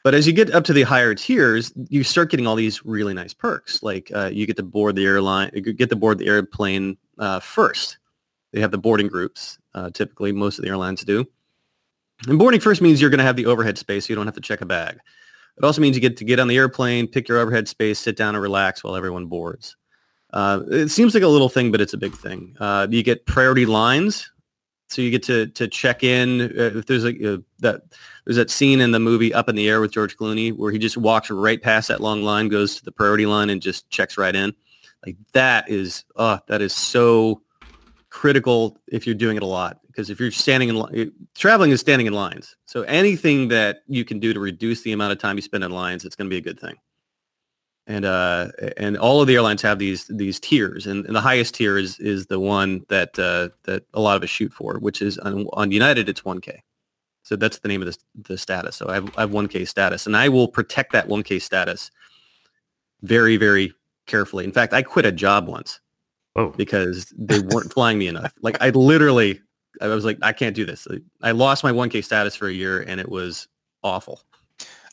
But 0.04 0.16
as 0.16 0.26
you 0.26 0.34
get 0.34 0.52
up 0.52 0.64
to 0.66 0.74
the 0.74 0.84
higher 0.84 1.14
tiers, 1.14 1.72
you 1.90 2.04
start 2.04 2.32
getting 2.32 2.48
all 2.48 2.56
these 2.56 2.84
really 2.86 3.14
nice 3.14 3.34
perks. 3.34 3.84
Like 3.84 4.12
uh, 4.16 4.32
you 4.34 4.48
get 4.48 4.58
to 4.58 4.64
board 4.64 4.96
the 4.96 5.06
airline, 5.06 5.52
you 5.54 5.62
get 5.74 5.90
to 5.90 5.96
board 5.96 6.18
the 6.18 6.28
airplane 6.28 6.98
uh, 7.20 7.40
first. 7.40 7.98
They 8.52 8.60
have 8.62 8.72
the 8.72 8.78
boarding 8.78 9.08
groups. 9.08 9.60
Uh, 9.74 9.90
typically, 9.92 10.32
most 10.32 10.58
of 10.58 10.64
the 10.64 10.70
airlines 10.70 11.04
do. 11.04 11.26
And 12.28 12.38
boarding 12.38 12.60
first 12.60 12.82
means 12.82 13.00
you're 13.00 13.10
going 13.10 13.20
to 13.20 13.24
have 13.24 13.36
the 13.36 13.46
overhead 13.46 13.78
space, 13.78 14.06
so 14.06 14.12
you 14.12 14.16
don't 14.16 14.28
have 14.28 14.36
to 14.36 14.42
check 14.42 14.62
a 14.62 14.66
bag. 14.66 15.00
It 15.58 15.64
also 15.64 15.82
means 15.82 15.96
you 15.96 16.02
get 16.02 16.18
to 16.18 16.26
get 16.26 16.40
on 16.40 16.48
the 16.48 16.58
airplane, 16.58 17.08
pick 17.08 17.28
your 17.28 17.38
overhead 17.38 17.68
space, 17.68 18.00
sit 18.00 18.16
down 18.16 18.36
and 18.36 18.42
relax 18.42 18.84
while 18.84 18.96
everyone 18.96 19.28
boards. 19.28 19.76
Uh, 20.34 20.62
it 20.70 20.90
seems 20.90 21.14
like 21.14 21.24
a 21.24 21.28
little 21.28 21.50
thing, 21.50 21.72
but 21.72 21.82
it's 21.82 21.94
a 21.94 21.98
big 21.98 22.14
thing. 22.14 22.56
Uh, 22.60 22.88
you 22.90 23.04
get 23.04 23.26
priority 23.26 23.66
lines, 23.66 24.31
so 24.92 25.02
you 25.02 25.10
get 25.10 25.24
to 25.24 25.48
to 25.48 25.68
check 25.68 26.04
in 26.04 26.42
uh, 26.42 26.78
if 26.78 26.86
there's 26.86 27.06
a 27.06 27.36
uh, 27.36 27.38
that 27.60 27.84
there's 28.26 28.36
that 28.36 28.50
scene 28.50 28.82
in 28.82 28.92
the 28.92 29.00
movie 29.00 29.34
Up 29.34 29.48
in 29.48 29.56
the 29.56 29.70
Air 29.70 29.80
with 29.80 29.92
George 29.92 30.18
Clooney 30.18 30.56
where 30.56 30.72
he 30.72 30.78
just 30.78 30.98
walks 30.98 31.30
right 31.30 31.62
past 31.62 31.88
that 31.88 32.02
long 32.02 32.24
line, 32.24 32.50
goes 32.50 32.76
to 32.76 32.84
the 32.84 32.92
priority 32.92 33.26
line, 33.26 33.50
and 33.50 33.62
just 33.62 33.90
checks 33.90 34.18
right 34.18 34.36
in. 34.36 34.54
Like 35.06 35.16
that 35.32 35.70
is 35.70 36.04
uh 36.18 36.40
that 36.48 36.62
is 36.62 36.74
so 36.74 37.42
critical 38.10 38.78
if 38.88 39.06
you're 39.06 39.16
doing 39.16 39.38
it 39.38 39.44
a 39.44 39.48
lot 39.48 39.80
because 39.88 40.10
if 40.10 40.20
you're 40.20 40.32
standing 40.32 40.68
in 40.68 40.76
line, 40.76 41.12
traveling 41.36 41.72
is 41.72 41.80
standing 41.80 42.08
in 42.08 42.14
lines. 42.14 42.58
So 42.66 42.82
anything 42.84 43.48
that 43.48 43.84
you 43.88 44.04
can 44.04 44.20
do 44.20 44.34
to 44.34 44.40
reduce 44.40 44.82
the 44.82 44.92
amount 44.92 45.14
of 45.14 45.20
time 45.20 45.38
you 45.38 45.42
spend 45.42 45.64
in 45.64 45.72
lines, 45.72 46.04
it's 46.04 46.16
going 46.16 46.30
to 46.30 46.34
be 46.34 46.38
a 46.38 46.42
good 46.42 46.60
thing 46.60 46.76
and 47.88 48.06
uh, 48.06 48.50
and 48.78 48.98
all 48.98 49.22
of 49.22 49.28
the 49.28 49.36
airlines 49.36 49.62
have 49.62 49.80
these 49.80 50.06
these 50.08 50.40
tiers, 50.40 50.88
and, 50.88 51.06
and 51.06 51.16
the 51.16 51.22
highest 51.22 51.56
tier 51.56 51.78
is 51.78 52.00
is 52.00 52.28
the 52.28 52.40
one 52.40 52.86
that 52.90 53.18
uh, 53.18 53.50
that 53.64 53.84
a 53.94 54.02
lot 54.02 54.16
of 54.16 54.24
us 54.24 54.30
shoot 54.30 54.54
for, 54.54 54.78
which 54.80 55.02
is 55.02 55.18
on, 55.20 55.48
on 55.54 55.72
United 55.72 56.08
it's 56.08 56.22
1K. 56.22 56.60
So 57.24 57.36
that's 57.36 57.60
the 57.60 57.68
name 57.68 57.82
of 57.82 57.88
the, 57.88 57.98
the 58.30 58.38
status. 58.38 58.76
So 58.76 58.88
I 58.90 58.96
have, 58.96 59.18
I 59.18 59.22
have 59.22 59.32
1K 59.32 59.68
status, 59.68 60.06
and 60.06 60.18
I 60.18 60.30
will 60.30 60.48
protect 60.48 60.92
that 60.94 61.08
1K 61.08 61.42
status 61.42 61.92
very 63.02 63.38
very 63.38 63.74
carefully. 64.06 64.44
In 64.44 64.52
fact, 64.52 64.74
I 64.74 64.84
quit 64.84 65.06
a 65.06 65.12
job 65.12 65.48
once 65.48 65.80
oh. 66.36 66.50
because 66.50 67.12
they 67.18 67.40
weren't 67.52 67.74
flying 67.74 67.98
me 67.98 68.08
enough. 68.08 68.34
Like 68.42 68.58
I 68.62 68.70
literally, 68.70 69.42
I 69.82 69.88
was 69.88 70.06
like, 70.06 70.20
I 70.22 70.34
can't 70.34 70.56
do 70.56 70.66
this. 70.66 70.88
I 71.24 71.32
lost 71.32 71.64
my 71.64 71.72
1K 71.72 72.04
status 72.04 72.36
for 72.36 72.48
a 72.48 72.54
year, 72.54 72.82
and 72.82 73.00
it 73.00 73.10
was 73.10 73.48
awful. 73.84 74.22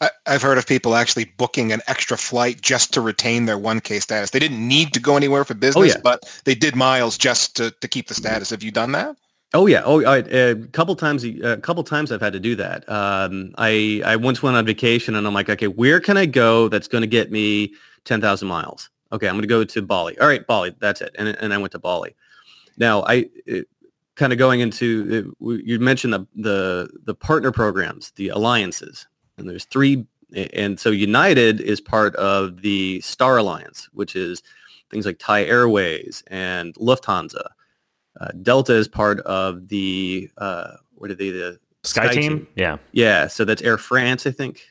I, 0.00 0.10
have 0.26 0.42
heard 0.42 0.58
of 0.58 0.66
people 0.66 0.94
actually 0.94 1.24
booking 1.36 1.72
an 1.72 1.80
extra 1.86 2.16
flight 2.16 2.60
just 2.60 2.92
to 2.94 3.00
retain 3.00 3.46
their 3.46 3.58
1K 3.58 4.00
status. 4.00 4.30
They 4.30 4.38
didn't 4.38 4.66
need 4.66 4.92
to 4.94 5.00
go 5.00 5.16
anywhere 5.16 5.44
for 5.44 5.54
business, 5.54 5.92
oh, 5.92 5.96
yeah. 5.96 6.00
but 6.02 6.40
they 6.44 6.54
did 6.54 6.76
miles 6.76 7.18
just 7.18 7.56
to, 7.56 7.70
to 7.70 7.88
keep 7.88 8.08
the 8.08 8.14
status. 8.14 8.50
Have 8.50 8.62
you 8.62 8.70
done 8.70 8.92
that? 8.92 9.16
Oh 9.54 9.66
yeah, 9.66 9.80
oh 9.86 10.04
I, 10.04 10.18
a 10.18 10.54
couple 10.54 10.94
times 10.94 11.24
a 11.24 11.56
couple 11.56 11.82
times 11.82 12.12
I've 12.12 12.20
had 12.20 12.34
to 12.34 12.40
do 12.40 12.54
that. 12.56 12.86
Um, 12.86 13.54
I 13.56 14.02
I 14.04 14.16
once 14.16 14.42
went 14.42 14.58
on 14.58 14.66
vacation 14.66 15.14
and 15.14 15.26
I'm 15.26 15.32
like, 15.32 15.48
okay, 15.48 15.68
where 15.68 16.00
can 16.00 16.18
I 16.18 16.26
go 16.26 16.68
that's 16.68 16.86
going 16.86 17.00
to 17.00 17.08
get 17.08 17.32
me 17.32 17.72
ten 18.04 18.20
thousand 18.20 18.48
miles? 18.48 18.90
Okay, 19.10 19.26
I'm 19.26 19.36
going 19.36 19.42
to 19.42 19.48
go 19.48 19.64
to 19.64 19.82
Bali. 19.82 20.18
All 20.18 20.26
right, 20.26 20.46
Bali, 20.46 20.74
that's 20.80 21.00
it. 21.00 21.16
And 21.18 21.28
and 21.28 21.54
I 21.54 21.58
went 21.58 21.72
to 21.72 21.78
Bali. 21.78 22.14
Now 22.76 23.04
I 23.04 23.30
uh, 23.50 23.60
kind 24.16 24.34
of 24.34 24.38
going 24.38 24.60
into 24.60 25.34
you 25.40 25.78
mentioned 25.78 26.12
the 26.12 26.26
the 26.36 26.90
the 27.04 27.14
partner 27.14 27.50
programs, 27.50 28.10
the 28.16 28.28
alliances 28.28 29.06
and 29.38 29.48
there's 29.48 29.64
three. 29.64 30.06
And 30.52 30.78
so 30.78 30.90
United 30.90 31.60
is 31.60 31.80
part 31.80 32.14
of 32.16 32.60
the 32.62 33.00
Star 33.00 33.38
Alliance, 33.38 33.88
which 33.92 34.14
is 34.14 34.42
things 34.90 35.06
like 35.06 35.18
Thai 35.18 35.44
Airways 35.44 36.22
and 36.26 36.74
Lufthansa. 36.74 37.48
Uh, 38.20 38.28
Delta 38.42 38.74
is 38.74 38.88
part 38.88 39.20
of 39.20 39.68
the 39.68 40.30
uh, 40.36 40.72
what 40.96 41.10
are 41.10 41.14
they 41.14 41.30
the 41.30 41.58
Sky, 41.84 42.06
Sky 42.06 42.14
team? 42.14 42.38
team? 42.38 42.48
Yeah, 42.56 42.78
yeah. 42.92 43.28
So 43.28 43.44
that's 43.44 43.62
Air 43.62 43.78
France, 43.78 44.26
I 44.26 44.32
think, 44.32 44.62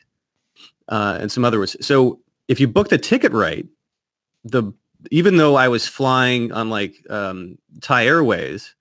uh, 0.88 1.18
and 1.20 1.32
some 1.32 1.44
other 1.44 1.58
ones. 1.58 1.76
So 1.84 2.20
if 2.46 2.60
you 2.60 2.68
book 2.68 2.88
the 2.88 2.98
ticket 2.98 3.32
right, 3.32 3.66
the 4.44 4.72
even 5.10 5.36
though 5.36 5.54
I 5.56 5.68
was 5.68 5.86
flying 5.86 6.52
on 6.52 6.70
like 6.70 6.94
um, 7.10 7.58
Thai 7.80 8.06
Airways, 8.06 8.74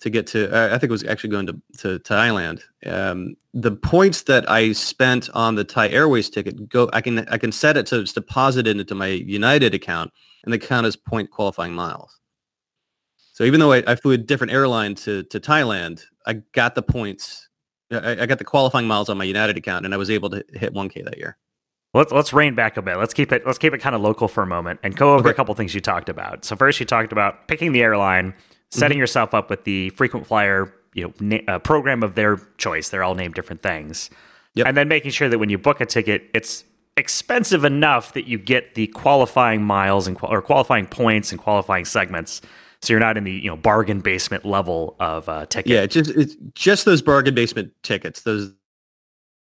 to 0.00 0.10
get 0.10 0.26
to, 0.28 0.48
I 0.72 0.78
think 0.78 0.84
it 0.84 0.90
was 0.90 1.04
actually 1.04 1.30
going 1.30 1.46
to, 1.46 1.60
to 1.78 1.98
Thailand. 2.00 2.62
Um, 2.86 3.36
the 3.52 3.72
points 3.72 4.22
that 4.22 4.50
I 4.50 4.72
spent 4.72 5.28
on 5.34 5.54
the 5.56 5.64
Thai 5.64 5.88
Airways 5.90 6.30
ticket 6.30 6.68
go, 6.68 6.88
I 6.92 7.00
can, 7.00 7.20
I 7.28 7.36
can 7.38 7.52
set 7.52 7.76
it 7.76 7.86
to 7.88 8.04
deposit 8.04 8.66
it 8.66 8.78
into 8.78 8.94
my 8.94 9.08
United 9.08 9.74
account 9.74 10.10
and 10.44 10.52
they 10.52 10.58
count 10.58 10.86
as 10.86 10.96
point 10.96 11.30
qualifying 11.30 11.74
miles. 11.74 12.18
So 13.32 13.44
even 13.44 13.60
though 13.60 13.72
I, 13.72 13.82
I 13.86 13.94
flew 13.96 14.12
a 14.12 14.18
different 14.18 14.52
airline 14.52 14.94
to 14.96 15.22
to 15.24 15.40
Thailand, 15.40 16.02
I 16.26 16.34
got 16.52 16.74
the 16.74 16.82
points. 16.82 17.48
I, 17.90 18.22
I 18.22 18.26
got 18.26 18.38
the 18.38 18.44
qualifying 18.44 18.86
miles 18.86 19.08
on 19.08 19.16
my 19.18 19.24
United 19.24 19.56
account, 19.56 19.84
and 19.84 19.94
I 19.94 19.96
was 19.96 20.10
able 20.10 20.28
to 20.30 20.44
hit 20.52 20.74
1K 20.74 21.04
that 21.04 21.16
year. 21.16 21.38
Let's 21.94 22.12
let's 22.12 22.32
rein 22.32 22.54
back 22.54 22.76
a 22.76 22.82
bit. 22.82 22.98
Let's 22.98 23.14
keep 23.14 23.32
it 23.32 23.46
let's 23.46 23.58
keep 23.58 23.72
it 23.72 23.78
kind 23.78 23.94
of 23.94 24.02
local 24.02 24.28
for 24.28 24.42
a 24.42 24.46
moment 24.46 24.80
and 24.82 24.94
go 24.94 25.14
over 25.14 25.20
Okay. 25.20 25.30
a 25.30 25.34
couple 25.34 25.54
things 25.54 25.74
you 25.74 25.80
talked 25.80 26.08
about. 26.08 26.44
So 26.44 26.54
first, 26.54 26.78
you 26.80 26.86
talked 26.86 27.12
about 27.12 27.48
picking 27.48 27.72
the 27.72 27.82
airline, 27.82 28.34
setting 28.70 28.96
Mm-hmm. 28.96 29.00
yourself 29.00 29.34
up 29.34 29.50
with 29.50 29.64
the 29.64 29.90
frequent 29.90 30.26
flyer, 30.26 30.72
you 30.94 31.04
know, 31.04 31.12
na- 31.20 31.52
uh, 31.52 31.58
program 31.58 32.02
of 32.02 32.14
their 32.14 32.36
choice. 32.58 32.88
They're 32.88 33.02
all 33.04 33.14
named 33.14 33.34
different 33.34 33.62
things, 33.62 34.10
Yep. 34.54 34.66
and 34.66 34.76
then 34.76 34.88
making 34.88 35.10
sure 35.12 35.28
that 35.28 35.38
when 35.38 35.50
you 35.50 35.58
book 35.58 35.80
a 35.80 35.86
ticket, 35.86 36.30
it's 36.34 36.64
expensive 36.96 37.64
enough 37.64 38.12
that 38.14 38.26
you 38.26 38.36
get 38.38 38.74
the 38.74 38.86
qualifying 38.88 39.62
miles 39.62 40.06
and 40.06 40.16
qual- 40.16 40.32
or 40.32 40.42
qualifying 40.42 40.86
points 40.86 41.30
and 41.32 41.40
qualifying 41.40 41.84
segments. 41.84 42.40
So 42.82 42.92
you're 42.92 43.00
not 43.00 43.16
in 43.16 43.24
the 43.24 43.32
you 43.32 43.48
know 43.50 43.56
bargain 43.56 44.00
basement 44.00 44.44
level 44.44 44.96
of 45.00 45.28
uh, 45.28 45.46
ticket. 45.46 45.70
Yeah, 45.72 45.82
it's 45.82 45.94
just 45.94 46.10
it's 46.10 46.34
just 46.54 46.84
those 46.86 47.02
bargain 47.02 47.34
basement 47.34 47.72
tickets. 47.82 48.22
Those 48.22 48.52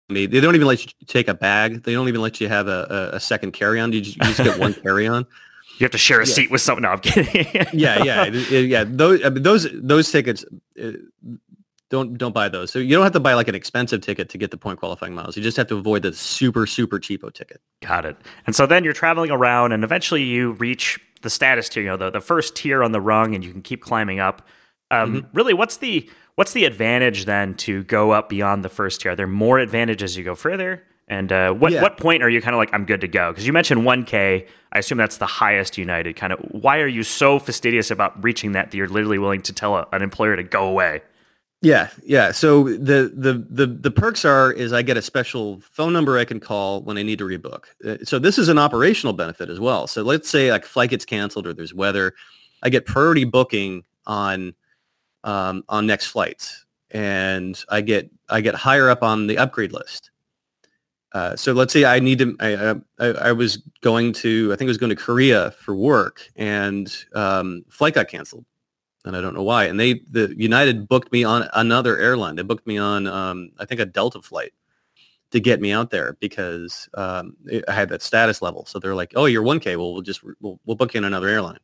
they 0.09 0.25
they 0.25 0.41
don't 0.41 0.55
even 0.55 0.67
let 0.67 0.85
you 0.85 0.91
take 1.07 1.27
a 1.29 1.33
bag. 1.33 1.83
They 1.83 1.93
don't 1.93 2.07
even 2.09 2.21
let 2.21 2.41
you 2.41 2.49
have 2.49 2.67
a, 2.67 3.09
a, 3.13 3.15
a 3.15 3.19
second 3.19 3.53
carry 3.53 3.79
on. 3.79 3.93
You 3.93 4.01
just, 4.01 4.17
you 4.17 4.23
just 4.23 4.43
get 4.43 4.59
one 4.59 4.73
carry 4.83 5.07
on. 5.07 5.25
You 5.79 5.85
have 5.85 5.91
to 5.91 5.97
share 5.97 6.21
a 6.21 6.27
Yeah. 6.27 6.33
seat 6.33 6.51
with 6.51 6.61
someone. 6.61 6.83
No, 6.83 6.89
I'm 6.89 6.99
kidding. 6.99 7.67
Yeah, 7.73 8.03
yeah, 8.03 8.25
yeah. 8.25 8.83
Those 8.87 9.23
I 9.25 9.29
mean, 9.29 9.43
those 9.43 9.67
those 9.73 10.11
tickets. 10.11 10.45
uh, 10.81 10.91
Don't 11.89 12.17
don't 12.17 12.33
buy 12.33 12.49
those. 12.49 12.71
So 12.71 12.79
you 12.79 12.95
don't 12.95 13.03
have 13.03 13.11
to 13.13 13.19
buy 13.19 13.33
like 13.35 13.47
an 13.47 13.55
expensive 13.55 14.01
ticket 14.01 14.29
to 14.29 14.37
get 14.37 14.49
the 14.51 14.57
point 14.57 14.79
qualifying 14.79 15.13
miles. 15.13 15.37
You 15.37 15.43
just 15.43 15.57
have 15.57 15.67
to 15.67 15.75
avoid 15.77 16.01
the 16.03 16.13
super 16.13 16.65
super 16.65 16.99
cheapo 16.99 17.31
ticket. 17.33 17.61
Got 17.81 18.05
it. 18.05 18.17
And 18.47 18.55
so 18.55 18.65
then 18.65 18.83
you're 18.83 18.93
traveling 18.93 19.29
around, 19.31 19.71
and 19.73 19.83
eventually 19.83 20.23
you 20.23 20.53
reach 20.53 20.99
the 21.21 21.29
status 21.29 21.69
tier, 21.69 21.83
you 21.83 21.89
know, 21.89 21.97
the, 21.97 22.09
the 22.09 22.19
first 22.21 22.55
tier 22.55 22.83
on 22.83 22.91
the 22.91 22.99
rung, 23.01 23.35
and 23.35 23.43
you 23.43 23.51
can 23.51 23.61
keep 23.61 23.81
climbing 23.81 24.19
up. 24.19 24.47
Um, 24.91 25.13
Mm-hmm. 25.15 25.37
Really, 25.37 25.53
what's 25.53 25.77
the 25.77 26.09
what's 26.35 26.53
the 26.53 26.65
advantage 26.65 27.25
then 27.25 27.53
to 27.55 27.83
go 27.83 28.11
up 28.11 28.27
beyond 28.29 28.63
the 28.65 28.69
first 28.69 29.01
tier? 29.01 29.11
Are 29.11 29.15
there 29.15 29.27
more 29.27 29.59
advantages 29.59 30.17
you 30.17 30.23
go 30.23 30.35
further? 30.35 30.83
And 31.07 31.31
uh, 31.31 31.51
what 31.53 31.71
Yeah. 31.71 31.81
what 31.81 31.97
point 31.97 32.23
are 32.23 32.29
you 32.29 32.41
kind 32.41 32.55
of 32.55 32.59
like 32.59 32.73
I'm 32.73 32.85
good 32.85 33.01
to 33.01 33.07
go? 33.07 33.31
Because 33.31 33.45
you 33.45 33.53
mentioned 33.53 33.81
1K. 33.81 34.47
I 34.71 34.79
assume 34.79 34.97
that's 34.97 35.17
the 35.17 35.25
highest 35.27 35.77
United. 35.77 36.15
Kind 36.15 36.33
of 36.33 36.39
why 36.51 36.79
are 36.79 36.87
you 36.87 37.03
so 37.03 37.39
fastidious 37.39 37.91
about 37.91 38.21
reaching 38.23 38.53
that 38.53 38.71
that 38.71 38.77
you're 38.77 38.87
literally 38.87 39.19
willing 39.19 39.41
to 39.43 39.53
tell 39.53 39.75
a, 39.75 39.87
an 39.91 40.01
employer 40.01 40.35
to 40.35 40.43
go 40.43 40.67
away? 40.67 41.01
Yeah, 41.61 41.89
yeah. 42.03 42.31
So 42.31 42.63
the 42.63 43.11
the 43.15 43.45
the 43.49 43.67
the 43.67 43.91
perks 43.91 44.25
are 44.25 44.51
is 44.51 44.73
I 44.73 44.81
get 44.81 44.97
a 44.97 45.01
special 45.01 45.61
phone 45.61 45.93
number 45.93 46.17
I 46.17 46.25
can 46.25 46.39
call 46.39 46.81
when 46.81 46.97
I 46.97 47.03
need 47.03 47.19
to 47.19 47.25
rebook. 47.25 47.65
Uh, 47.85 48.03
So 48.03 48.19
this 48.19 48.37
is 48.37 48.49
an 48.49 48.57
operational 48.57 49.13
benefit 49.13 49.49
as 49.49 49.59
well. 49.59 49.87
So 49.87 50.03
let's 50.03 50.29
say 50.29 50.51
like 50.51 50.65
flight 50.65 50.89
gets 50.89 51.05
canceled 51.05 51.47
or 51.47 51.53
there's 51.53 51.73
weather, 51.73 52.13
I 52.63 52.69
get 52.69 52.85
priority 52.85 53.23
booking 53.25 53.83
on 54.05 54.53
um, 55.23 55.63
on 55.69 55.85
next 55.85 56.07
flights, 56.07 56.65
and 56.91 57.61
I 57.69 57.79
get 57.81 58.09
I 58.29 58.41
get 58.41 58.55
higher 58.55 58.89
up 58.89 59.03
on 59.03 59.27
the 59.27 59.37
upgrade 59.37 59.71
list. 59.71 60.09
Uh, 61.13 61.35
so 61.35 61.53
let's 61.53 61.71
say 61.71 61.85
I 61.85 61.99
need 61.99 62.19
to. 62.19 62.35
I, 62.39 62.75
I, 62.99 63.07
I 63.29 63.31
was 63.31 63.57
going 63.81 64.13
to. 64.13 64.51
I 64.51 64.55
think 64.55 64.67
I 64.67 64.71
was 64.71 64.77
going 64.77 64.89
to 64.89 64.95
Korea 64.95 65.51
for 65.51 65.75
work, 65.75 66.27
and 66.35 66.93
um, 67.13 67.63
flight 67.69 67.93
got 67.93 68.07
canceled 68.07 68.45
and 69.05 69.15
I 69.15 69.21
don't 69.21 69.33
know 69.33 69.43
why. 69.43 69.65
And 69.65 69.79
they, 69.79 69.95
the 70.09 70.33
United 70.37 70.87
booked 70.87 71.11
me 71.11 71.23
on 71.23 71.49
another 71.53 71.97
airline. 71.97 72.35
They 72.35 72.43
booked 72.43 72.67
me 72.67 72.77
on, 72.77 73.07
um, 73.07 73.51
I 73.59 73.65
think, 73.65 73.81
a 73.81 73.85
Delta 73.85 74.21
flight 74.21 74.53
to 75.31 75.39
get 75.39 75.59
me 75.59 75.71
out 75.71 75.89
there 75.89 76.15
because 76.19 76.87
um, 76.93 77.35
I 77.67 77.73
had 77.73 77.89
that 77.89 78.01
status 78.01 78.41
level. 78.41 78.65
So 78.65 78.79
they're 78.79 78.95
like, 78.95 79.13
"Oh, 79.15 79.25
you're 79.25 79.43
1K. 79.43 79.77
Well, 79.77 79.93
we'll 79.93 80.01
just 80.01 80.21
we'll, 80.39 80.59
we'll 80.65 80.77
book 80.77 80.93
you 80.93 80.99
on 80.99 81.05
another 81.05 81.27
airline." 81.27 81.59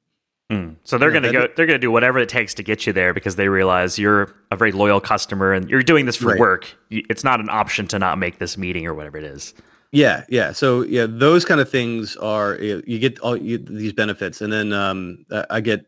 Hmm. 0.50 0.70
So 0.84 0.98
they're 0.98 1.10
Yeah, 1.10 1.20
gonna 1.20 1.32
go. 1.32 1.48
They're 1.56 1.66
gonna 1.68 1.78
do 1.78 1.92
whatever 1.92 2.18
it 2.20 2.28
takes 2.30 2.54
to 2.56 2.64
get 2.64 2.88
you 2.88 2.94
there 2.94 3.14
because 3.14 3.36
they 3.36 3.50
realize 3.50 4.00
you're 4.00 4.34
a 4.52 4.56
very 4.58 4.72
loyal 4.72 5.00
customer 5.00 5.54
and 5.54 5.70
you're 5.70 5.84
doing 5.84 6.06
this 6.08 6.16
for 6.16 6.30
Right. 6.30 6.40
work. 6.40 6.76
It's 6.90 7.24
not 7.24 7.40
an 7.40 7.50
option 7.50 7.88
to 7.88 8.00
not 8.00 8.18
make 8.18 8.40
this 8.40 8.58
meeting 8.58 8.88
or 8.88 8.94
whatever 8.96 9.18
it 9.18 9.24
is. 9.26 9.54
Yeah, 9.92 10.24
yeah. 10.28 10.52
So 10.52 10.82
yeah, 10.84 11.06
those 11.08 11.46
kind 11.46 11.62
of 11.62 11.70
things 11.70 12.16
are 12.18 12.56
you 12.56 12.82
you 12.88 12.98
get 13.00 13.20
all 13.20 13.38
you, 13.38 13.60
these 13.60 13.94
benefits, 13.94 14.42
and 14.42 14.52
then 14.52 14.74
um, 14.74 15.26
I 15.52 15.62
get 15.62 15.86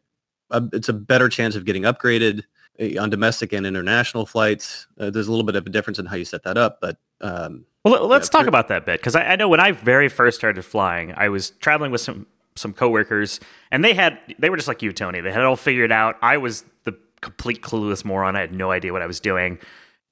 a, 0.52 0.63
it's 0.74 0.89
a 0.89 0.93
better 0.93 1.28
chance 1.30 1.56
of 1.56 1.65
getting 1.65 1.84
upgraded 1.84 2.43
uh, 2.80 3.02
on 3.02 3.10
domestic 3.10 3.54
and 3.54 3.65
international 3.65 4.26
flights. 4.28 4.86
Uh, 5.00 5.10
there's 5.10 5.28
a 5.28 5.32
little 5.32 5.45
bit 5.45 5.56
of 5.56 5.65
a 5.65 5.69
difference 5.71 5.97
in 5.97 6.06
how 6.06 6.15
you 6.17 6.26
set 6.26 6.43
that 6.43 6.58
up, 6.58 6.80
but 6.82 6.97
um, 7.21 7.65
Well, 7.84 7.93
let- 7.93 8.04
let's 8.06 8.28
Yeah, 8.32 8.39
talk 8.39 8.47
about 8.47 8.67
that 8.67 8.86
bit 8.86 9.00
because 9.00 9.15
I, 9.15 9.24
I 9.24 9.36
know 9.38 9.50
when 9.50 9.60
I 9.60 9.71
very 9.71 10.08
first 10.10 10.38
started 10.38 10.63
flying, 10.63 11.13
I 11.17 11.30
was 11.30 11.50
traveling 11.62 11.91
with 11.91 12.02
some 12.02 12.26
some 12.55 12.73
coworkers, 12.73 13.39
and 13.71 13.83
they 13.83 13.93
had 13.93 14.19
they 14.39 14.49
were 14.49 14.57
just 14.57 14.67
like 14.67 14.81
you, 14.81 14.91
Tony. 14.91 15.21
They 15.21 15.31
had 15.31 15.41
it 15.41 15.45
all 15.45 15.55
figured 15.55 15.91
out. 15.91 16.17
I 16.21 16.37
was 16.37 16.63
the 16.83 16.97
complete 17.21 17.61
clueless 17.61 18.03
moron. 18.03 18.35
I 18.35 18.41
had 18.41 18.53
no 18.53 18.71
idea 18.71 18.91
what 18.91 19.01
I 19.01 19.07
was 19.07 19.19
doing. 19.19 19.59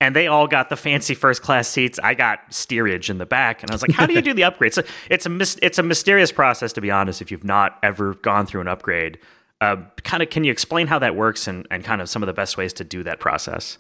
And 0.02 0.16
they 0.16 0.28
all 0.28 0.48
got 0.48 0.70
the 0.70 0.78
fancy 0.78 1.14
first 1.14 1.42
class 1.42 1.68
seats. 1.68 2.00
I 2.02 2.14
got 2.14 2.40
steerage 2.54 3.10
in 3.10 3.18
the 3.18 3.26
back, 3.26 3.62
and 3.62 3.70
I 3.70 3.74
was 3.74 3.82
like, 3.82 3.92
"How 3.92 4.06
do 4.06 4.14
you 4.14 4.22
do 4.22 4.34
the 4.34 4.46
upgrade?" 4.46 4.74
So 4.74 4.84
it's 5.10 5.26
a 5.26 5.30
mis- 5.30 5.60
it's 5.62 5.78
a 5.78 5.84
mysterious 5.84 6.32
process, 6.32 6.72
to 6.74 6.82
be 6.82 6.90
honest. 6.90 7.22
If 7.22 7.32
you've 7.32 7.44
not 7.44 7.78
ever 7.84 8.14
gone 8.14 8.46
through 8.46 8.62
an 8.62 8.70
upgrade, 8.70 9.20
uh, 9.62 9.78
kind 10.04 10.24
of, 10.24 10.30
can 10.30 10.46
you 10.46 10.52
explain 10.52 10.88
how 10.88 11.00
that 11.00 11.16
works 11.16 11.48
and, 11.48 11.68
and 11.70 11.84
kind 11.84 12.02
of 12.02 12.10
some 12.10 12.24
of 12.24 12.28
the 12.28 12.34
best 12.34 12.56
ways 12.56 12.72
to 12.74 12.84
do 12.86 13.04
that 13.04 13.20
process? 13.20 13.78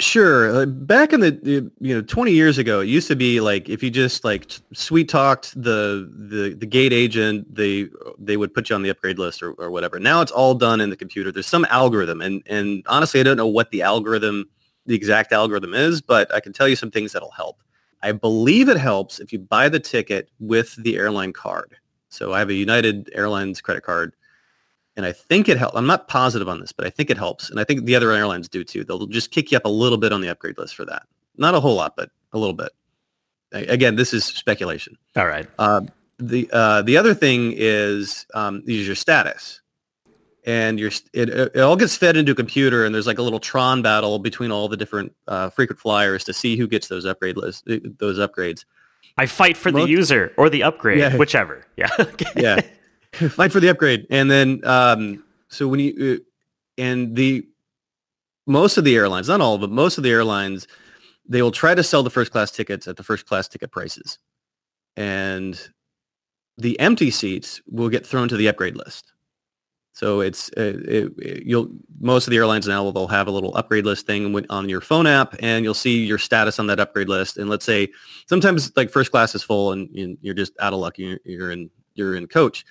Sure. 0.00 0.62
Uh, 0.62 0.66
back 0.66 1.12
in 1.12 1.18
the 1.20 1.32
the- 1.32 1.70
you 1.80 1.92
know 1.94 2.02
20 2.02 2.30
years 2.32 2.56
ago, 2.58 2.78
it 2.80 2.86
used 2.86 3.08
to 3.08 3.16
be 3.16 3.40
like 3.40 3.68
if 3.68 3.82
you 3.82 3.90
just 3.90 4.22
like 4.24 4.46
sweet 4.72 5.08
talked 5.08 5.60
the 5.60 6.08
the 6.30 6.54
the 6.54 6.66
gate 6.66 6.92
agent, 6.92 7.52
they 7.52 7.88
they 8.16 8.36
would 8.36 8.54
put 8.54 8.70
you 8.70 8.76
on 8.76 8.82
the 8.82 8.90
upgrade 8.90 9.18
list 9.18 9.42
or, 9.42 9.52
or 9.54 9.70
whatever. 9.72 9.98
Now 9.98 10.20
it's 10.20 10.30
all 10.30 10.54
done 10.54 10.80
in 10.80 10.90
the 10.90 10.96
computer. 10.96 11.32
There's 11.32 11.48
some 11.48 11.66
algorithm, 11.68 12.20
and 12.20 12.42
and 12.46 12.84
honestly, 12.86 13.18
I 13.18 13.24
don't 13.24 13.36
know 13.36 13.48
what 13.48 13.70
the 13.72 13.82
algorithm, 13.82 14.48
the 14.86 14.94
exact 14.94 15.32
algorithm 15.32 15.74
is, 15.74 16.00
but 16.00 16.32
I 16.32 16.38
can 16.38 16.52
tell 16.52 16.68
you 16.68 16.76
some 16.76 16.92
things 16.92 17.10
that'll 17.12 17.32
help. 17.32 17.60
I 18.00 18.12
believe 18.12 18.68
it 18.68 18.76
helps 18.76 19.18
if 19.18 19.32
you 19.32 19.40
buy 19.40 19.68
the 19.68 19.80
ticket 19.80 20.30
with 20.38 20.76
the 20.76 20.96
airline 20.96 21.32
card. 21.32 21.74
So 22.08 22.32
I 22.32 22.38
have 22.38 22.50
a 22.50 22.54
United 22.54 23.10
Airlines 23.14 23.60
credit 23.60 23.82
card 23.82 24.14
and 24.98 25.06
I 25.06 25.12
think 25.12 25.48
it 25.48 25.56
helps. 25.56 25.76
I'm 25.76 25.86
not 25.86 26.08
positive 26.08 26.48
on 26.48 26.58
this, 26.58 26.72
but 26.72 26.84
I 26.84 26.90
think 26.90 27.08
it 27.08 27.16
helps, 27.16 27.48
and 27.50 27.60
I 27.60 27.64
think 27.64 27.84
the 27.84 27.94
other 27.94 28.10
airlines 28.10 28.48
do 28.48 28.64
too. 28.64 28.82
They'll 28.82 29.06
just 29.06 29.30
kick 29.30 29.52
you 29.52 29.56
up 29.56 29.64
a 29.64 29.68
little 29.70 29.96
bit 29.96 30.12
on 30.12 30.20
the 30.20 30.28
upgrade 30.28 30.58
list 30.58 30.74
for 30.74 30.84
that. 30.86 31.04
Not 31.36 31.54
a 31.54 31.60
whole 31.60 31.76
lot, 31.76 31.94
but 31.96 32.10
a 32.32 32.38
little 32.38 32.52
bit. 32.52 32.72
Again, 33.52 33.94
this 33.94 34.12
is 34.12 34.24
speculation. 34.24 34.98
All 35.16 35.26
right. 35.28 35.48
Uh, 35.56 35.82
the 36.18 36.50
uh, 36.52 36.82
the 36.82 36.96
other 36.96 37.14
thing 37.14 37.54
is 37.56 38.26
um, 38.34 38.64
is 38.66 38.86
your 38.88 38.96
status, 38.96 39.60
and 40.44 40.80
your 40.80 40.90
it, 41.12 41.28
it 41.28 41.60
all 41.60 41.76
gets 41.76 41.96
fed 41.96 42.16
into 42.16 42.32
a 42.32 42.34
computer, 42.34 42.84
and 42.84 42.92
there's 42.92 43.06
like 43.06 43.18
a 43.18 43.22
little 43.22 43.38
Tron 43.40 43.82
battle 43.82 44.18
between 44.18 44.50
all 44.50 44.66
the 44.68 44.76
different 44.76 45.14
uh, 45.28 45.48
frequent 45.50 45.78
flyers 45.80 46.24
to 46.24 46.32
see 46.32 46.56
who 46.56 46.66
gets 46.66 46.88
those 46.88 47.04
upgrade 47.06 47.36
lists, 47.36 47.62
those 47.98 48.18
upgrades. 48.18 48.64
I 49.16 49.26
fight 49.26 49.56
for 49.56 49.70
the 49.70 49.84
user 49.84 50.32
or 50.36 50.50
the 50.50 50.64
upgrade, 50.64 50.98
Yeah. 50.98 51.16
whichever. 51.16 51.64
Yeah. 51.76 51.88
Yeah 52.36 52.60
fight 53.30 53.52
for 53.52 53.60
the 53.60 53.68
upgrade. 53.68 54.06
And 54.10 54.30
then 54.30 54.60
um 54.64 55.24
so 55.48 55.66
when 55.68 55.80
you 55.80 56.20
uh, 56.20 56.24
and 56.82 57.16
the 57.16 57.46
most 58.46 58.76
of 58.78 58.84
the 58.84 58.96
airlines 58.96 59.28
not 59.28 59.40
all 59.40 59.58
but 59.58 59.70
most 59.70 59.98
of 59.98 60.04
the 60.04 60.10
airlines 60.10 60.66
they 61.28 61.42
will 61.42 61.52
try 61.52 61.74
to 61.74 61.82
sell 61.82 62.02
the 62.02 62.10
first 62.10 62.32
class 62.32 62.50
tickets 62.50 62.88
at 62.88 62.96
the 62.96 63.02
first 63.02 63.26
class 63.26 63.48
ticket 63.48 63.70
prices. 63.70 64.18
And 64.96 65.60
the 66.56 66.78
empty 66.80 67.10
seats 67.10 67.60
will 67.68 67.88
get 67.88 68.06
thrown 68.06 68.28
to 68.28 68.36
the 68.36 68.48
upgrade 68.48 68.76
list. 68.76 69.12
So 69.92 70.20
it's 70.20 70.48
uh, 70.56 70.74
it, 70.86 71.12
it- 71.18 71.42
you'll 71.44 71.68
most 72.00 72.26
of 72.26 72.30
the 72.30 72.36
airlines 72.36 72.66
now 72.68 72.82
will 72.84 72.92
they'll 72.92 73.08
have 73.08 73.26
a 73.26 73.32
little 73.32 73.54
upgrade 73.56 73.84
list 73.84 74.06
thing 74.06 74.46
on 74.48 74.68
your 74.68 74.80
phone 74.80 75.06
app 75.06 75.34
and 75.40 75.64
you'll 75.64 75.74
see 75.74 76.04
your 76.04 76.18
status 76.18 76.58
on 76.58 76.66
that 76.68 76.80
upgrade 76.80 77.08
list. 77.08 77.36
And 77.36 77.50
let's 77.50 77.64
say 77.64 77.88
sometimes 78.26 78.72
like 78.76 78.90
first 78.90 79.10
class 79.10 79.34
is 79.34 79.42
full 79.42 79.72
and, 79.72 79.88
you're 80.22 80.34
just 80.34 80.52
out 80.60 80.72
of 80.72 80.78
luck 80.78 80.98
you're 80.98 81.50
in 81.50 81.68
you're 81.94 82.14
in 82.14 82.26
coach 82.26 82.64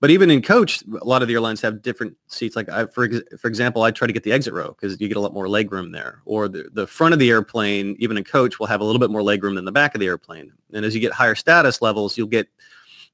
but 0.00 0.10
even 0.10 0.30
in 0.30 0.42
coach 0.42 0.82
a 1.00 1.04
lot 1.04 1.22
of 1.22 1.28
the 1.28 1.34
airlines 1.34 1.60
have 1.60 1.82
different 1.82 2.16
seats. 2.26 2.56
Like 2.56 2.68
I, 2.68 2.86
for, 2.86 3.08
for 3.38 3.48
example 3.48 3.82
i 3.82 3.90
try 3.90 4.06
to 4.06 4.12
get 4.12 4.22
the 4.22 4.32
exit 4.32 4.52
row 4.54 4.68
because 4.68 5.00
you 5.00 5.08
get 5.08 5.16
a 5.16 5.20
lot 5.20 5.32
more 5.32 5.48
leg 5.48 5.72
room 5.72 5.92
there. 5.92 6.20
Or 6.24 6.48
the, 6.48 6.68
the 6.72 6.86
front 6.86 7.12
of 7.12 7.20
the 7.20 7.30
airplane 7.30 7.96
even 7.98 8.16
in 8.16 8.24
coach 8.24 8.58
will 8.58 8.66
have 8.66 8.80
a 8.80 8.84
little 8.84 8.98
bit 8.98 9.10
more 9.10 9.22
leg 9.22 9.42
room 9.42 9.54
than 9.54 9.64
the 9.64 9.72
back 9.72 9.94
of 9.94 10.00
the 10.00 10.06
airplane. 10.06 10.52
And 10.72 10.84
as 10.84 10.94
you 10.94 11.00
get 11.00 11.12
higher 11.12 11.34
status 11.34 11.82
levels 11.82 12.16
you'll 12.16 12.26
get 12.26 12.48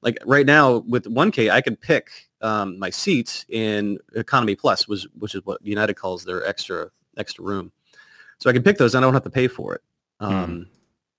like 0.01 0.17
right 0.25 0.45
now 0.45 0.77
with 0.87 1.05
1k 1.05 1.51
i 1.51 1.61
can 1.61 1.75
pick 1.75 2.09
um, 2.41 2.79
my 2.79 2.89
seats 2.89 3.45
in 3.49 3.99
economy 4.15 4.55
plus 4.55 4.87
was 4.87 5.07
which 5.19 5.35
is 5.35 5.45
what 5.45 5.63
united 5.63 5.93
calls 5.93 6.23
their 6.23 6.45
extra 6.45 6.89
extra 7.17 7.43
room. 7.43 7.71
So 8.39 8.49
i 8.49 8.53
can 8.53 8.63
pick 8.63 8.77
those 8.77 8.95
and 8.95 9.03
i 9.03 9.07
don't 9.07 9.13
have 9.13 9.23
to 9.23 9.29
pay 9.29 9.47
for 9.47 9.75
it. 9.75 9.81
Um, 10.19 10.67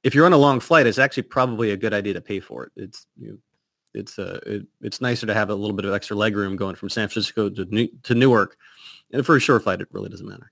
if 0.05 0.15
you're 0.15 0.27
on 0.27 0.33
a 0.33 0.39
long 0.39 0.61
flight 0.61 0.87
it's 0.87 0.99
actually 0.99 1.25
probably 1.25 1.71
a 1.71 1.77
good 1.77 1.95
idea 1.95 2.15
to 2.15 2.21
pay 2.21 2.41
for 2.41 2.65
it. 2.65 2.73
It's 2.77 3.07
you 3.17 3.39
it's 3.95 4.19
uh, 4.19 4.41
it, 4.47 4.67
it's 4.81 5.01
nicer 5.01 5.27
to 5.27 5.35
have 5.35 5.51
a 5.51 5.55
little 5.55 5.77
bit 5.77 5.85
of 5.85 5.95
extra 5.95 6.17
leg 6.17 6.37
room 6.37 6.57
going 6.57 6.75
from 6.77 6.89
San 6.89 7.09
Francisco 7.09 7.49
to 7.51 7.65
New, 7.67 7.89
to 8.05 8.15
Newark. 8.15 8.57
And 9.13 9.25
for 9.25 9.37
a 9.37 9.41
short 9.41 9.63
flight, 9.63 9.81
it 9.81 9.89
really 9.93 10.09
doesn't 10.09 10.27
matter. 10.29 10.51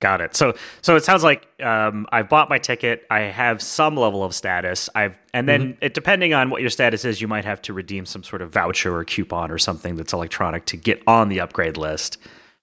Got 0.00 0.20
it. 0.20 0.36
So 0.36 0.54
so 0.82 0.94
it 0.96 1.04
sounds 1.04 1.24
like 1.24 1.48
um, 1.62 2.06
I've 2.12 2.28
bought 2.28 2.50
my 2.50 2.58
ticket. 2.58 3.06
I 3.10 3.20
have 3.20 3.62
some 3.62 3.96
level 3.96 4.22
of 4.22 4.34
status. 4.34 4.90
I've 4.94 5.18
and 5.32 5.48
then 5.48 5.60
Mm-hmm. 5.60 5.84
it, 5.84 5.94
depending 5.94 6.34
on 6.34 6.50
what 6.50 6.60
your 6.60 6.68
status 6.68 7.06
is, 7.06 7.22
you 7.22 7.28
might 7.28 7.46
have 7.46 7.62
to 7.62 7.72
redeem 7.72 8.04
some 8.04 8.22
sort 8.22 8.42
of 8.42 8.52
voucher 8.52 8.94
or 8.94 9.04
coupon 9.04 9.50
or 9.50 9.56
something 9.56 9.96
that's 9.96 10.12
electronic 10.12 10.66
to 10.66 10.76
get 10.76 11.02
on 11.06 11.30
the 11.30 11.40
upgrade 11.40 11.78
list. 11.78 12.18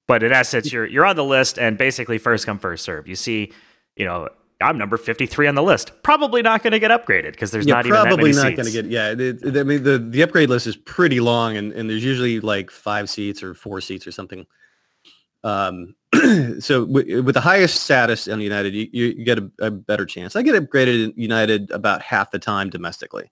But 0.08 0.22
in 0.22 0.32
essence, 0.32 0.72
you're 0.72 0.86
you're 0.86 1.06
on 1.06 1.16
the 1.16 1.24
list, 1.24 1.58
and 1.58 1.76
basically 1.76 2.20
first 2.20 2.46
come 2.46 2.60
first 2.60 2.86
serve. 2.86 3.08
You 3.08 3.16
see, 3.16 3.52
you 3.96 4.06
know, 4.06 4.30
I'm 4.64 4.78
number 4.78 4.98
53 4.98 5.48
on 5.48 5.56
the 5.56 5.64
list. 5.64 5.92
Probably 6.04 6.42
not 6.42 6.64
going 6.64 6.72
to 6.72 6.80
get 6.80 6.92
upgraded 6.92 7.32
because 7.32 7.52
there's 7.52 7.66
yeah, 7.66 7.76
not 7.76 7.86
even 7.86 7.96
that 8.02 8.08
probably 8.08 8.32
not 8.32 8.56
going 8.56 8.66
to 8.66 8.72
get. 8.72 8.86
Yeah, 8.86 9.12
it, 9.12 9.20
it- 9.22 9.58
I 9.58 9.64
mean 9.64 9.84
the 9.84 9.98
the 10.00 10.22
upgrade 10.24 10.50
list 10.50 10.68
is 10.68 10.76
pretty 10.76 11.20
long, 11.20 11.58
and, 11.58 11.72
and 11.74 11.90
there's 11.90 12.04
usually 12.04 12.40
like 12.40 12.72
five 12.72 13.10
seats 13.10 13.44
or 13.44 13.54
four 13.54 13.82
seats 13.82 14.08
or 14.08 14.12
something. 14.12 14.46
Um, 15.44 15.96
so 16.60 16.86
w- 16.86 17.22
with 17.22 17.36
the 17.36 17.42
highest 17.42 17.82
status 17.84 18.28
on 18.28 18.40
United, 18.40 18.74
you, 18.74 18.88
you 18.94 19.06
you 19.18 19.26
get 19.26 19.40
a, 19.40 19.52
a 19.60 19.72
better 19.72 20.06
chance. 20.06 20.36
I 20.36 20.42
get 20.42 20.56
upgraded 20.56 21.04
in 21.06 21.14
United 21.22 21.70
about 21.72 22.02
half 22.02 22.32
the 22.32 22.40
time 22.40 22.70
domestically. 22.70 23.30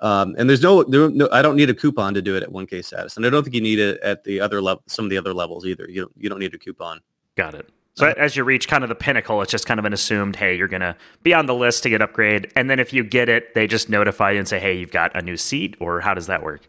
Um, 0.00 0.34
and 0.36 0.50
there's 0.50 0.62
no, 0.62 0.82
there, 0.82 1.08
no, 1.10 1.28
I 1.30 1.42
don't 1.42 1.54
need 1.54 1.70
a 1.70 1.74
coupon 1.74 2.12
to 2.14 2.20
do 2.22 2.34
it 2.36 2.42
at 2.42 2.48
1K 2.50 2.84
status, 2.84 3.16
and 3.16 3.24
I 3.24 3.30
don't 3.30 3.44
think 3.44 3.54
you 3.54 3.60
need 3.60 3.78
it 3.78 4.00
at 4.00 4.24
the 4.24 4.40
other 4.40 4.60
level, 4.60 4.82
some 4.88 5.04
of 5.04 5.10
the 5.10 5.16
other 5.16 5.32
levels 5.32 5.64
either. 5.64 5.86
You 5.88 6.00
don't, 6.02 6.12
you 6.16 6.28
don't 6.28 6.40
need 6.40 6.52
a 6.54 6.58
coupon. 6.58 7.00
Got 7.36 7.54
it. 7.54 7.68
So 7.94 8.06
as 8.16 8.36
you 8.36 8.44
reach 8.44 8.68
kind 8.68 8.82
of 8.82 8.88
the 8.88 8.94
pinnacle, 8.94 9.42
it's 9.42 9.50
just 9.50 9.66
kind 9.66 9.78
of 9.78 9.84
an 9.84 9.92
assumed, 9.92 10.36
hey, 10.36 10.56
you're 10.56 10.68
gonna 10.68 10.96
be 11.22 11.34
on 11.34 11.46
the 11.46 11.54
list 11.54 11.82
to 11.82 11.90
get 11.90 12.00
upgrade, 12.00 12.50
and 12.56 12.70
then 12.70 12.78
if 12.80 12.92
you 12.92 13.04
get 13.04 13.28
it, 13.28 13.54
they 13.54 13.66
just 13.66 13.90
notify 13.90 14.30
you 14.32 14.38
and 14.38 14.48
say, 14.48 14.58
hey, 14.58 14.78
you've 14.78 14.90
got 14.90 15.14
a 15.14 15.20
new 15.20 15.36
seat, 15.36 15.76
or 15.78 16.00
how 16.00 16.14
does 16.14 16.26
that 16.26 16.42
work? 16.42 16.68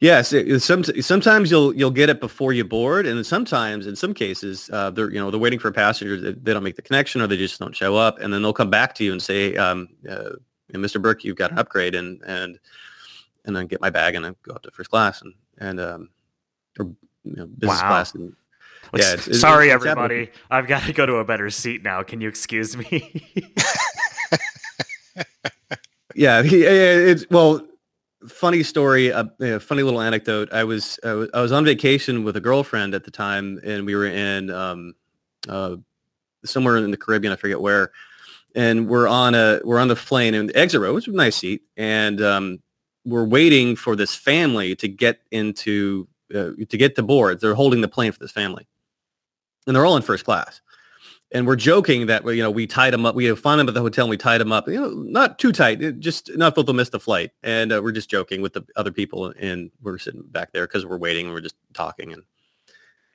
Yes, 0.00 0.32
it, 0.32 0.60
some, 0.60 0.84
sometimes 0.84 1.50
you'll 1.50 1.74
you'll 1.74 1.90
get 1.90 2.08
it 2.08 2.20
before 2.20 2.52
you 2.52 2.64
board, 2.64 3.06
and 3.06 3.26
sometimes, 3.26 3.86
in 3.86 3.94
some 3.96 4.14
cases, 4.14 4.70
uh, 4.72 4.90
they're 4.90 5.10
you 5.10 5.18
know 5.18 5.30
they're 5.30 5.40
waiting 5.40 5.58
for 5.58 5.68
a 5.68 5.72
passenger. 5.72 6.18
They, 6.18 6.32
they 6.32 6.54
don't 6.54 6.62
make 6.62 6.76
the 6.76 6.82
connection, 6.82 7.20
or 7.20 7.26
they 7.26 7.36
just 7.36 7.58
don't 7.58 7.76
show 7.76 7.96
up, 7.96 8.18
and 8.20 8.32
then 8.32 8.40
they'll 8.40 8.54
come 8.54 8.70
back 8.70 8.94
to 8.94 9.04
you 9.04 9.12
and 9.12 9.22
say, 9.22 9.54
um, 9.56 9.88
uh, 10.08 10.30
"Mr. 10.72 11.02
Bourke, 11.02 11.24
you've 11.24 11.36
got 11.36 11.50
an 11.50 11.58
upgrade," 11.58 11.94
and 11.94 12.22
and 12.26 12.58
and 13.44 13.54
then 13.54 13.66
get 13.66 13.80
my 13.80 13.90
bag 13.90 14.14
and 14.14 14.26
I 14.26 14.30
go 14.42 14.54
up 14.54 14.62
to 14.62 14.70
first 14.70 14.90
class 14.90 15.22
and 15.22 15.34
and 15.58 15.80
um, 15.80 16.08
or 16.78 16.86
you 17.24 17.36
know, 17.36 17.46
business 17.46 17.82
Wow. 17.82 17.88
class. 17.88 18.14
And, 18.14 18.34
Like, 18.96 19.02
Yeah, 19.04 19.12
it's- 19.14 19.26
it's- 19.28 19.40
sorry, 19.40 19.68
it's 19.70 19.84
happening. 19.84 20.04
everybody, 20.04 20.30
I've 20.50 20.66
got 20.66 20.82
to 20.84 20.92
go 20.92 21.06
to 21.06 21.16
a 21.16 21.24
better 21.24 21.50
seat 21.50 21.82
now. 21.82 22.02
Can 22.02 22.20
you 22.20 22.28
excuse 22.28 22.76
me? 22.76 23.22
yeah, 26.14 26.42
he, 26.42 26.62
it's 26.64 27.26
well. 27.30 27.66
Funny 28.28 28.64
story, 28.64 29.08
a 29.10 29.30
uh, 29.40 29.58
funny 29.60 29.84
little 29.84 30.00
anecdote. 30.00 30.52
I 30.52 30.64
was 30.64 30.98
I 31.04 31.12
was 31.12 31.30
I 31.32 31.40
was 31.40 31.52
on 31.52 31.64
vacation 31.64 32.24
with 32.24 32.36
a 32.36 32.40
girlfriend 32.40 32.92
at 32.94 33.04
the 33.04 33.10
time, 33.12 33.60
and 33.62 33.86
we 33.86 33.94
were 33.94 34.06
in 34.06 34.50
um, 34.50 34.94
uh, 35.48 35.76
somewhere 36.44 36.76
in 36.78 36.90
the 36.90 36.96
Caribbean. 36.96 37.32
I 37.32 37.36
forget 37.36 37.60
where. 37.60 37.92
And 38.56 38.88
we're 38.88 39.06
on 39.06 39.34
a 39.36 39.60
we're 39.62 39.78
on 39.78 39.86
the 39.88 39.94
plane 39.94 40.34
and 40.34 40.48
the 40.48 40.56
exit 40.56 40.80
row, 40.80 40.92
which 40.94 41.06
was 41.06 41.14
a 41.14 41.16
nice 41.16 41.36
seat, 41.36 41.62
and 41.76 42.20
um, 42.22 42.58
we're 43.04 43.26
waiting 43.26 43.76
for 43.76 43.94
this 43.94 44.14
family 44.16 44.74
to 44.76 44.88
get 44.88 45.20
into 45.30 46.08
uh, 46.34 46.50
to 46.68 46.76
get 46.76 46.96
to 46.96 47.02
board. 47.04 47.40
They're 47.40 47.54
holding 47.54 47.80
the 47.82 47.88
plane 47.88 48.10
for 48.10 48.18
this 48.18 48.32
family, 48.32 48.66
and 49.66 49.74
they're 49.74 49.86
all 49.86 49.96
in 49.96 50.02
first 50.02 50.24
class 50.24 50.60
and 51.32 51.46
we're 51.46 51.56
joking 51.56 52.06
that 52.06 52.24
you 52.24 52.42
know 52.42 52.50
we 52.50 52.66
tied 52.66 52.92
them 52.92 53.04
up. 53.04 53.14
We 53.14 53.34
found 53.34 53.60
them 53.60 53.68
at 53.68 53.74
the 53.74 53.80
hotel. 53.80 54.04
and 54.04 54.10
We 54.10 54.16
tied 54.16 54.40
them 54.40 54.52
up. 54.52 54.68
You 54.68 54.80
know, 54.80 54.90
not 54.90 55.38
too 55.38 55.52
tight, 55.52 56.00
just 56.00 56.28
enough 56.28 56.54
that 56.54 56.66
they'll 56.66 56.74
miss 56.74 56.90
the 56.90 57.00
flight. 57.00 57.32
And 57.42 57.72
uh, 57.72 57.80
we're 57.82 57.92
just 57.92 58.08
joking 58.08 58.42
with 58.42 58.52
the 58.52 58.64
other 58.76 58.92
people, 58.92 59.32
and 59.38 59.70
we're 59.82 59.98
sitting 59.98 60.22
back 60.22 60.52
there 60.52 60.66
because 60.66 60.86
we're 60.86 60.98
waiting. 60.98 61.26
and 61.26 61.34
We're 61.34 61.40
just 61.40 61.56
talking, 61.74 62.12
and 62.12 62.22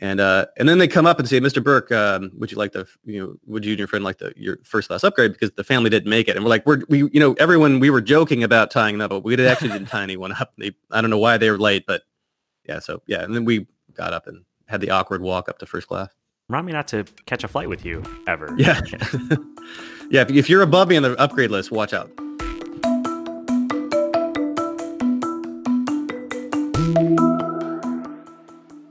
and 0.01 0.19
uh, 0.19 0.47
and 0.57 0.67
then 0.67 0.77
they 0.77 0.89
come 0.89 1.05
up 1.05 1.19
and 1.19 1.27
say, 1.27 1.39
"Mr. 1.39 1.63
Bourke, 1.63 1.91
um, 1.91 2.31
would 2.35 2.51
you 2.51 2.57
like 2.57 2.73
the 2.73 2.85
you 3.05 3.21
know 3.21 3.35
would 3.45 3.63
you 3.63 3.71
and 3.71 3.79
your 3.79 3.87
friend 3.87 4.03
like 4.03 4.17
the 4.17 4.33
your 4.35 4.57
first 4.63 4.89
class 4.89 5.03
upgrade 5.05 5.31
because 5.31 5.51
the 5.51 5.63
family 5.63 5.89
didn't 5.89 6.09
make 6.09 6.27
it?" 6.27 6.35
And 6.35 6.43
we're 6.43 6.49
like, 6.49 6.65
"We're 6.65 6.81
we 6.89 6.99
you 6.99 7.19
know 7.19 7.33
everyone 7.33 7.79
we 7.79 7.89
were 7.89 8.01
joking 8.01 8.43
about 8.43 8.71
tying 8.71 8.97
them 8.97 9.05
up, 9.05 9.09
but 9.11 9.23
we 9.23 9.33
actually 9.45 9.69
didn't 9.69 9.87
tie 9.87 10.03
anyone 10.03 10.33
up. 10.33 10.51
They 10.57 10.73
I 10.91 10.99
don't 10.99 11.09
know 11.11 11.17
why 11.17 11.37
they 11.37 11.49
were 11.49 11.57
late, 11.57 11.85
but 11.87 12.03
yeah, 12.67 12.79
so 12.79 13.01
yeah, 13.07 13.23
and 13.23 13.33
then 13.33 13.45
we 13.45 13.67
got 13.93 14.13
up 14.13 14.27
and 14.27 14.43
had 14.67 14.81
the 14.81 14.89
awkward 14.89 15.21
walk 15.21 15.47
up 15.47 15.59
to 15.59 15.65
first 15.65 15.87
class. 15.87 16.09
Remind 16.51 16.65
me 16.65 16.73
not 16.73 16.89
to 16.89 17.05
catch 17.27 17.45
a 17.45 17.47
flight 17.47 17.69
with 17.69 17.85
you 17.85 18.03
ever. 18.27 18.53
Yeah. 18.57 18.81
yeah, 20.09 20.25
if, 20.27 20.49
you're 20.49 20.63
above 20.63 20.89
me 20.89 20.97
on 20.97 21.03
the 21.03 21.17
upgrade 21.17 21.49
list, 21.49 21.71
watch 21.71 21.93
out. 21.93 22.11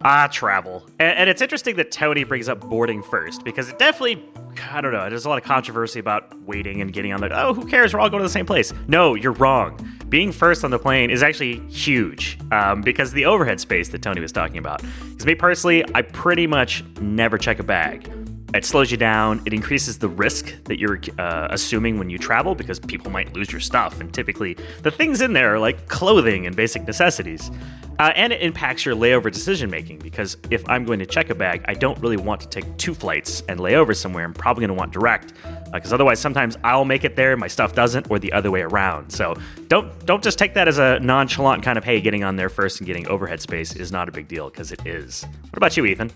Ah, 0.02 0.26
travel. 0.32 0.86
And, 0.98 1.18
and 1.18 1.28
it's 1.28 1.42
interesting 1.42 1.76
that 1.76 1.90
Tony 1.90 2.24
brings 2.24 2.48
up 2.48 2.60
boarding 2.60 3.02
first 3.02 3.44
because 3.44 3.68
it 3.68 3.78
definitely, 3.78 4.24
I 4.70 4.80
don't 4.80 4.94
know, 4.94 5.10
there's 5.10 5.26
a 5.26 5.28
lot 5.28 5.36
of 5.36 5.44
controversy 5.44 6.00
about 6.00 6.34
waiting 6.44 6.80
and 6.80 6.94
getting 6.94 7.12
on 7.12 7.20
the, 7.20 7.28
oh, 7.38 7.52
who 7.52 7.66
cares? 7.66 7.92
We're 7.92 8.00
all 8.00 8.08
going 8.08 8.22
to 8.22 8.26
the 8.26 8.32
same 8.32 8.46
place. 8.46 8.72
No, 8.88 9.14
you're 9.14 9.32
wrong. 9.32 9.78
Being 10.10 10.32
first 10.32 10.64
on 10.64 10.72
the 10.72 10.78
plane 10.78 11.08
is 11.08 11.22
actually 11.22 11.60
huge 11.68 12.36
um, 12.50 12.82
because 12.82 13.12
the 13.12 13.26
overhead 13.26 13.60
space 13.60 13.90
that 13.90 14.02
Tony 14.02 14.20
was 14.20 14.32
talking 14.32 14.58
about. 14.58 14.82
Because 14.82 15.24
me 15.24 15.36
personally, 15.36 15.84
I 15.94 16.02
pretty 16.02 16.48
much 16.48 16.82
never 17.00 17.38
check 17.38 17.60
a 17.60 17.62
bag. 17.62 18.12
It 18.52 18.64
slows 18.64 18.90
you 18.90 18.96
down. 18.96 19.40
It 19.46 19.52
increases 19.52 20.00
the 20.00 20.08
risk 20.08 20.52
that 20.64 20.80
you're 20.80 20.98
uh, 21.16 21.46
assuming 21.52 22.00
when 22.00 22.10
you 22.10 22.18
travel 22.18 22.56
because 22.56 22.80
people 22.80 23.12
might 23.12 23.32
lose 23.34 23.52
your 23.52 23.60
stuff. 23.60 24.00
And 24.00 24.12
typically, 24.12 24.54
the 24.82 24.90
things 24.90 25.20
in 25.20 25.32
there 25.32 25.54
are 25.54 25.60
like 25.60 25.86
clothing 25.86 26.44
and 26.44 26.56
basic 26.56 26.84
necessities. 26.84 27.48
Uh, 28.00 28.12
and 28.16 28.32
it 28.32 28.40
impacts 28.40 28.84
your 28.84 28.96
layover 28.96 29.30
decision 29.30 29.70
making 29.70 29.98
because 29.98 30.36
if 30.50 30.68
I'm 30.68 30.84
going 30.84 30.98
to 30.98 31.06
check 31.06 31.30
a 31.30 31.34
bag, 31.34 31.62
I 31.68 31.74
don't 31.74 31.98
really 32.00 32.16
want 32.16 32.40
to 32.40 32.48
take 32.48 32.76
two 32.78 32.94
flights 32.94 33.44
and 33.48 33.60
lay 33.60 33.76
over 33.76 33.94
somewhere. 33.94 34.24
I'm 34.24 34.34
probably 34.34 34.62
going 34.62 34.76
to 34.76 34.80
want 34.80 34.92
direct 34.92 35.34
because 35.72 35.92
otherwise, 35.92 36.18
sometimes 36.18 36.56
I'll 36.64 36.84
make 36.84 37.04
it 37.04 37.16
there, 37.16 37.36
my 37.36 37.48
stuff 37.48 37.74
doesn't, 37.74 38.10
or 38.10 38.18
the 38.18 38.32
other 38.32 38.50
way 38.50 38.62
around. 38.62 39.10
So 39.12 39.34
don't 39.68 40.04
don't 40.06 40.22
just 40.22 40.38
take 40.38 40.54
that 40.54 40.68
as 40.68 40.78
a 40.78 41.00
nonchalant 41.00 41.62
kind 41.62 41.78
of 41.78 41.84
hey, 41.84 42.00
getting 42.00 42.24
on 42.24 42.36
there 42.36 42.48
first 42.48 42.80
and 42.80 42.86
getting 42.86 43.06
overhead 43.08 43.40
space 43.40 43.74
is 43.74 43.92
not 43.92 44.08
a 44.08 44.12
big 44.12 44.28
deal 44.28 44.50
because 44.50 44.72
it 44.72 44.84
is. 44.86 45.24
What 45.50 45.56
about 45.56 45.76
you, 45.76 45.86
Ethan? 45.86 46.10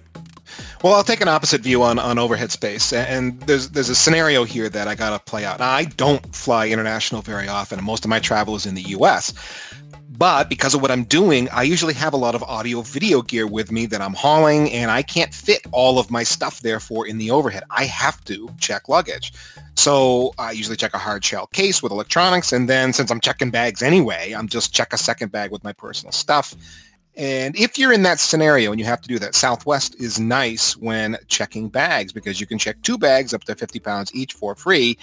Well, 0.83 0.93
I'll 0.95 1.05
take 1.05 1.21
an 1.21 1.29
opposite 1.29 1.63
view 1.63 1.83
on, 1.83 1.99
on 1.99 2.19
overhead 2.19 2.51
space, 2.51 2.93
and 2.93 3.41
there's 3.43 3.71
there's 3.71 3.89
a 3.89 3.95
scenario 3.95 4.45
here 4.45 4.69
that 4.69 4.89
I 4.89 4.95
gotta 4.95 5.19
play 5.23 5.45
out. 5.45 5.59
Now, 5.59 5.71
I 5.71 5.85
don't 5.85 6.35
fly 6.35 6.69
international 6.69 7.23
very 7.23 7.49
often, 7.49 7.79
and 7.79 7.87
most 7.87 8.05
of 8.05 8.11
my 8.11 8.21
travel 8.21 8.55
is 8.55 8.67
in 8.67 8.75
the 8.75 8.83
U.S. 8.83 9.33
But 10.17 10.49
because 10.49 10.75
of 10.75 10.83
what 10.83 10.93
I'm 10.93 11.05
doing, 11.05 11.49
I 11.51 11.65
usually 11.65 11.95
have 11.95 12.13
a 12.13 12.17
lot 12.17 12.37
of 12.37 12.43
audio 12.45 12.83
video 12.83 13.21
gear 13.21 13.49
with 13.49 13.73
me 13.73 13.87
that 13.87 14.01
I'm 14.01 14.15
hauling, 14.15 14.71
and 14.71 14.91
I 14.91 15.03
can't 15.03 15.35
fit 15.35 15.67
all 15.73 15.99
of 15.99 16.11
my 16.11 16.23
stuff 16.23 16.61
therefore 16.61 17.07
in 17.07 17.19
the 17.19 17.33
overhead. 17.33 17.65
I 17.71 17.85
have 17.87 18.23
to 18.27 18.49
check 18.61 18.89
luggage. 18.89 19.33
So 19.75 20.33
I 20.39 20.53
usually 20.53 20.77
check 20.77 20.95
a 20.95 20.99
hard 20.99 21.25
shell 21.25 21.49
case 21.49 21.83
with 21.83 21.91
electronics, 21.91 22.53
and 22.53 22.69
then 22.69 22.93
since 22.93 23.11
I'm 23.11 23.21
checking 23.21 23.51
bags 23.51 23.83
anyway, 23.83 24.33
I'm 24.33 24.49
just 24.49 24.73
check 24.73 24.93
a 24.93 24.99
second 24.99 25.33
bag 25.33 25.51
with 25.51 25.65
my 25.65 25.73
personal 25.73 26.13
stuff. 26.13 26.55
And 27.17 27.57
if 27.57 27.79
you're 27.79 27.93
in 27.93 28.03
that 28.03 28.19
scenario 28.19 28.73
and 28.73 28.81
you 28.81 28.87
have 28.87 29.01
to 29.03 29.09
do 29.09 29.19
that, 29.21 29.35
Southwest 29.35 29.95
is 30.01 30.19
nice 30.19 30.77
when 30.77 31.17
checking 31.29 31.69
bags 31.69 32.13
because 32.13 32.41
you 32.41 32.47
can 32.47 32.59
check 32.59 32.81
two 32.83 32.99
bags 32.99 33.33
up 33.33 33.45
to 33.45 33.55
50 33.55 33.79
pounds 33.79 34.15
each 34.15 34.33
for 34.33 34.57
free. 34.57 34.99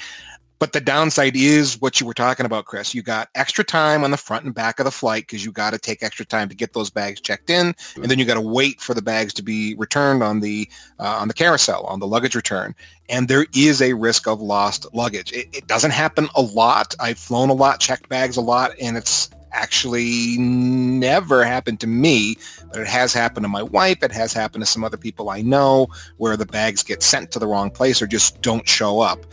But 0.62 0.74
the 0.74 0.80
downside 0.80 1.36
is 1.36 1.82
what 1.82 2.00
you 2.00 2.06
were 2.06 2.14
talking 2.14 2.46
about, 2.46 2.66
Chris. 2.66 2.94
You 2.94 3.02
got 3.02 3.30
extra 3.34 3.64
time 3.64 4.04
on 4.04 4.12
the 4.12 4.18
front 4.18 4.46
and 4.46 4.54
back 4.54 4.80
of 4.80 4.86
the 4.86 4.92
flight 4.92 5.24
because 5.24 5.44
you 5.44 5.52
got 5.52 5.72
to 5.72 5.80
take 5.80 6.04
extra 6.04 6.24
time 6.24 6.50
to 6.50 6.56
get 6.56 6.74
those 6.74 6.92
bags 6.92 7.20
checked 7.20 7.50
in, 7.50 7.74
and 7.96 8.06
then 8.06 8.20
you 8.20 8.26
got 8.26 8.36
to 8.36 8.42
wait 8.42 8.80
for 8.80 8.94
the 8.94 9.02
bags 9.02 9.34
to 9.34 9.42
be 9.42 9.74
returned 9.74 10.22
on 10.22 10.40
the 10.40 10.70
uh, 11.00 11.18
on 11.20 11.28
the 11.28 11.34
carousel 11.34 11.84
on 11.86 12.00
the 12.00 12.06
luggage 12.06 12.36
return. 12.36 12.76
And 13.10 13.28
there 13.28 13.48
is 13.56 13.82
a 13.82 13.94
risk 13.94 14.28
of 14.28 14.40
lost 14.40 14.86
luggage. 14.94 15.34
It, 15.34 15.48
it 15.52 15.66
doesn't 15.66 15.90
happen 15.90 16.30
a 16.36 16.44
lot. 16.44 16.94
I've 17.00 17.18
flown 17.18 17.50
a 17.50 17.54
lot, 17.54 17.80
checked 17.80 18.08
bags 18.08 18.38
a 18.38 18.42
lot, 18.42 18.70
and 18.80 18.98
it's 18.98 19.32
actually 19.54 20.38
never 20.38 21.44
happened 21.44 21.80
to 21.80 21.88
me, 21.88 22.38
but 22.72 22.82
it 22.82 22.88
has 22.88 23.14
happened 23.14 23.46
to 23.46 23.50
my 23.50 23.64
wife. 23.64 24.04
It 24.04 24.12
has 24.12 24.32
happened 24.32 24.62
to 24.62 24.70
some 24.70 24.84
other 24.84 24.96
people 24.96 25.32
I 25.32 25.42
know 25.42 25.88
where 26.18 26.38
the 26.38 26.46
bags 26.46 26.84
get 26.84 27.02
sent 27.02 27.32
to 27.32 27.40
the 27.40 27.48
wrong 27.48 27.72
place 27.72 28.00
or 28.00 28.06
just 28.06 28.42
don't 28.44 28.70
show 28.70 29.00
up. 29.00 29.26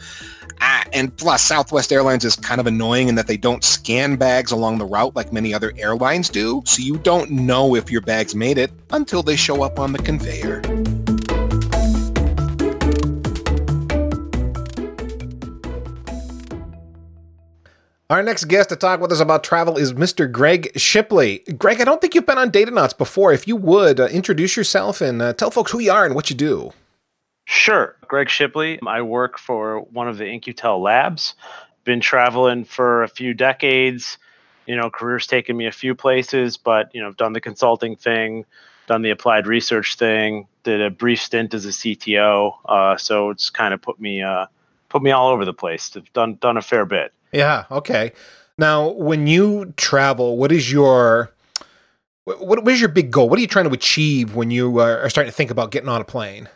And 0.93 1.15
plus, 1.17 1.43
Southwest 1.43 1.93
Airlines 1.93 2.25
is 2.25 2.35
kind 2.35 2.61
of 2.61 2.67
annoying 2.67 3.09
in 3.09 3.15
that 3.15 3.27
they 3.27 3.37
don't 3.37 3.63
scan 3.63 4.17
bags 4.17 4.51
along 4.51 4.79
the 4.79 4.87
route 4.87 5.15
like 5.15 5.33
many 5.33 5.55
other 5.55 5.73
airlines 5.77 6.29
do. 6.29 6.63
So 6.65 6.83
you 6.83 6.99
don't 6.99 7.31
know 7.31 7.77
if 7.77 7.91
your 7.91 8.01
bags 8.01 8.35
made 8.35 8.59
it 8.59 8.73
until 8.91 9.23
they 9.23 9.37
show 9.37 9.63
up 9.63 9.79
on 9.79 9.93
the 9.93 9.99
conveyor. 9.99 10.63
Our 18.11 18.23
next 18.23 18.47
guest 18.47 18.71
to 18.71 18.77
talk 18.77 19.01
with 19.01 19.13
us 19.13 19.21
about 19.21 19.45
travel 19.45 19.77
is 19.77 19.93
Mr. 19.93 20.31
Greg 20.33 20.73
Shipley. 20.77 21.45
Greg, 21.59 21.79
I 21.81 21.85
don't 21.85 22.01
think 22.01 22.15
you've 22.15 22.25
been 22.25 22.39
on 22.39 22.51
Datanauts 22.51 22.97
before. 22.97 23.35
If 23.35 23.47
you 23.47 23.55
would, 23.55 24.01
uh, 24.01 24.07
introduce 24.07 24.57
yourself 24.57 25.03
and 25.03 25.21
uh, 25.21 25.35
tell 25.35 25.51
folks 25.51 25.73
who 25.73 25.79
you 25.79 25.93
are 25.93 26.07
and 26.07 26.15
what 26.15 26.31
you 26.31 26.37
do. 26.37 26.73
Sure. 27.51 27.97
Greg 28.07 28.29
Shipley. 28.29 28.79
I 28.87 29.01
work 29.01 29.39
for 29.39 29.81
one 29.81 30.07
of 30.07 30.19
the 30.19 30.27
In-Q-Tel 30.27 30.83
labs. 30.83 31.35
Been 31.85 32.01
traveling 32.01 32.67
for 32.67 33.03
a 33.03 33.09
few 33.09 33.33
decades. 33.33 34.19
You 34.67 34.77
know, 34.77 34.91
career's 34.91 35.27
taken 35.27 35.57
me 35.57 35.67
a 35.67 35.73
few 35.73 35.95
places, 35.95 36.59
but, 36.59 36.95
you 36.95 37.01
know, 37.01 37.07
I've 37.07 37.17
done 37.17 37.33
the 37.33 37.41
consulting 37.41 37.97
thing, 37.97 38.45
done 38.87 39.01
the 39.01 39.09
applied 39.09 39.47
research 39.47 39.97
thing, 39.97 40.47
did 40.63 40.83
a 40.83 40.91
brief 40.91 41.23
stint 41.23 41.55
as 41.55 41.65
a 41.65 41.71
CTO. 41.71 42.53
Uh, 42.67 42.99
so 42.99 43.31
it's 43.31 43.49
kind 43.49 43.73
of 43.73 43.81
put 43.81 43.99
me, 43.99 44.21
uh, 44.21 44.45
put 44.91 45.03
me 45.03 45.11
all 45.11 45.31
over 45.31 45.47
the 45.47 45.55
place. 45.55 45.97
I've 45.97 46.13
done, 46.13 46.35
done 46.35 46.59
a 46.59 46.63
fair 46.63 46.85
bit. 46.85 47.15
Yeah, 47.33 47.65
okay. 47.71 48.13
Now, 48.59 48.89
when 48.89 49.27
you 49.27 49.73
travel, 49.79 50.37
what 50.37 50.53
is 50.53 50.71
your 50.71 51.33
what, 52.25 52.63
what 52.63 52.69
is 52.69 52.81
your 52.81 52.91
big 52.91 53.11
goal? 53.11 53.31
What 53.31 53.39
are 53.39 53.41
you 53.41 53.49
trying 53.49 53.65
to 53.65 53.73
achieve 53.73 54.35
when 54.35 54.51
you 54.51 54.81
are 54.81 55.09
starting 55.09 55.31
to 55.31 55.35
think 55.35 55.51
about 55.51 55.71
getting 55.71 55.89
on 55.89 56.03
a 56.03 56.05
plane? 56.05 56.51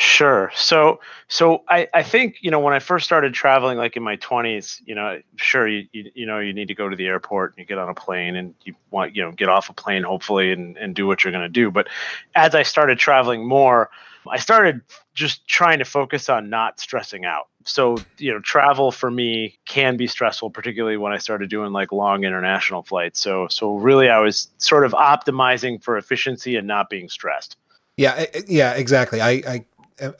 Sure. 0.00 0.52
So, 0.54 1.00
so 1.26 1.64
I, 1.68 1.88
I 1.92 2.04
think 2.04 2.36
you 2.40 2.52
know 2.52 2.60
when 2.60 2.72
I 2.72 2.78
first 2.78 3.04
started 3.04 3.34
traveling, 3.34 3.78
like 3.78 3.96
in 3.96 4.02
my 4.04 4.14
twenties, 4.14 4.80
you 4.86 4.94
know, 4.94 5.20
sure 5.34 5.66
you, 5.66 5.88
you 5.92 6.12
you 6.14 6.24
know 6.24 6.38
you 6.38 6.52
need 6.52 6.68
to 6.68 6.74
go 6.76 6.88
to 6.88 6.94
the 6.94 7.06
airport 7.06 7.50
and 7.50 7.58
you 7.58 7.64
get 7.64 7.78
on 7.78 7.88
a 7.88 7.94
plane 7.94 8.36
and 8.36 8.54
you 8.62 8.76
want 8.92 9.16
you 9.16 9.24
know 9.24 9.32
get 9.32 9.48
off 9.48 9.70
a 9.70 9.72
plane 9.72 10.04
hopefully 10.04 10.52
and 10.52 10.76
and 10.76 10.94
do 10.94 11.04
what 11.04 11.24
you're 11.24 11.32
going 11.32 11.42
to 11.42 11.48
do. 11.48 11.72
But 11.72 11.88
as 12.36 12.54
I 12.54 12.62
started 12.62 13.00
traveling 13.00 13.44
more, 13.44 13.90
I 14.30 14.38
started 14.38 14.82
just 15.14 15.48
trying 15.48 15.80
to 15.80 15.84
focus 15.84 16.28
on 16.28 16.48
not 16.48 16.78
stressing 16.78 17.24
out. 17.24 17.48
So 17.64 17.96
you 18.18 18.32
know, 18.32 18.38
travel 18.38 18.92
for 18.92 19.10
me 19.10 19.58
can 19.64 19.96
be 19.96 20.06
stressful, 20.06 20.50
particularly 20.50 20.96
when 20.96 21.12
I 21.12 21.18
started 21.18 21.50
doing 21.50 21.72
like 21.72 21.90
long 21.90 22.22
international 22.22 22.84
flights. 22.84 23.18
So 23.18 23.48
so 23.48 23.74
really, 23.74 24.08
I 24.08 24.20
was 24.20 24.46
sort 24.58 24.84
of 24.84 24.92
optimizing 24.92 25.82
for 25.82 25.98
efficiency 25.98 26.54
and 26.54 26.68
not 26.68 26.88
being 26.88 27.08
stressed. 27.08 27.56
Yeah, 27.96 28.26
yeah, 28.46 28.74
exactly. 28.74 29.20
I, 29.20 29.30
I 29.30 29.64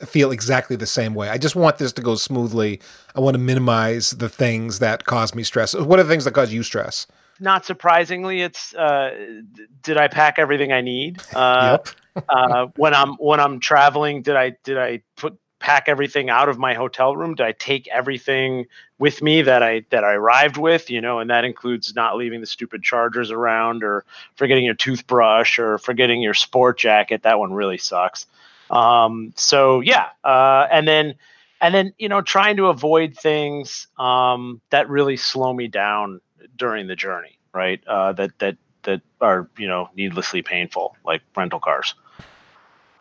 feel 0.05 0.31
exactly 0.31 0.75
the 0.75 0.85
same 0.85 1.13
way. 1.13 1.29
I 1.29 1.37
just 1.37 1.55
want 1.55 1.77
this 1.77 1.91
to 1.93 2.01
go 2.01 2.15
smoothly. 2.15 2.81
I 3.15 3.19
want 3.19 3.35
to 3.35 3.39
minimize 3.39 4.11
the 4.11 4.29
things 4.29 4.79
that 4.79 5.05
cause 5.05 5.33
me 5.33 5.43
stress. 5.43 5.73
What 5.73 5.99
are 5.99 6.03
the 6.03 6.09
things 6.09 6.25
that 6.25 6.33
cause 6.33 6.51
you 6.51 6.63
stress? 6.63 7.07
Not 7.39 7.65
surprisingly, 7.65 8.41
it's 8.41 8.73
uh, 8.75 9.11
did 9.81 9.97
I 9.97 10.09
pack 10.09 10.39
everything 10.39 10.73
I 10.73 10.81
need? 10.81 11.21
Uh, 11.33 11.77
yep. 12.15 12.25
uh, 12.29 12.67
when 12.75 12.93
I'm 12.93 13.13
when 13.13 13.39
I'm 13.39 13.59
traveling, 13.59 14.21
did 14.21 14.35
I 14.35 14.57
did 14.63 14.77
I 14.77 15.01
put 15.15 15.37
pack 15.59 15.85
everything 15.87 16.29
out 16.29 16.49
of 16.49 16.57
my 16.57 16.73
hotel 16.73 17.15
room? 17.15 17.35
Did 17.35 17.45
I 17.45 17.51
take 17.51 17.87
everything 17.89 18.65
with 18.97 19.21
me 19.21 19.41
that 19.43 19.61
I 19.61 19.83
that 19.91 20.03
I 20.03 20.13
arrived 20.13 20.57
with? 20.57 20.89
You 20.89 20.99
know, 20.99 21.19
and 21.19 21.29
that 21.29 21.45
includes 21.45 21.95
not 21.95 22.17
leaving 22.17 22.41
the 22.41 22.47
stupid 22.47 22.83
chargers 22.83 23.31
around, 23.31 23.83
or 23.83 24.03
forgetting 24.35 24.65
your 24.65 24.75
toothbrush, 24.75 25.59
or 25.59 25.77
forgetting 25.77 26.21
your 26.21 26.33
sport 26.33 26.77
jacket. 26.77 27.23
That 27.23 27.39
one 27.39 27.53
really 27.53 27.77
sucks. 27.77 28.25
Um, 28.69 29.33
so 29.35 29.81
yeah, 29.81 30.09
uh, 30.23 30.67
and 30.71 30.87
then 30.87 31.15
and 31.61 31.73
then 31.73 31.93
you 31.97 32.09
know 32.09 32.21
trying 32.21 32.57
to 32.57 32.67
avoid 32.67 33.15
things 33.17 33.87
um, 33.97 34.61
that 34.69 34.89
really 34.89 35.17
slow 35.17 35.53
me 35.53 35.67
down 35.67 36.21
during 36.55 36.87
the 36.87 36.95
journey, 36.95 37.37
right? 37.53 37.81
Uh, 37.87 38.13
that 38.13 38.37
that 38.39 38.57
that 38.83 39.01
are 39.21 39.49
you 39.57 39.67
know 39.67 39.89
needlessly 39.95 40.41
painful, 40.41 40.95
like 41.05 41.21
rental 41.35 41.59
cars. 41.59 41.95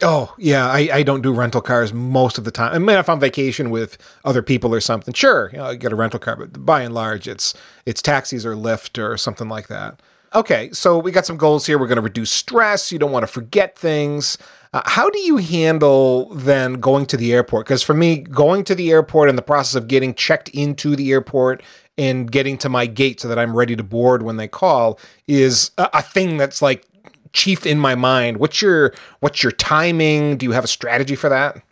Oh 0.01 0.33
yeah, 0.39 0.69
I, 0.69 0.89
I 0.93 1.03
don't 1.03 1.23
do 1.23 1.33
rental 1.33 1.61
cars 1.61 1.93
most 1.93 2.39
of 2.39 2.45
the 2.45 2.53
time. 2.53 2.73
I 2.73 2.79
mean, 2.79 2.97
if 2.97 3.09
I'm 3.09 3.15
on 3.15 3.21
vacation 3.21 3.71
with 3.71 3.99
other 4.25 4.43
people 4.43 4.73
or 4.73 4.81
something, 4.81 5.13
sure, 5.13 5.51
you 5.53 5.59
know, 5.59 5.67
I 5.67 5.75
get 5.75 5.93
a 5.93 5.97
rental 5.97 6.21
car. 6.21 6.37
But 6.37 6.65
by 6.65 6.83
and 6.83 6.95
large, 6.95 7.27
it's 7.27 7.53
it's 7.85 8.01
taxis 8.01 8.47
or 8.47 8.55
Lyft 8.55 9.03
or 9.03 9.17
something 9.17 9.49
like 9.49 9.67
that. 9.69 10.01
Okay, 10.35 10.71
so 10.73 10.99
we 10.99 11.11
got 11.11 11.25
some 11.25 11.37
goals 11.37 11.67
here. 11.67 11.79
We're 11.79 11.87
going 11.87 11.97
to 11.97 12.03
reduce 12.03 12.31
stress. 12.31 12.93
You 12.93 12.99
don't 12.99 13.13
want 13.13 13.23
to 13.23 13.33
forget 13.33 13.79
things. 13.79 14.37
Uh, 14.75 14.83
how 14.85 15.09
do 15.09 15.19
you 15.21 15.39
handle 15.39 16.35
then 16.35 16.75
going 16.75 17.07
to 17.07 17.17
the 17.17 17.33
airport? 17.33 17.67
Because 17.67 17.83
for 17.83 17.95
me, 17.95 18.19
going 18.19 18.65
to 18.65 18.75
the 18.75 18.91
airport 18.91 19.31
and 19.31 19.39
the 19.39 19.43
process 19.43 19.75
of 19.75 19.89
getting 19.89 20.15
checked 20.15 20.51
into 20.51 20.95
the 20.95 21.11
airport 21.13 21.63
and 21.97 22.31
getting 22.31 22.59
to 22.59 22.69
my 22.69 22.87
gate 22.87 23.21
so 23.21 23.29
that 23.29 23.39
I'm 23.39 23.57
ready 23.57 23.75
to 23.75 23.83
board 23.83 24.23
when 24.23 24.37
they 24.37 24.49
call 24.49 25.01
is 25.27 25.71
a, 25.79 25.89
a 25.95 26.03
thing 26.03 26.37
that's 26.37 26.61
like 26.61 26.85
chief 27.33 27.65
in 27.65 27.79
my 27.79 27.95
mind. 27.95 28.37
What's 28.37 28.61
your 28.61 28.93
what's 29.21 29.43
your 29.43 29.53
timing? 29.53 30.37
Do 30.37 30.45
you 30.45 30.53
have 30.53 30.65
a 30.65 30.69
strategy 30.69 31.17
for 31.17 31.31
that? 31.31 31.63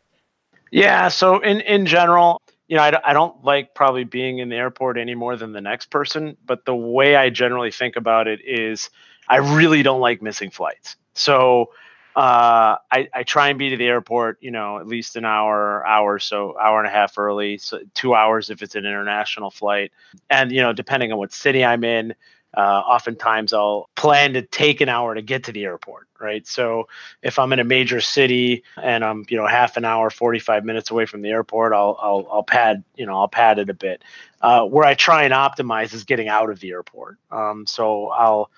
Yeah. 0.70 1.08
So 1.08 1.40
in 1.40 1.60
in 1.60 1.84
general, 1.84 2.40
you 2.68 2.76
know, 2.76 2.82
I, 2.82 3.10
I 3.10 3.12
don't 3.12 3.44
like 3.44 3.74
probably 3.74 4.04
being 4.04 4.38
in 4.38 4.48
the 4.48 4.56
airport 4.56 4.98
any 4.98 5.14
more 5.14 5.36
than 5.36 5.52
the 5.52 5.60
next 5.60 5.90
person. 5.90 6.36
But 6.44 6.64
the 6.64 6.74
way 6.74 7.16
I 7.16 7.30
generally 7.30 7.70
think 7.70 7.96
about 7.96 8.26
it 8.26 8.40
is, 8.44 8.90
I 9.28 9.36
really 9.36 9.82
don't 9.82 10.00
like 10.00 10.22
missing 10.22 10.50
flights. 10.50 10.96
So 11.14 11.70
uh, 12.16 12.76
I, 12.90 13.08
I 13.12 13.22
try 13.24 13.50
and 13.50 13.58
be 13.58 13.70
to 13.70 13.76
the 13.76 13.86
airport, 13.86 14.38
you 14.40 14.50
know, 14.50 14.78
at 14.78 14.86
least 14.86 15.16
an 15.16 15.24
hour, 15.26 15.86
hour 15.86 16.18
so 16.18 16.56
hour 16.58 16.78
and 16.78 16.88
a 16.88 16.90
half 16.90 17.18
early, 17.18 17.58
so 17.58 17.80
two 17.94 18.14
hours 18.14 18.48
if 18.48 18.62
it's 18.62 18.74
an 18.74 18.86
international 18.86 19.50
flight, 19.50 19.92
and 20.30 20.50
you 20.50 20.62
know, 20.62 20.72
depending 20.72 21.12
on 21.12 21.18
what 21.18 21.32
city 21.32 21.62
I'm 21.64 21.84
in, 21.84 22.14
uh, 22.56 22.60
oftentimes 22.60 23.52
I'll 23.52 23.90
plan 23.96 24.32
to 24.32 24.42
take 24.42 24.80
an 24.80 24.88
hour 24.88 25.14
to 25.14 25.20
get 25.20 25.44
to 25.44 25.52
the 25.52 25.64
airport, 25.64 26.08
right? 26.18 26.46
So 26.46 26.88
if 27.22 27.38
I'm 27.38 27.52
in 27.52 27.58
a 27.58 27.64
major 27.64 28.00
city 28.00 28.64
and 28.82 29.04
I'm, 29.04 29.26
you 29.28 29.36
know, 29.36 29.46
half 29.46 29.76
an 29.76 29.84
hour, 29.84 30.08
45 30.08 30.64
minutes 30.64 30.90
away 30.90 31.04
from 31.04 31.20
the 31.20 31.28
airport, 31.28 31.74
I'll 31.74 31.98
I'll, 32.00 32.26
I'll 32.32 32.42
pad, 32.42 32.82
you 32.96 33.04
know, 33.04 33.14
I'll 33.14 33.28
pad 33.28 33.58
it 33.58 33.68
a 33.68 33.74
bit. 33.74 34.02
Uh, 34.40 34.64
where 34.64 34.86
I 34.86 34.94
try 34.94 35.24
and 35.24 35.34
optimize 35.34 35.92
is 35.92 36.04
getting 36.04 36.28
out 36.28 36.48
of 36.48 36.60
the 36.60 36.70
airport. 36.70 37.18
Um, 37.30 37.66
so 37.66 38.08
I'll 38.08 38.50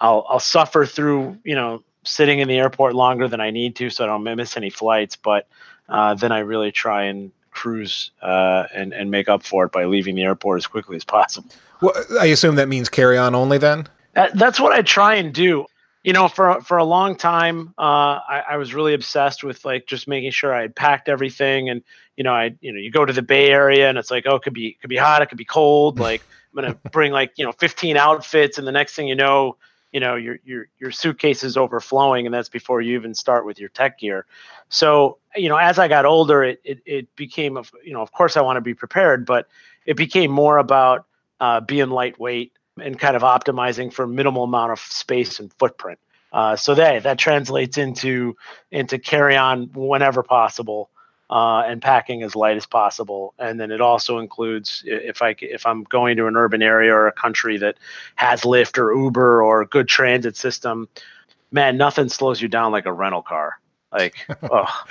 I'll 0.00 0.24
I'll 0.28 0.40
suffer 0.40 0.86
through, 0.86 1.38
you 1.44 1.54
know, 1.54 1.82
sitting 2.04 2.38
in 2.38 2.48
the 2.48 2.56
airport 2.56 2.94
longer 2.94 3.28
than 3.28 3.40
I 3.40 3.50
need 3.50 3.76
to, 3.76 3.90
so 3.90 4.04
I 4.04 4.06
don't 4.06 4.24
miss 4.24 4.56
any 4.56 4.70
flights. 4.70 5.16
But 5.16 5.46
uh, 5.90 6.14
then 6.14 6.32
I 6.32 6.38
really 6.38 6.72
try 6.72 7.04
and 7.04 7.32
cruise 7.52 8.10
uh, 8.22 8.64
and 8.74 8.92
and 8.92 9.10
make 9.10 9.28
up 9.28 9.44
for 9.44 9.64
it 9.64 9.72
by 9.72 9.84
leaving 9.84 10.14
the 10.14 10.22
airport 10.22 10.58
as 10.58 10.66
quickly 10.66 10.96
as 10.96 11.04
possible. 11.04 11.50
Well, 11.80 11.94
I 12.20 12.26
assume 12.26 12.56
that 12.56 12.68
means 12.68 12.88
carry 12.88 13.16
on 13.18 13.34
only 13.34 13.58
then. 13.58 13.86
That, 14.14 14.36
that's 14.36 14.58
what 14.60 14.72
I 14.72 14.82
try 14.82 15.16
and 15.16 15.32
do. 15.32 15.66
You 16.02 16.12
know, 16.12 16.26
for 16.26 16.60
for 16.62 16.78
a 16.78 16.84
long 16.84 17.16
time, 17.16 17.74
uh, 17.78 18.18
I, 18.28 18.42
I 18.50 18.56
was 18.56 18.74
really 18.74 18.94
obsessed 18.94 19.44
with 19.44 19.64
like 19.64 19.86
just 19.86 20.08
making 20.08 20.32
sure 20.32 20.52
I 20.52 20.62
had 20.62 20.74
packed 20.74 21.08
everything, 21.08 21.70
and 21.70 21.82
you 22.16 22.24
know, 22.24 22.32
I 22.32 22.56
you 22.60 22.72
know, 22.72 22.80
you 22.80 22.90
go 22.90 23.04
to 23.04 23.12
the 23.12 23.22
Bay 23.22 23.50
Area, 23.50 23.88
and 23.88 23.96
it's 23.96 24.10
like, 24.10 24.24
oh, 24.26 24.36
it 24.36 24.42
could 24.42 24.54
be 24.54 24.68
it 24.68 24.80
could 24.80 24.90
be 24.90 24.96
hot, 24.96 25.22
it 25.22 25.28
could 25.28 25.38
be 25.38 25.44
cold. 25.44 26.00
Like 26.00 26.22
I'm 26.52 26.62
gonna 26.62 26.74
bring 26.92 27.12
like 27.12 27.32
you 27.36 27.44
know 27.44 27.52
15 27.52 27.96
outfits, 27.96 28.58
and 28.58 28.66
the 28.66 28.72
next 28.72 28.94
thing 28.96 29.06
you 29.06 29.14
know, 29.14 29.56
you 29.92 30.00
know 30.00 30.16
your 30.16 30.38
your 30.44 30.68
your 30.78 30.90
suitcase 30.90 31.44
is 31.44 31.56
overflowing 31.56 32.26
and 32.26 32.34
that's 32.34 32.48
before 32.48 32.80
you 32.80 32.96
even 32.96 33.14
start 33.14 33.44
with 33.46 33.60
your 33.60 33.68
tech 33.68 33.98
gear. 33.98 34.26
So 34.68 35.18
you 35.36 35.48
know 35.48 35.56
as 35.56 35.78
i 35.78 35.88
got 35.88 36.04
older 36.04 36.42
it 36.42 36.60
it, 36.64 36.80
it 36.84 37.16
became 37.16 37.56
of 37.56 37.72
you 37.84 37.92
know 37.92 38.02
of 38.02 38.12
course 38.12 38.36
i 38.36 38.40
want 38.40 38.56
to 38.56 38.60
be 38.60 38.74
prepared 38.74 39.24
but 39.24 39.48
it 39.86 39.96
became 39.96 40.30
more 40.30 40.58
about 40.58 41.06
uh, 41.40 41.60
being 41.60 41.90
lightweight 41.90 42.52
and 42.80 42.98
kind 42.98 43.16
of 43.16 43.22
optimizing 43.22 43.92
for 43.92 44.06
minimal 44.06 44.44
amount 44.44 44.72
of 44.72 44.78
space 44.78 45.40
and 45.40 45.52
footprint. 45.54 45.98
Uh, 46.32 46.56
so 46.56 46.74
that 46.74 47.02
that 47.02 47.18
translates 47.18 47.76
into 47.76 48.36
into 48.70 48.98
carry 48.98 49.36
on 49.36 49.70
whenever 49.74 50.22
possible 50.22 50.88
uh, 51.32 51.62
and 51.66 51.80
packing 51.80 52.22
as 52.22 52.36
light 52.36 52.58
as 52.58 52.66
possible. 52.66 53.32
And 53.38 53.58
then 53.58 53.70
it 53.70 53.80
also 53.80 54.18
includes 54.18 54.82
if 54.86 55.22
I 55.22 55.34
if 55.40 55.64
I'm 55.64 55.82
going 55.84 56.18
to 56.18 56.26
an 56.26 56.36
urban 56.36 56.62
area 56.62 56.92
or 56.92 57.06
a 57.06 57.12
country 57.12 57.56
that 57.56 57.78
has 58.16 58.42
Lyft 58.42 58.76
or 58.76 58.94
Uber 58.94 59.42
or 59.42 59.62
a 59.62 59.66
good 59.66 59.88
transit 59.88 60.36
system, 60.36 60.88
man, 61.50 61.78
nothing 61.78 62.10
slows 62.10 62.42
you 62.42 62.48
down 62.48 62.70
like 62.70 62.84
a 62.84 62.92
rental 62.92 63.22
car. 63.22 63.58
Like, 63.90 64.14
oh. 64.42 64.84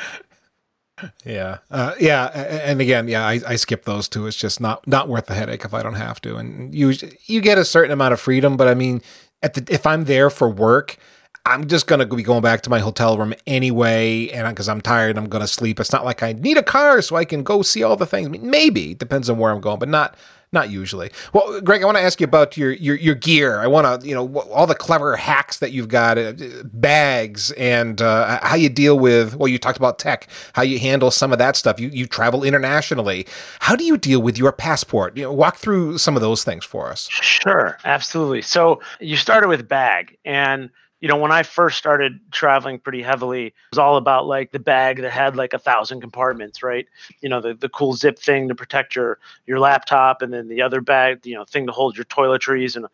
Yeah, 1.26 1.60
uh, 1.72 1.94
yeah, 2.00 2.26
and 2.26 2.80
again, 2.80 3.08
yeah, 3.08 3.26
I, 3.26 3.40
I 3.48 3.56
skip 3.56 3.86
those 3.86 4.08
two. 4.08 4.28
It's 4.28 4.38
just 4.38 4.60
not 4.62 4.88
not 4.88 5.08
worth 5.08 5.28
the 5.28 5.34
headache 5.34 5.66
if 5.66 5.74
I 5.74 5.82
don't 5.82 5.96
have 5.96 6.22
to. 6.22 6.38
And 6.38 6.74
you 6.74 6.94
you 7.26 7.42
get 7.42 7.58
a 7.58 7.66
certain 7.66 7.92
amount 7.92 8.14
of 8.14 8.20
freedom, 8.20 8.58
but 8.58 8.68
I 8.68 8.74
mean, 8.74 9.02
at 9.42 9.54
the 9.54 9.66
if 9.72 9.86
I'm 9.88 10.06
there 10.06 10.30
for 10.30 10.48
work, 10.48 10.98
I'm 11.46 11.68
just 11.68 11.88
going 11.88 12.00
to 12.00 12.06
be 12.06 12.24
going 12.24 12.42
back 12.42 12.62
to 12.62 12.70
my 12.70 12.80
hotel 12.80 13.18
room 13.18 13.34
anyway, 13.48 14.30
and 14.30 14.48
because 14.50 14.70
I'm 14.70 14.82
tired, 14.82 15.18
I'm 15.18 15.28
going 15.28 15.42
to 15.42 15.48
sleep. 15.48 15.80
It's 15.80 15.92
not 15.92 16.06
like 16.06 16.22
I 16.22 16.34
need 16.34 16.58
a 16.58 16.64
car 16.64 17.02
so 17.02 17.16
I 17.16 17.26
can 17.26 17.44
go 17.44 17.62
see 17.64 17.82
all 17.82 17.96
the 17.96 18.06
things. 18.06 18.30
Maybe 18.40 18.94
depends 18.94 19.30
on 19.30 19.40
where 19.40 19.52
I'm 19.52 19.62
going, 19.62 19.80
but 19.80 19.90
not 19.90 20.16
not 20.54 20.70
usually. 20.70 21.12
Well, 21.34 21.62
Greg, 21.62 21.82
I 21.82 21.86
want 21.86 21.98
to 21.98 22.04
ask 22.04 22.20
you 22.20 22.26
about 22.26 22.58
your 22.58 22.72
your, 22.74 22.96
your 22.96 23.16
gear. 23.16 23.60
I 23.60 23.68
want 23.68 24.02
to 24.02 24.08
you 24.08 24.14
know 24.14 24.40
all 24.52 24.68
the 24.68 24.76
clever 24.76 25.16
hacks 25.16 25.58
that 25.60 25.72
you've 25.72 25.88
got, 25.88 26.18
uh, 26.18 26.34
bags, 26.66 27.52
and 27.54 28.02
uh, 28.02 28.40
how 28.44 28.56
you 28.56 28.70
deal 28.70 29.00
with. 29.00 29.36
Well, 29.36 29.48
you 29.48 29.58
talked 29.58 29.78
about 29.78 29.98
tech, 29.98 30.28
how 30.54 30.62
you 30.62 30.78
handle 30.78 31.10
some 31.10 31.32
of 31.32 31.40
that 31.40 31.56
stuff. 31.56 31.80
You 31.80 31.88
you 31.90 32.06
travel 32.06 32.44
internationally. 32.44 33.26
How 33.62 33.76
do 33.76 33.84
you 33.84 33.98
deal 33.98 34.22
with 34.22 34.38
your 34.38 34.52
passport? 34.52 35.18
You 35.18 35.24
know, 35.24 35.34
walk 35.34 35.58
through 35.58 35.98
some 35.98 36.16
of 36.16 36.22
those 36.22 36.44
things 36.44 36.66
for 36.66 36.90
us. 36.90 37.08
Sure, 37.10 37.78
absolutely. 37.86 38.42
So 38.42 38.82
you 39.00 39.16
started 39.16 39.48
with 39.48 39.68
bag 39.68 40.18
and 40.26 40.70
you 41.02 41.08
know, 41.08 41.18
when 41.18 41.32
I 41.32 41.42
first 41.42 41.80
started 41.80 42.20
traveling 42.32 42.80
pretty 42.80 43.02
heavily, 43.02 43.48
it 43.48 43.54
was 43.72 43.80
all 43.80 43.98
about 43.98 44.28
like 44.28 44.52
the 44.52 44.60
bag 44.60 45.02
that 45.02 45.12
had 45.12 45.36
like 45.36 45.54
a 45.54 45.60
thousand 45.60 46.00
compartments, 46.00 46.62
right? 46.62 46.88
You 47.22 47.30
know, 47.30 47.42
the, 47.42 47.56
the 47.56 47.70
cool 47.70 47.94
zip 47.94 48.20
thing 48.20 48.48
to 48.48 48.56
protect 48.56 48.96
your 48.96 49.18
your 49.48 49.60
laptop, 49.60 50.22
and 50.22 50.32
then 50.32 50.48
the 50.48 50.62
other 50.62 50.80
bag, 50.80 51.26
you 51.26 51.34
know, 51.34 51.44
thing 51.44 51.66
to 51.66 51.74
hold 51.74 51.98
your 51.98 52.06
toiletries, 52.06 52.76
and 52.76 52.86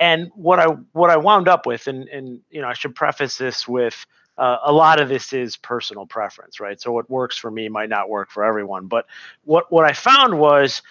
and 0.00 0.30
what 0.34 0.58
I 0.58 0.66
what 0.92 1.10
I 1.10 1.16
wound 1.16 1.46
up 1.46 1.64
with, 1.64 1.86
and 1.86 2.08
and 2.08 2.40
you 2.50 2.60
know, 2.60 2.68
I 2.68 2.74
should 2.74 2.96
preface 2.96 3.38
this 3.38 3.68
with 3.68 4.04
uh, 4.36 4.58
a 4.64 4.72
lot 4.72 5.00
of 5.00 5.08
this 5.08 5.32
is 5.32 5.56
personal 5.56 6.04
preference, 6.04 6.58
right? 6.58 6.80
So 6.80 6.90
what 6.90 7.08
works 7.08 7.38
for 7.38 7.50
me 7.50 7.68
might 7.68 7.88
not 7.88 8.08
work 8.10 8.32
for 8.32 8.42
everyone, 8.42 8.88
but 8.88 9.06
what 9.44 9.70
what 9.70 9.84
I 9.88 9.92
found 9.92 10.36
was 10.36 10.82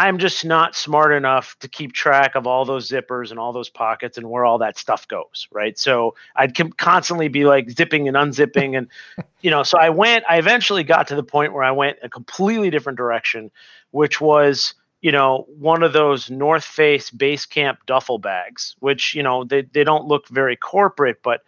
I'm 0.00 0.16
just 0.16 0.46
not 0.46 0.74
smart 0.74 1.12
enough 1.12 1.58
to 1.60 1.68
keep 1.68 1.92
track 1.92 2.34
of 2.34 2.46
all 2.46 2.64
those 2.64 2.88
zippers 2.88 3.30
and 3.30 3.38
all 3.38 3.52
those 3.52 3.68
pockets 3.68 4.16
and 4.16 4.30
where 4.30 4.46
all 4.46 4.56
that 4.58 4.78
stuff 4.78 5.06
goes, 5.06 5.46
right? 5.52 5.78
So 5.78 6.14
I'd 6.34 6.56
constantly 6.78 7.28
be 7.28 7.44
like 7.44 7.70
zipping 7.70 8.08
and 8.08 8.16
unzipping, 8.16 8.78
and 8.78 8.88
you 9.42 9.50
know, 9.50 9.62
so 9.62 9.78
I 9.78 9.90
went. 9.90 10.24
I 10.26 10.38
eventually 10.38 10.84
got 10.84 11.08
to 11.08 11.16
the 11.16 11.22
point 11.22 11.52
where 11.52 11.62
I 11.62 11.72
went 11.72 11.98
a 12.02 12.08
completely 12.08 12.70
different 12.70 12.96
direction, 12.96 13.50
which 13.90 14.22
was 14.22 14.72
you 15.02 15.12
know, 15.12 15.46
one 15.58 15.82
of 15.82 15.94
those 15.94 16.30
North 16.30 16.64
Face 16.64 17.10
base 17.10 17.46
camp 17.46 17.78
duffel 17.86 18.18
bags, 18.18 18.76
which, 18.80 19.14
you 19.14 19.22
know, 19.22 19.44
they, 19.44 19.62
they 19.62 19.82
don't 19.82 20.04
look 20.04 20.28
very 20.28 20.56
corporate, 20.56 21.22
but 21.22 21.40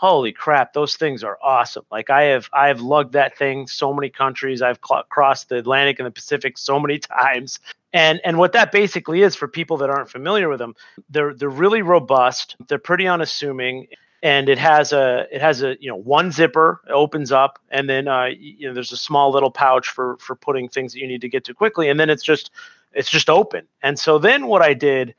holy 0.00 0.32
crap, 0.32 0.72
those 0.72 0.96
things 0.96 1.22
are 1.22 1.38
awesome. 1.42 1.84
Like 1.92 2.08
I 2.08 2.22
have, 2.22 2.48
I 2.54 2.68
have 2.68 2.80
lugged 2.80 3.12
that 3.12 3.36
thing 3.36 3.66
so 3.66 3.92
many 3.92 4.08
countries. 4.08 4.62
I've 4.62 4.78
cl- 4.82 5.04
crossed 5.10 5.50
the 5.50 5.56
Atlantic 5.56 5.98
and 5.98 6.06
the 6.06 6.10
Pacific 6.10 6.56
so 6.56 6.80
many 6.80 6.98
times. 7.16 7.58
And, 7.92 8.18
and 8.24 8.38
what 8.38 8.52
that 8.52 8.72
basically 8.72 9.20
is 9.20 9.36
for 9.36 9.46
people 9.46 9.76
that 9.78 9.90
aren't 9.90 10.08
familiar 10.08 10.48
with 10.48 10.58
them, 10.58 10.74
they're, 11.10 11.34
they're 11.34 11.50
really 11.50 11.82
robust. 11.82 12.56
They're 12.66 12.78
pretty 12.78 13.06
unassuming 13.06 13.88
and 14.22 14.48
it 14.48 14.58
has 14.58 14.92
a 14.92 15.26
it 15.32 15.40
has 15.40 15.62
a 15.62 15.76
you 15.80 15.88
know 15.88 15.96
one 15.96 16.30
zipper 16.30 16.82
opens 16.90 17.32
up 17.32 17.58
and 17.70 17.88
then 17.88 18.06
uh, 18.06 18.26
you 18.26 18.68
know 18.68 18.74
there's 18.74 18.92
a 18.92 18.96
small 18.98 19.32
little 19.32 19.50
pouch 19.50 19.88
for 19.88 20.18
for 20.20 20.36
putting 20.36 20.68
things 20.68 20.92
that 20.92 20.98
you 20.98 21.06
need 21.06 21.22
to 21.22 21.28
get 21.30 21.44
to 21.44 21.54
quickly 21.54 21.88
and 21.88 21.98
then 21.98 22.10
it's 22.10 22.22
just 22.22 22.50
it's 22.92 23.10
just 23.10 23.30
open. 23.30 23.66
And 23.82 23.98
so 23.98 24.18
then 24.18 24.46
what 24.46 24.62
I 24.62 24.74
did 24.74 25.14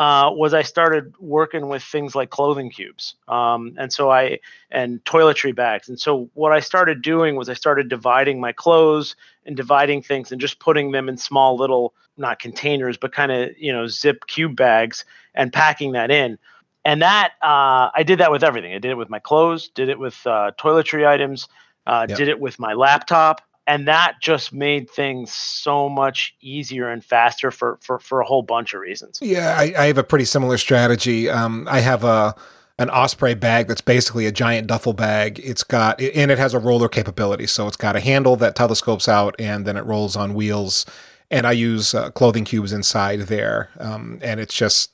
uh, 0.00 0.30
was 0.32 0.54
I 0.54 0.62
started 0.62 1.14
working 1.20 1.68
with 1.68 1.82
things 1.82 2.14
like 2.14 2.30
clothing 2.30 2.70
cubes, 2.70 3.16
um, 3.28 3.74
and 3.78 3.92
so 3.92 4.10
I 4.10 4.38
and 4.70 5.04
toiletry 5.04 5.54
bags. 5.54 5.90
And 5.90 6.00
so 6.00 6.30
what 6.32 6.52
I 6.52 6.60
started 6.60 7.02
doing 7.02 7.36
was 7.36 7.50
I 7.50 7.54
started 7.54 7.90
dividing 7.90 8.40
my 8.40 8.52
clothes 8.52 9.14
and 9.44 9.54
dividing 9.54 10.00
things 10.00 10.32
and 10.32 10.40
just 10.40 10.58
putting 10.58 10.92
them 10.92 11.10
in 11.10 11.18
small 11.18 11.54
little 11.54 11.92
not 12.16 12.38
containers, 12.38 12.96
but 12.96 13.12
kind 13.12 13.30
of 13.30 13.50
you 13.58 13.74
know 13.74 13.86
zip 13.88 14.26
cube 14.26 14.56
bags 14.56 15.04
and 15.34 15.52
packing 15.52 15.92
that 15.92 16.10
in. 16.10 16.38
And 16.82 17.02
that 17.02 17.32
uh, 17.42 17.90
I 17.94 18.02
did 18.02 18.20
that 18.20 18.32
with 18.32 18.42
everything. 18.42 18.72
I 18.72 18.78
did 18.78 18.92
it 18.92 18.96
with 18.96 19.10
my 19.10 19.18
clothes, 19.18 19.68
did 19.68 19.90
it 19.90 19.98
with 19.98 20.18
uh, 20.26 20.52
toiletry 20.58 21.06
items, 21.06 21.46
uh, 21.86 22.06
yep. 22.08 22.16
did 22.16 22.28
it 22.28 22.40
with 22.40 22.58
my 22.58 22.72
laptop 22.72 23.42
and 23.66 23.86
that 23.88 24.16
just 24.20 24.52
made 24.52 24.90
things 24.90 25.32
so 25.32 25.88
much 25.88 26.34
easier 26.40 26.88
and 26.88 27.04
faster 27.04 27.50
for 27.50 27.78
for, 27.82 27.98
for 27.98 28.20
a 28.20 28.24
whole 28.24 28.42
bunch 28.42 28.74
of 28.74 28.80
reasons. 28.80 29.18
Yeah, 29.22 29.54
I, 29.56 29.74
I 29.78 29.86
have 29.86 29.98
a 29.98 30.04
pretty 30.04 30.24
similar 30.24 30.58
strategy. 30.58 31.28
Um, 31.28 31.68
I 31.70 31.80
have 31.80 32.04
a 32.04 32.34
an 32.78 32.88
Osprey 32.88 33.34
bag 33.34 33.68
that's 33.68 33.82
basically 33.82 34.24
a 34.24 34.32
giant 34.32 34.66
duffel 34.66 34.94
bag. 34.94 35.38
It's 35.44 35.62
got 35.62 36.00
and 36.00 36.30
it 36.30 36.38
has 36.38 36.54
a 36.54 36.58
roller 36.58 36.88
capability, 36.88 37.46
so 37.46 37.66
it's 37.66 37.76
got 37.76 37.94
a 37.94 38.00
handle 38.00 38.36
that 38.36 38.56
telescopes 38.56 39.08
out, 39.08 39.36
and 39.38 39.66
then 39.66 39.76
it 39.76 39.84
rolls 39.84 40.16
on 40.16 40.34
wheels. 40.34 40.86
And 41.30 41.46
I 41.46 41.52
use 41.52 41.94
uh, 41.94 42.10
clothing 42.10 42.44
cubes 42.44 42.72
inside 42.72 43.20
there, 43.20 43.68
um, 43.78 44.18
and 44.20 44.40
it's 44.40 44.54
just 44.54 44.90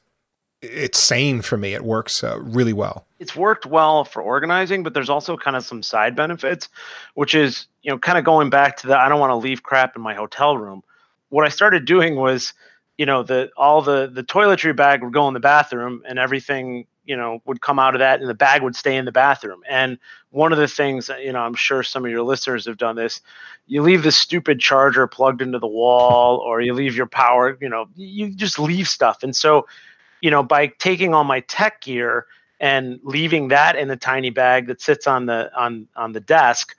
it's 0.71 0.99
sane 0.99 1.43
for 1.43 1.57
me. 1.57 1.75
It 1.75 1.85
works 1.85 2.23
uh, 2.23 2.39
really 2.41 2.73
well. 2.73 3.07
It's 3.19 3.35
worked 3.35 3.67
well 3.67 4.05
for 4.05 4.23
organizing, 4.23 4.83
but 4.83 4.95
there's 4.95 5.09
also 5.09 5.37
kind 5.37 5.57
of 5.57 5.65
some 5.65 5.83
side 5.83 6.15
benefits, 6.15 6.69
which 7.15 7.35
is, 7.35 7.67
you 7.83 7.91
know, 7.91 7.99
kind 7.99 8.19
of 8.19 8.25
going 8.25 8.51
back 8.51 8.77
to 8.79 8.89
the 8.89 8.99
I 8.99 9.09
don't 9.09 9.21
want 9.21 9.31
to 9.31 9.37
leave 9.37 9.63
crap 9.63 9.97
in 9.97 10.03
my 10.03 10.15
hotel 10.15 10.57
room. 10.57 10.83
What 11.31 11.47
I 11.47 11.49
started 11.49 11.85
doing 11.85 12.17
was, 12.17 12.53
you 12.99 13.07
know, 13.07 13.23
the 13.23 13.51
all 13.57 13.83
the 13.83 14.11
the 14.13 14.23
toiletry 14.23 14.75
bag 14.77 15.03
would 15.03 15.13
go 15.13 15.29
in 15.29 15.35
the 15.35 15.41
bathroom 15.41 16.03
and 16.07 16.19
everything, 16.19 16.87
you 17.05 17.17
know, 17.17 17.41
would 17.47 17.61
come 17.61 17.79
out 17.79 17.95
of 17.95 18.01
that 18.01 18.21
and 18.21 18.29
the 18.29 18.35
bag 18.35 18.63
would 18.63 18.77
stay 18.77 18.97
in 18.97 19.05
the 19.05 19.13
bathroom. 19.13 19.63
And 19.69 19.99
one 20.31 20.53
of 20.53 20.59
the 20.59 20.69
things, 20.69 21.11
you 21.21 21.33
know, 21.33 21.41
I'm 21.41 21.55
sure 21.55 21.83
some 21.83 22.05
of 22.05 22.11
your 22.11 22.23
listeners 22.23 22.67
have 22.67 22.77
done 22.77 22.97
this, 22.97 23.23
you 23.67 23.83
leave 23.83 24.03
the 24.03 24.13
stupid 24.13 24.61
charger 24.61 25.07
plugged 25.07 25.41
into 25.41 25.59
the 25.59 25.67
wall 25.67 26.37
or 26.37 26.61
you 26.61 26.75
leave 26.75 26.97
your 26.97 27.07
power, 27.07 27.57
you 27.61 27.69
know, 27.69 27.89
you 27.97 28.31
just 28.31 28.59
leave 28.59 28.89
stuff. 28.89 29.23
And 29.23 29.35
so 29.35 29.67
you 30.21 30.31
know, 30.31 30.43
by 30.43 30.69
taking 30.69 31.15
all 31.15 31.25
my 31.25 31.41
tech 31.41 31.83
gear 31.83 32.27
and 32.61 33.01
leaving 33.03 33.49
that 33.49 33.77
in 33.77 33.91
a 33.91 33.97
tiny 33.97 34.31
bag 34.31 34.67
that 34.67 34.81
sits 34.81 35.07
on 35.07 35.27
the 35.27 35.51
on 35.57 35.87
on 35.97 36.13
the 36.13 36.21
desk, 36.21 36.75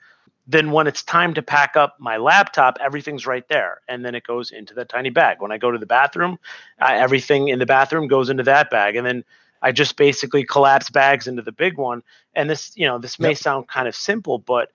then 0.46 0.72
when 0.72 0.86
it's 0.86 1.02
time 1.02 1.34
to 1.34 1.42
pack 1.42 1.76
up 1.76 1.96
my 2.00 2.16
laptop, 2.16 2.78
everything's 2.80 3.26
right 3.26 3.46
there, 3.48 3.80
and 3.86 4.04
then 4.04 4.14
it 4.14 4.24
goes 4.24 4.50
into 4.50 4.74
that 4.74 4.88
tiny 4.88 5.10
bag. 5.10 5.40
When 5.40 5.52
I 5.52 5.58
go 5.58 5.70
to 5.70 5.78
the 5.78 5.86
bathroom, 5.86 6.38
uh, 6.80 6.92
everything 6.92 7.48
in 7.48 7.58
the 7.58 7.66
bathroom 7.66 8.08
goes 8.08 8.30
into 8.30 8.42
that 8.44 8.70
bag, 8.70 8.96
and 8.96 9.06
then 9.06 9.24
I 9.60 9.72
just 9.72 9.96
basically 9.96 10.44
collapse 10.44 10.90
bags 10.90 11.26
into 11.26 11.42
the 11.42 11.52
big 11.52 11.76
one. 11.76 12.02
And 12.34 12.48
this, 12.48 12.72
you 12.76 12.86
know, 12.86 12.98
this 12.98 13.18
may 13.18 13.30
yep. 13.30 13.38
sound 13.38 13.68
kind 13.68 13.88
of 13.88 13.94
simple, 13.94 14.38
but 14.38 14.70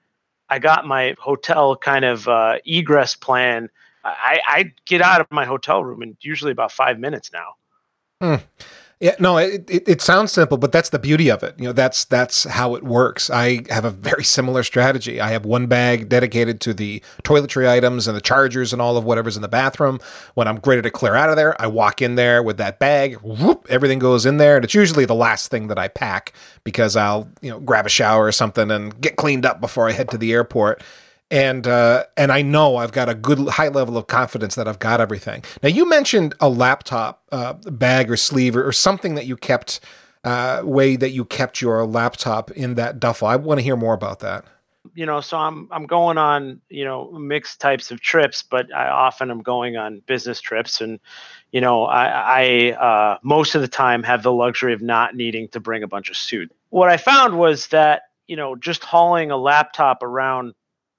I 0.49 0.59
got 0.59 0.86
my 0.86 1.16
hotel 1.20 1.76
kind 1.76 2.05
of 2.05 2.28
uh, 2.28 2.59
egress 2.66 3.16
plan. 3.16 3.70
I, 4.03 4.41
I 4.45 4.74
get 4.86 5.01
out 5.01 5.22
of 5.22 5.28
my 5.32 5.45
hotel 5.45 5.84
room 5.84 6.03
in 6.03 6.18
usually 6.22 6.51
about 6.51 6.72
five 6.72 6.99
minutes 6.99 7.32
now. 7.32 7.55
Hmm. 8.24 8.36
Yeah, 9.01 9.15
no, 9.19 9.36
it, 9.36 9.69
it, 9.69 9.84
it, 9.86 10.01
sounds 10.01 10.32
simple, 10.32 10.57
but 10.57 10.71
that's 10.71 10.88
the 10.88 10.97
beauty 10.97 11.30
of 11.30 11.43
it. 11.43 11.55
You 11.57 11.65
know, 11.65 11.74
that's 11.74 12.05
that's 12.05 12.45
how 12.45 12.74
it 12.76 12.84
works. 12.84 13.30
I 13.30 13.65
have 13.69 13.84
a 13.84 13.89
very 13.89 14.24
similar 14.24 14.63
strategy. 14.63 15.19
I 15.19 15.32
have 15.32 15.45
one 15.45 15.67
bag 15.67 16.07
dedicated 16.07 16.61
to 16.61 16.74
the 16.74 17.01
toiletry 17.21 17.67
items 17.67 18.07
and 18.07 18.15
the 18.15 18.21
chargers 18.21 18.71
and 18.71 18.82
all 18.82 18.95
of 18.95 19.03
whatever's 19.03 19.36
in 19.36 19.41
the 19.41 19.49
bathroom. 19.49 19.99
When 20.36 20.47
I'm 20.47 20.61
ready 20.65 20.82
to 20.84 20.89
clear 20.89 21.15
out 21.15 21.30
of 21.30 21.36
there, 21.36 21.61
I 21.61 21.67
walk 21.67 22.01
in 22.01 22.15
there 22.15 22.41
with 22.41 22.55
that 22.59 22.80
bag. 22.80 23.15
Whoop, 23.17 23.67
everything 23.69 23.99
goes 23.99 24.26
in 24.26 24.38
there, 24.38 24.55
and 24.55 24.63
it's 24.63 24.74
usually 24.74 25.03
the 25.03 25.15
last 25.15 25.51
thing 25.51 25.67
that 25.67 25.78
I 25.78 25.89
pack 25.89 26.32
because 26.63 26.95
I'll 26.95 27.28
you 27.41 27.49
know 27.49 27.59
grab 27.59 27.86
a 27.86 27.89
shower 27.89 28.24
or 28.24 28.32
something 28.32 28.71
and 28.71 29.01
get 29.01 29.17
cleaned 29.17 29.45
up 29.45 29.59
before 29.59 29.89
I 29.89 29.91
head 29.91 30.11
to 30.11 30.17
the 30.17 30.32
airport 30.32 30.82
and 31.34 31.65
uh, 31.65 32.03
and 32.15 32.31
I 32.31 32.43
know 32.43 32.75
I've 32.75 32.91
got 32.91 33.09
a 33.09 33.15
good 33.15 33.39
high 33.49 33.67
level 33.67 33.97
of 33.97 34.05
confidence 34.05 34.53
that 34.53 34.67
I've 34.67 34.77
got 34.77 35.01
everything. 35.01 35.43
Now 35.63 35.69
you 35.69 35.89
mentioned 35.89 36.36
a 36.39 36.47
laptop 36.47 37.23
uh, 37.31 37.53
bag 37.53 38.11
or 38.11 38.17
sleeve 38.17 38.55
or, 38.55 38.67
or, 38.67 38.71
something 38.71 39.15
that 39.15 39.25
you 39.25 39.36
kept 39.36 39.79
uh, 40.23 40.61
way 40.63 40.95
that 40.95 41.09
you 41.09 41.25
kept 41.25 41.59
your 41.59 41.88
laptop 41.88 42.51
in 42.51 42.75
that 42.75 42.99
duffel. 42.99 43.27
I 43.27 43.36
want 43.38 43.59
to 43.59 43.63
hear 43.63 43.75
more 43.75 43.95
about 43.95 44.19
that. 44.19 44.45
You 44.93 45.07
know, 45.07 45.21
so 45.21 45.38
I'm 45.38 45.67
I'm 45.71 45.88
going 45.88 46.19
on 46.19 46.61
you 46.69 46.86
know 46.86 47.11
mixed 47.13 47.59
types 47.59 47.89
of 47.89 47.99
trips, 47.99 48.43
but 48.43 48.71
I 48.71 48.89
often 48.89 49.31
am 49.31 49.41
going 49.41 49.75
on 49.75 50.03
business 50.05 50.39
trips, 50.39 50.81
and 50.81 50.99
you 51.51 51.61
know 51.61 51.86
I, 51.86 52.05
I 52.05 52.71
uh, 52.73 53.17
most 53.23 53.55
of 53.55 53.61
the 53.61 53.67
time 53.67 54.03
have 54.03 54.21
the 54.21 54.31
luxury 54.31 54.73
of 54.73 54.84
not 54.84 55.15
needing 55.15 55.47
to 55.47 55.59
bring 55.59 55.81
a 55.81 55.88
bunch 55.88 56.11
of 56.11 56.15
suit. 56.15 56.51
What 56.69 56.89
I 56.89 56.97
found 56.97 57.39
was 57.39 57.69
that 57.69 58.03
you 58.27 58.36
know 58.36 58.55
just 58.55 58.84
hauling 58.84 59.31
a 59.31 59.38
laptop 59.38 60.03
around 60.03 60.53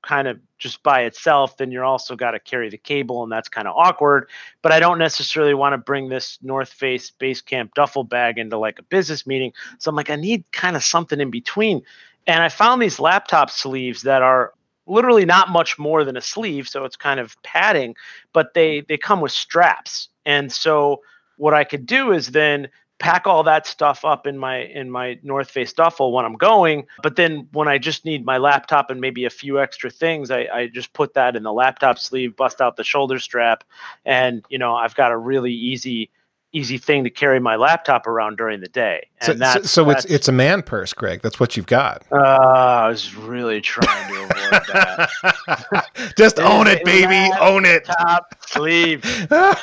kind 0.04 0.28
of 0.28 0.38
just 0.58 0.82
by 0.82 1.02
itself, 1.02 1.56
then 1.56 1.70
you're 1.70 1.84
also 1.84 2.16
got 2.16 2.32
to 2.32 2.40
carry 2.40 2.70
the 2.70 2.78
cable, 2.78 3.22
and 3.22 3.32
that's 3.32 3.48
kind 3.48 3.66
of 3.66 3.74
awkward. 3.76 4.28
But 4.62 4.72
I 4.72 4.80
don't 4.80 4.98
necessarily 4.98 5.54
want 5.54 5.72
to 5.72 5.78
bring 5.78 6.08
this 6.08 6.38
North 6.42 6.68
Face 6.68 7.10
Base 7.10 7.40
Camp 7.40 7.74
duffel 7.74 8.04
bag 8.04 8.38
into 8.38 8.58
like 8.58 8.78
a 8.78 8.82
business 8.82 9.26
meeting. 9.26 9.52
So 9.78 9.88
I'm 9.88 9.96
like, 9.96 10.10
I 10.10 10.16
need 10.16 10.44
kind 10.52 10.76
of 10.76 10.84
something 10.84 11.20
in 11.20 11.30
between. 11.30 11.82
And 12.26 12.42
I 12.42 12.48
found 12.48 12.80
these 12.80 13.00
laptop 13.00 13.50
sleeves 13.50 14.02
that 14.02 14.22
are 14.22 14.52
literally 14.86 15.24
not 15.24 15.50
much 15.50 15.78
more 15.78 16.04
than 16.04 16.16
a 16.16 16.20
sleeve, 16.20 16.68
so 16.68 16.84
it's 16.84 16.96
kind 16.96 17.20
of 17.20 17.40
padding, 17.42 17.96
but 18.32 18.54
they 18.54 18.82
they 18.82 18.96
come 18.96 19.20
with 19.20 19.32
straps. 19.32 20.08
And 20.26 20.52
so 20.52 21.02
what 21.36 21.54
I 21.54 21.64
could 21.64 21.86
do 21.86 22.12
is 22.12 22.28
then 22.28 22.68
pack 22.98 23.26
all 23.26 23.42
that 23.42 23.66
stuff 23.66 24.04
up 24.04 24.26
in 24.26 24.38
my 24.38 24.58
in 24.58 24.90
my 24.90 25.18
North 25.22 25.50
Face 25.50 25.72
duffel 25.72 26.12
when 26.12 26.24
I'm 26.24 26.36
going. 26.36 26.86
But 27.02 27.16
then 27.16 27.48
when 27.52 27.68
I 27.68 27.78
just 27.78 28.04
need 28.04 28.24
my 28.24 28.38
laptop 28.38 28.90
and 28.90 29.00
maybe 29.00 29.24
a 29.24 29.30
few 29.30 29.60
extra 29.60 29.90
things, 29.90 30.30
I, 30.30 30.48
I 30.52 30.66
just 30.68 30.92
put 30.92 31.14
that 31.14 31.36
in 31.36 31.42
the 31.42 31.52
laptop 31.52 31.98
sleeve, 31.98 32.36
bust 32.36 32.60
out 32.60 32.76
the 32.76 32.84
shoulder 32.84 33.18
strap, 33.18 33.64
and 34.04 34.44
you 34.48 34.58
know 34.58 34.74
I've 34.74 34.94
got 34.94 35.12
a 35.12 35.16
really 35.16 35.52
easy 35.52 36.10
easy 36.54 36.78
thing 36.78 37.04
to 37.04 37.10
carry 37.10 37.40
my 37.40 37.56
laptop 37.56 38.06
around 38.06 38.38
during 38.38 38.60
the 38.60 38.68
day. 38.68 39.08
And 39.20 39.26
so, 39.26 39.34
that's, 39.34 39.70
so 39.70 39.84
that's, 39.84 40.04
it's 40.04 40.14
it's 40.14 40.28
a 40.28 40.32
man 40.32 40.62
purse, 40.62 40.92
Greg. 40.92 41.20
That's 41.20 41.40
what 41.40 41.56
you've 41.56 41.66
got. 41.66 42.04
Uh, 42.10 42.16
I 42.16 42.88
was 42.88 43.14
really 43.14 43.60
trying 43.60 44.14
to 44.14 44.22
avoid 44.22 44.62
that. 44.72 45.88
Just 46.16 46.38
own 46.38 46.66
it, 46.66 46.84
baby. 46.84 47.30
Own 47.40 47.64
it. 47.64 47.84
Top 47.84 48.34
sleeve. 48.46 49.04
uh, 49.30 49.54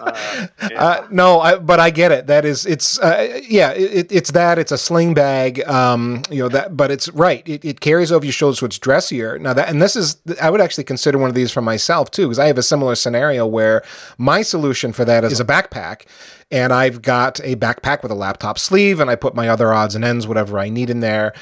yeah. 0.00 0.46
uh, 0.76 1.06
no, 1.10 1.40
I, 1.40 1.56
but 1.56 1.78
I 1.78 1.90
get 1.90 2.10
it. 2.10 2.26
That 2.26 2.44
is, 2.44 2.66
it's 2.66 2.98
uh, 2.98 3.40
yeah, 3.48 3.70
it, 3.70 4.10
it's 4.10 4.32
that. 4.32 4.58
It's 4.58 4.72
a 4.72 4.78
sling 4.78 5.14
bag. 5.14 5.62
Um, 5.68 6.22
you 6.30 6.42
know 6.42 6.48
that, 6.48 6.76
but 6.76 6.90
it's 6.90 7.08
right. 7.10 7.46
It, 7.48 7.64
it 7.64 7.80
carries 7.80 8.10
over 8.10 8.24
your 8.24 8.32
shoulders, 8.32 8.58
so 8.58 8.66
it's 8.66 8.78
dressier. 8.78 9.38
Now 9.38 9.54
that, 9.54 9.68
and 9.68 9.80
this 9.80 9.94
is, 9.94 10.16
I 10.40 10.50
would 10.50 10.60
actually 10.60 10.84
consider 10.84 11.18
one 11.18 11.28
of 11.28 11.34
these 11.34 11.52
for 11.52 11.62
myself 11.62 12.10
too, 12.10 12.26
because 12.26 12.38
I 12.38 12.46
have 12.46 12.58
a 12.58 12.62
similar 12.62 12.94
scenario 12.96 13.46
where 13.46 13.82
my 14.18 14.42
solution 14.42 14.92
for 14.92 15.04
that 15.04 15.24
is 15.24 15.38
a 15.38 15.44
backpack 15.44 16.06
and 16.50 16.72
I've 16.72 17.02
got 17.02 17.40
a 17.40 17.56
backpack 17.56 18.02
with 18.02 18.12
a 18.12 18.16
laptop 18.16 18.58
sleeve, 18.58 19.00
and 19.00 19.10
I 19.10 19.16
put 19.16 19.34
my 19.34 19.48
other 19.48 19.72
odds 19.72 19.94
and 19.94 20.04
ends, 20.04 20.26
whatever 20.26 20.58
I 20.58 20.68
need 20.68 20.90
in 20.90 21.00
there. 21.00 21.32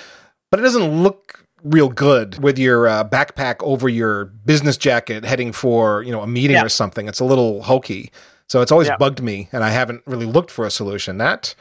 But 0.50 0.60
it 0.60 0.62
doesn't 0.64 1.02
look 1.02 1.44
real 1.62 1.88
good 1.88 2.42
with 2.42 2.58
your 2.58 2.88
uh, 2.88 3.04
backpack 3.04 3.56
over 3.60 3.88
your 3.88 4.24
business 4.24 4.76
jacket 4.76 5.24
heading 5.24 5.52
for 5.52 6.02
you 6.02 6.12
know 6.12 6.22
a 6.22 6.26
meeting 6.26 6.56
yeah. 6.56 6.64
or 6.64 6.68
something. 6.68 7.08
It's 7.08 7.20
a 7.20 7.24
little 7.24 7.62
hokey, 7.62 8.10
so 8.48 8.60
it's 8.60 8.72
always 8.72 8.88
yeah. 8.88 8.96
bugged 8.96 9.22
me, 9.22 9.48
and 9.52 9.64
I 9.64 9.70
haven't 9.70 10.02
really 10.06 10.26
looked 10.26 10.50
for 10.50 10.64
a 10.64 10.70
solution. 10.70 11.18
That, 11.18 11.54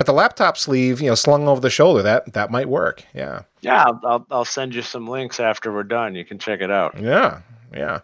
but 0.00 0.06
the 0.06 0.14
laptop 0.14 0.56
sleeve, 0.56 1.02
you 1.02 1.08
know, 1.08 1.14
slung 1.14 1.46
over 1.46 1.60
the 1.60 1.68
shoulder, 1.68 2.00
that 2.02 2.32
that 2.32 2.50
might 2.50 2.70
work. 2.70 3.04
Yeah. 3.12 3.42
Yeah, 3.60 3.84
I'll, 3.84 4.00
I'll, 4.04 4.26
I'll 4.30 4.44
send 4.46 4.74
you 4.74 4.80
some 4.80 5.06
links 5.06 5.38
after 5.38 5.70
we're 5.70 5.82
done. 5.82 6.14
You 6.14 6.24
can 6.24 6.38
check 6.38 6.62
it 6.62 6.70
out. 6.70 6.98
Yeah, 6.98 7.42
yeah. 7.72 8.00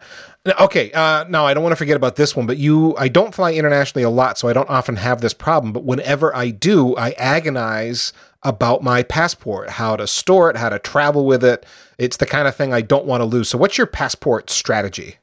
Okay. 0.60 0.92
Uh, 0.92 1.24
now 1.28 1.46
I 1.46 1.54
don't 1.54 1.62
want 1.62 1.72
to 1.72 1.76
forget 1.76 1.96
about 1.96 2.16
this 2.16 2.36
one, 2.36 2.46
but 2.46 2.56
you, 2.56 2.96
I 2.96 3.08
don't 3.08 3.34
fly 3.34 3.52
internationally 3.52 4.04
a 4.04 4.10
lot, 4.10 4.38
so 4.38 4.48
I 4.48 4.52
don't 4.52 4.70
often 4.70 4.96
have 4.96 5.20
this 5.20 5.34
problem. 5.34 5.72
But 5.72 5.84
whenever 5.84 6.34
I 6.34 6.50
do, 6.50 6.96
I 6.96 7.12
agonize 7.12 8.12
about 8.42 8.82
my 8.82 9.02
passport, 9.02 9.70
how 9.70 9.96
to 9.96 10.06
store 10.06 10.50
it, 10.50 10.56
how 10.56 10.68
to 10.68 10.78
travel 10.78 11.26
with 11.26 11.42
it. 11.42 11.66
It's 11.98 12.16
the 12.16 12.26
kind 12.26 12.46
of 12.46 12.54
thing 12.54 12.72
I 12.72 12.80
don't 12.80 13.06
want 13.06 13.22
to 13.22 13.24
lose. 13.24 13.48
So, 13.48 13.58
what's 13.58 13.76
your 13.76 13.88
passport 13.88 14.50
strategy? 14.50 15.16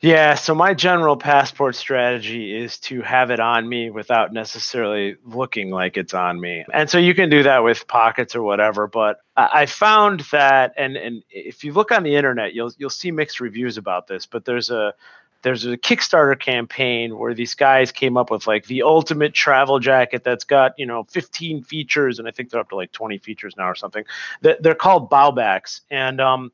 Yeah, 0.00 0.34
so 0.34 0.54
my 0.54 0.74
general 0.74 1.16
passport 1.16 1.74
strategy 1.74 2.56
is 2.56 2.78
to 2.80 3.02
have 3.02 3.32
it 3.32 3.40
on 3.40 3.68
me 3.68 3.90
without 3.90 4.32
necessarily 4.32 5.16
looking 5.24 5.70
like 5.70 5.96
it's 5.96 6.14
on 6.14 6.40
me. 6.40 6.64
And 6.72 6.88
so 6.88 6.98
you 6.98 7.14
can 7.14 7.30
do 7.30 7.42
that 7.42 7.64
with 7.64 7.88
pockets 7.88 8.36
or 8.36 8.42
whatever, 8.42 8.86
but 8.86 9.18
I 9.36 9.66
found 9.66 10.20
that 10.30 10.72
and 10.76 10.96
and 10.96 11.24
if 11.30 11.64
you 11.64 11.72
look 11.72 11.90
on 11.90 12.04
the 12.04 12.14
internet, 12.14 12.54
you'll 12.54 12.72
you'll 12.78 12.90
see 12.90 13.10
mixed 13.10 13.40
reviews 13.40 13.76
about 13.76 14.06
this, 14.06 14.24
but 14.24 14.44
there's 14.44 14.70
a 14.70 14.94
there's 15.42 15.66
a 15.66 15.76
Kickstarter 15.76 16.38
campaign 16.38 17.18
where 17.18 17.34
these 17.34 17.54
guys 17.54 17.90
came 17.90 18.16
up 18.16 18.30
with 18.30 18.46
like 18.46 18.66
the 18.66 18.82
ultimate 18.82 19.34
travel 19.34 19.78
jacket 19.80 20.22
that's 20.24 20.44
got, 20.44 20.72
you 20.78 20.86
know, 20.86 21.04
15 21.04 21.62
features 21.64 22.20
and 22.20 22.28
I 22.28 22.30
think 22.30 22.50
they're 22.50 22.60
up 22.60 22.68
to 22.70 22.76
like 22.76 22.92
20 22.92 23.18
features 23.18 23.54
now 23.56 23.68
or 23.68 23.74
something. 23.74 24.04
They're 24.42 24.74
called 24.76 25.10
BauBax 25.10 25.80
and 25.90 26.20
um 26.20 26.52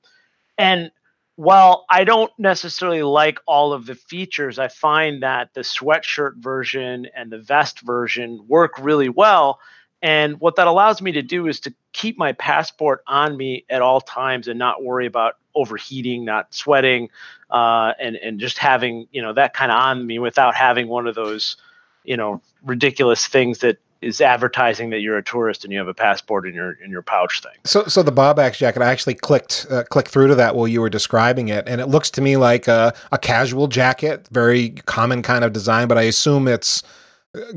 and 0.57 0.91
while 1.37 1.85
I 1.91 2.05
don't 2.05 2.31
necessarily 2.39 3.03
like 3.03 3.39
all 3.47 3.73
of 3.73 3.87
the 3.87 3.95
features, 3.95 4.59
I 4.59 4.69
find 4.69 5.23
that 5.23 5.53
the 5.55 5.63
sweatshirt 5.63 6.37
version 6.37 7.09
and 7.15 7.31
the 7.31 7.39
vest 7.39 7.81
version 7.81 8.47
work 8.47 8.75
really 8.79 9.09
well. 9.09 9.59
And 10.01 10.39
what 10.39 10.57
that 10.57 10.67
allows 10.67 11.01
me 11.01 11.13
to 11.13 11.23
do 11.23 11.47
is 11.47 11.61
to 11.61 11.75
keep 11.93 12.19
my 12.19 12.33
passport 12.33 13.03
on 13.07 13.37
me 13.37 13.65
at 13.71 13.83
all 13.83 14.01
times 14.01 14.49
and 14.49 14.59
not 14.59 14.85
worry 14.85 15.07
about 15.07 15.37
overheating, 15.55 16.25
not 16.25 16.55
sweating, 16.55 17.09
uh, 17.51 17.95
and 17.99 18.17
and 18.17 18.39
just 18.39 18.59
having 18.59 19.09
you 19.13 19.23
know 19.23 19.33
that 19.33 19.55
kind 19.55 19.73
of 19.73 19.79
on 19.79 20.07
me 20.07 20.19
without 20.19 20.55
having 20.55 20.89
one 20.89 21.07
of 21.07 21.15
those 21.15 21.57
you 22.05 22.17
know 22.17 22.43
ridiculous 22.63 23.27
things 23.27 23.61
that 23.61 23.79
is 24.05 24.21
advertising 24.21 24.91
that 24.91 25.01
you're 25.01 25.17
a 25.17 25.23
tourist 25.23 25.65
and 25.65 25.73
you 25.73 25.79
have 25.79 25.89
a 25.89 25.95
passport 25.95 26.47
in 26.47 26.55
your 26.55 26.73
in 26.73 26.91
your 26.91 27.03
pouch 27.03 27.41
thing. 27.41 27.53
So, 27.65 27.85
so 27.85 28.03
the 28.03 28.13
BauBax 28.13 28.59
jacket, 28.59 28.83
I 28.83 28.91
actually 28.91 29.15
clicked 29.15 29.67
uh, 29.71 29.85
clicked 29.85 30.11
through 30.11 30.29
to 30.29 30.35
that 30.35 30.55
while 30.55 30.69
you 30.69 30.81
were 30.81 30.91
describing 30.91 31.49
it, 31.49 31.69
and 31.69 31.81
it 31.81 31.87
looks 31.87 32.11
to 32.13 32.21
me 32.21 32.37
like 32.37 32.69
a, 32.69 32.95
a 33.11 33.19
casual 33.19 33.67
jacket, 33.67 34.29
very 34.31 34.71
common 34.71 35.23
kind 35.23 35.45
of 35.45 35.53
design, 35.53 35.89
but 35.89 35.99
I 35.99 36.03
assume 36.03 36.47
it's 36.49 36.83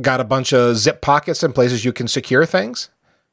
got 0.02 0.20
a 0.20 0.24
bunch 0.24 0.54
of 0.54 0.78
zip 0.78 1.02
pockets 1.02 1.43
and 1.43 1.54
places 1.54 1.86
you 1.86 1.93
can 1.93 2.08
secure 2.08 2.45
things. 2.45 2.89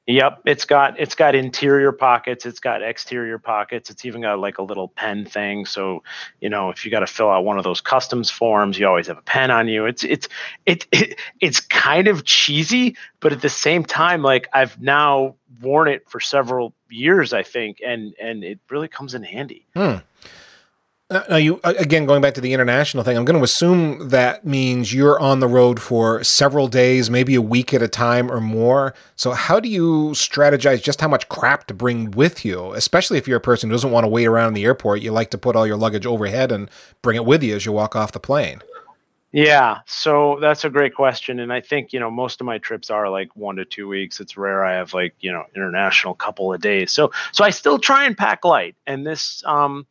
Yep, 0.06 0.42
it's 0.44 0.66
got 0.66 1.00
it's 1.00 1.14
got 1.14 1.34
interior 1.34 1.90
pockets, 1.90 2.44
it's 2.44 2.60
got 2.60 2.82
exterior 2.82 3.38
pockets, 3.38 3.88
it's 3.88 4.04
even 4.04 4.20
got 4.20 4.38
like 4.38 4.58
a 4.58 4.62
little 4.62 4.88
pen 4.88 5.24
thing. 5.24 5.64
So, 5.64 6.02
you 6.40 6.50
know, 6.50 6.68
if 6.68 6.84
you 6.84 6.90
got 6.90 7.00
to 7.00 7.06
fill 7.06 7.30
out 7.30 7.46
one 7.46 7.56
of 7.56 7.64
those 7.64 7.80
customs 7.80 8.28
forms, 8.28 8.78
you 8.78 8.86
always 8.86 9.06
have 9.06 9.16
a 9.16 9.22
pen 9.22 9.50
on 9.50 9.66
you. 9.66 9.86
It's 9.86 10.04
it's 10.04 10.28
it, 10.66 10.86
it 10.92 11.18
it's 11.40 11.60
kind 11.60 12.08
of 12.08 12.22
cheesy, 12.24 12.98
but 13.20 13.32
at 13.32 13.40
the 13.40 13.48
same 13.48 13.82
time, 13.82 14.20
like 14.20 14.46
I've 14.52 14.78
now 14.78 15.36
worn 15.62 15.88
it 15.88 16.06
for 16.10 16.20
several 16.20 16.74
years, 16.90 17.32
I 17.32 17.42
think, 17.42 17.80
and 17.82 18.14
and 18.20 18.44
it 18.44 18.58
really 18.68 18.88
comes 18.88 19.14
in 19.14 19.22
handy. 19.22 19.64
Hmm. 19.74 19.96
Now, 21.10 21.36
you 21.36 21.60
again 21.64 22.06
going 22.06 22.22
back 22.22 22.32
to 22.34 22.40
the 22.40 22.54
international 22.54 23.04
thing. 23.04 23.18
I'm 23.18 23.26
going 23.26 23.36
to 23.36 23.44
assume 23.44 24.08
that 24.08 24.46
means 24.46 24.94
you're 24.94 25.20
on 25.20 25.40
the 25.40 25.46
road 25.46 25.78
for 25.78 26.24
several 26.24 26.66
days, 26.66 27.10
maybe 27.10 27.34
a 27.34 27.42
week 27.42 27.74
at 27.74 27.82
a 27.82 27.88
time 27.88 28.32
or 28.32 28.40
more. 28.40 28.94
So, 29.14 29.32
how 29.32 29.60
do 29.60 29.68
you 29.68 30.12
strategize 30.12 30.82
just 30.82 31.02
how 31.02 31.08
much 31.08 31.28
crap 31.28 31.66
to 31.66 31.74
bring 31.74 32.10
with 32.12 32.42
you, 32.42 32.72
especially 32.72 33.18
if 33.18 33.28
you're 33.28 33.36
a 33.36 33.40
person 33.40 33.68
who 33.68 33.74
doesn't 33.74 33.90
want 33.90 34.04
to 34.04 34.08
wait 34.08 34.24
around 34.24 34.48
in 34.48 34.54
the 34.54 34.64
airport? 34.64 35.02
You 35.02 35.12
like 35.12 35.30
to 35.32 35.38
put 35.38 35.56
all 35.56 35.66
your 35.66 35.76
luggage 35.76 36.06
overhead 36.06 36.50
and 36.50 36.70
bring 37.02 37.16
it 37.16 37.26
with 37.26 37.42
you 37.42 37.54
as 37.54 37.66
you 37.66 37.72
walk 37.72 37.94
off 37.94 38.12
the 38.12 38.20
plane. 38.20 38.62
Yeah, 39.30 39.80
so 39.84 40.38
that's 40.40 40.64
a 40.64 40.70
great 40.70 40.94
question, 40.94 41.38
and 41.38 41.52
I 41.52 41.60
think 41.60 41.92
you 41.92 42.00
know 42.00 42.10
most 42.10 42.40
of 42.40 42.46
my 42.46 42.56
trips 42.56 42.88
are 42.88 43.10
like 43.10 43.36
one 43.36 43.56
to 43.56 43.66
two 43.66 43.88
weeks. 43.88 44.20
It's 44.20 44.38
rare 44.38 44.64
I 44.64 44.74
have 44.76 44.94
like 44.94 45.14
you 45.20 45.32
know 45.32 45.44
international 45.54 46.14
couple 46.14 46.50
of 46.50 46.62
days. 46.62 46.92
So 46.92 47.12
so 47.32 47.44
I 47.44 47.50
still 47.50 47.78
try 47.78 48.04
and 48.06 48.16
pack 48.16 48.46
light, 48.46 48.74
and 48.86 49.06
this 49.06 49.42
um 49.44 49.86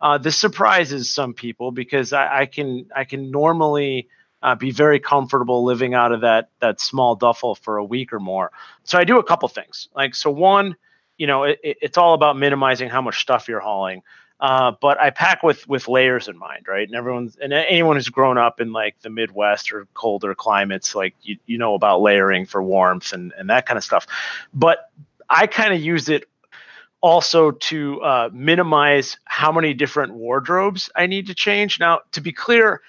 uh, 0.00 0.18
this 0.18 0.36
surprises 0.36 1.12
some 1.12 1.34
people 1.34 1.72
because 1.72 2.12
I, 2.12 2.40
I 2.40 2.46
can 2.46 2.90
I 2.94 3.04
can 3.04 3.30
normally 3.30 4.08
uh, 4.42 4.54
be 4.54 4.70
very 4.70 5.00
comfortable 5.00 5.64
living 5.64 5.94
out 5.94 6.12
of 6.12 6.20
that 6.20 6.50
that 6.60 6.80
small 6.80 7.16
duffel 7.16 7.54
for 7.54 7.78
a 7.78 7.84
week 7.84 8.12
or 8.12 8.20
more. 8.20 8.52
So 8.84 8.98
I 8.98 9.04
do 9.04 9.18
a 9.18 9.24
couple 9.24 9.48
things. 9.48 9.88
Like 9.94 10.14
so, 10.14 10.30
one, 10.30 10.76
you 11.16 11.26
know, 11.26 11.44
it, 11.44 11.58
it's 11.62 11.98
all 11.98 12.14
about 12.14 12.36
minimizing 12.36 12.88
how 12.88 13.00
much 13.00 13.20
stuff 13.20 13.48
you're 13.48 13.60
hauling. 13.60 14.02
Uh, 14.38 14.72
but 14.82 15.00
I 15.00 15.08
pack 15.08 15.42
with 15.42 15.66
with 15.66 15.88
layers 15.88 16.28
in 16.28 16.36
mind, 16.36 16.66
right? 16.68 16.86
And 16.86 16.94
everyone's 16.94 17.36
and 17.36 17.54
anyone 17.54 17.96
who's 17.96 18.10
grown 18.10 18.36
up 18.36 18.60
in 18.60 18.70
like 18.70 19.00
the 19.00 19.08
Midwest 19.08 19.72
or 19.72 19.86
colder 19.94 20.34
climates, 20.34 20.94
like 20.94 21.14
you 21.22 21.38
you 21.46 21.56
know 21.56 21.74
about 21.74 22.02
layering 22.02 22.44
for 22.44 22.62
warmth 22.62 23.14
and 23.14 23.32
and 23.38 23.48
that 23.48 23.64
kind 23.64 23.78
of 23.78 23.84
stuff. 23.84 24.06
But 24.52 24.90
I 25.28 25.46
kind 25.46 25.72
of 25.72 25.80
use 25.80 26.10
it 26.10 26.28
also 27.00 27.52
to 27.52 28.00
uh, 28.00 28.30
minimize 28.32 29.18
how 29.24 29.52
many 29.52 29.74
different 29.74 30.14
wardrobes 30.14 30.90
I 30.96 31.06
need 31.06 31.26
to 31.28 31.34
change. 31.34 31.78
Now, 31.78 32.00
to 32.12 32.20
be 32.20 32.32
clear, 32.32 32.82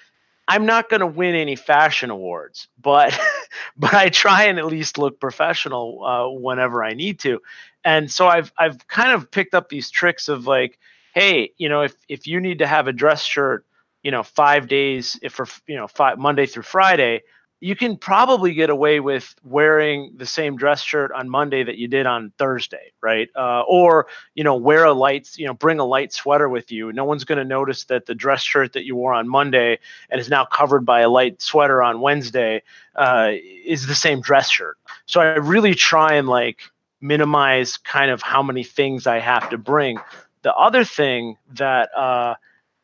I'm 0.48 0.64
not 0.64 0.88
going 0.88 1.00
to 1.00 1.06
win 1.06 1.34
any 1.34 1.56
fashion 1.56 2.10
awards, 2.10 2.68
but 2.80 3.18
but 3.76 3.94
I 3.94 4.08
try 4.08 4.44
and 4.44 4.58
at 4.58 4.66
least 4.66 4.98
look 4.98 5.20
professional 5.20 6.04
uh, 6.04 6.28
whenever 6.40 6.82
I 6.82 6.94
need 6.94 7.20
to. 7.20 7.40
And 7.84 8.10
so 8.10 8.26
I've 8.26 8.52
I've 8.58 8.86
kind 8.88 9.12
of 9.12 9.30
picked 9.30 9.54
up 9.54 9.68
these 9.68 9.90
tricks 9.90 10.28
of 10.28 10.46
like, 10.46 10.78
hey, 11.14 11.52
you 11.58 11.68
know, 11.68 11.82
if 11.82 11.94
if 12.08 12.26
you 12.26 12.40
need 12.40 12.58
to 12.58 12.66
have 12.66 12.88
a 12.88 12.92
dress 12.92 13.22
shirt, 13.22 13.66
you 14.02 14.10
know, 14.10 14.22
five 14.22 14.68
days, 14.68 15.18
if 15.22 15.34
for 15.34 15.46
you 15.66 15.76
know 15.76 15.86
five 15.86 16.18
Monday 16.18 16.46
through 16.46 16.62
Friday, 16.62 17.22
you 17.60 17.74
can 17.74 17.96
probably 17.96 18.54
get 18.54 18.70
away 18.70 19.00
with 19.00 19.34
wearing 19.42 20.12
the 20.16 20.26
same 20.26 20.56
dress 20.56 20.80
shirt 20.80 21.10
on 21.12 21.28
Monday 21.28 21.64
that 21.64 21.76
you 21.76 21.88
did 21.88 22.06
on 22.06 22.32
Thursday, 22.38 22.92
right? 23.02 23.28
Uh, 23.34 23.62
or 23.62 24.06
you 24.34 24.44
know, 24.44 24.54
wear 24.54 24.84
a 24.84 24.92
light, 24.92 25.30
you 25.36 25.46
know, 25.46 25.54
bring 25.54 25.80
a 25.80 25.84
light 25.84 26.12
sweater 26.12 26.48
with 26.48 26.70
you. 26.70 26.92
No 26.92 27.04
one's 27.04 27.24
going 27.24 27.38
to 27.38 27.44
notice 27.44 27.84
that 27.84 28.06
the 28.06 28.14
dress 28.14 28.42
shirt 28.42 28.74
that 28.74 28.84
you 28.84 28.94
wore 28.94 29.12
on 29.12 29.28
Monday 29.28 29.78
and 30.08 30.20
is 30.20 30.28
now 30.28 30.44
covered 30.44 30.86
by 30.86 31.00
a 31.00 31.08
light 31.08 31.42
sweater 31.42 31.82
on 31.82 32.00
Wednesday 32.00 32.62
uh, 32.94 33.32
is 33.64 33.86
the 33.86 33.94
same 33.94 34.20
dress 34.20 34.48
shirt. 34.48 34.78
So 35.06 35.20
I 35.20 35.36
really 35.36 35.74
try 35.74 36.14
and 36.14 36.28
like 36.28 36.60
minimize 37.00 37.76
kind 37.76 38.10
of 38.10 38.22
how 38.22 38.42
many 38.42 38.62
things 38.62 39.06
I 39.06 39.18
have 39.18 39.50
to 39.50 39.58
bring. 39.58 39.98
The 40.42 40.54
other 40.54 40.84
thing 40.84 41.36
that 41.54 41.90
uh, 41.96 42.34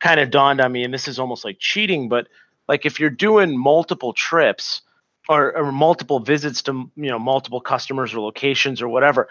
kind 0.01 0.18
of 0.18 0.31
dawned 0.31 0.61
on 0.61 0.72
me, 0.72 0.83
and 0.83 0.93
this 0.93 1.07
is 1.07 1.20
almost 1.20 1.45
like 1.45 1.59
cheating, 1.61 2.09
but 2.09 2.27
like 2.69 2.87
if 2.87 3.01
you're 3.01 3.11
doing 3.11 3.57
multiple 3.57 4.12
trips 4.12 4.83
or, 5.29 5.57
or 5.57 5.73
multiple 5.73 6.21
visits 6.21 6.62
to 6.62 6.91
you 6.97 7.11
know 7.11 7.19
multiple 7.19 7.61
customers 7.61 8.15
or 8.15 8.21
locations 8.21 8.83
or 8.83 8.89
whatever 8.89 9.29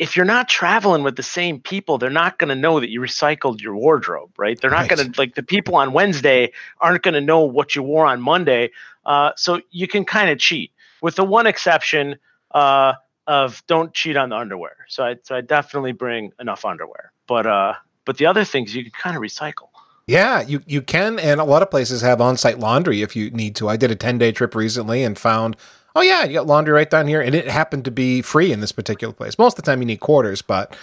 if 0.00 0.16
you're 0.16 0.24
not 0.24 0.48
traveling 0.48 1.02
with 1.02 1.14
the 1.16 1.22
same 1.22 1.60
people, 1.60 1.98
they're 1.98 2.08
not 2.08 2.38
going 2.38 2.48
to 2.48 2.54
know 2.54 2.80
that 2.80 2.88
you 2.88 3.02
recycled 3.02 3.60
your 3.60 3.76
wardrobe, 3.76 4.30
right? 4.38 4.58
They're 4.58 4.70
not 4.70 4.90
right. 4.90 4.96
going 4.96 5.12
to 5.12 5.20
like 5.20 5.34
the 5.34 5.42
people 5.42 5.76
on 5.76 5.92
Wednesday 5.92 6.52
aren't 6.80 7.02
going 7.02 7.14
to 7.14 7.20
know 7.20 7.40
what 7.40 7.76
you 7.76 7.82
wore 7.82 8.06
on 8.06 8.22
Monday. 8.22 8.70
Uh, 9.04 9.32
so 9.36 9.60
you 9.70 9.86
can 9.86 10.06
kind 10.06 10.30
of 10.30 10.38
cheat, 10.38 10.72
with 11.02 11.16
the 11.16 11.24
one 11.24 11.46
exception 11.46 12.16
uh, 12.52 12.94
of 13.26 13.62
don't 13.66 13.92
cheat 13.92 14.16
on 14.16 14.30
the 14.30 14.36
underwear. 14.36 14.86
So 14.88 15.04
I 15.04 15.16
so 15.22 15.36
I 15.36 15.42
definitely 15.42 15.92
bring 15.92 16.32
enough 16.40 16.64
underwear, 16.64 17.12
but 17.26 17.46
uh, 17.46 17.74
but 18.06 18.16
the 18.16 18.24
other 18.24 18.44
things 18.44 18.74
you 18.74 18.82
can 18.82 18.92
kind 18.92 19.16
of 19.16 19.22
recycle. 19.22 19.68
Yeah, 20.10 20.40
you, 20.40 20.60
you 20.66 20.82
can. 20.82 21.20
And 21.20 21.40
a 21.40 21.44
lot 21.44 21.62
of 21.62 21.70
places 21.70 22.02
have 22.02 22.20
on 22.20 22.36
site 22.36 22.58
laundry 22.58 23.00
if 23.00 23.14
you 23.14 23.30
need 23.30 23.54
to. 23.56 23.68
I 23.68 23.76
did 23.76 23.92
a 23.92 23.94
10 23.94 24.18
day 24.18 24.32
trip 24.32 24.56
recently 24.56 25.04
and 25.04 25.16
found, 25.16 25.56
oh, 25.94 26.02
yeah, 26.02 26.24
you 26.24 26.32
got 26.32 26.48
laundry 26.48 26.74
right 26.74 26.90
down 26.90 27.06
here. 27.06 27.20
And 27.20 27.32
it 27.32 27.46
happened 27.46 27.84
to 27.84 27.92
be 27.92 28.20
free 28.20 28.50
in 28.50 28.58
this 28.58 28.72
particular 28.72 29.14
place. 29.14 29.38
Most 29.38 29.56
of 29.56 29.62
the 29.62 29.70
time 29.70 29.80
you 29.80 29.86
need 29.86 30.00
quarters, 30.00 30.42
but 30.42 30.76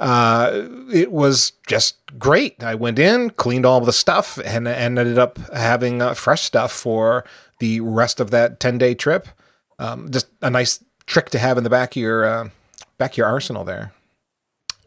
uh, 0.00 0.68
it 0.90 1.12
was 1.12 1.52
just 1.66 1.96
great. 2.18 2.64
I 2.64 2.74
went 2.74 2.98
in, 2.98 3.28
cleaned 3.28 3.66
all 3.66 3.82
the 3.82 3.92
stuff, 3.92 4.38
and, 4.38 4.66
and 4.66 4.98
ended 4.98 5.18
up 5.18 5.38
having 5.52 6.00
uh, 6.00 6.14
fresh 6.14 6.40
stuff 6.40 6.72
for 6.72 7.26
the 7.58 7.80
rest 7.80 8.20
of 8.20 8.30
that 8.30 8.58
10 8.58 8.78
day 8.78 8.94
trip. 8.94 9.28
Um, 9.78 10.10
just 10.10 10.28
a 10.40 10.48
nice 10.48 10.82
trick 11.04 11.28
to 11.30 11.38
have 11.38 11.58
in 11.58 11.64
the 11.64 11.70
back 11.70 11.94
of 11.94 12.00
your, 12.00 12.24
uh, 12.24 12.48
back 12.96 13.12
of 13.12 13.16
your 13.18 13.26
arsenal 13.26 13.64
there. 13.64 13.92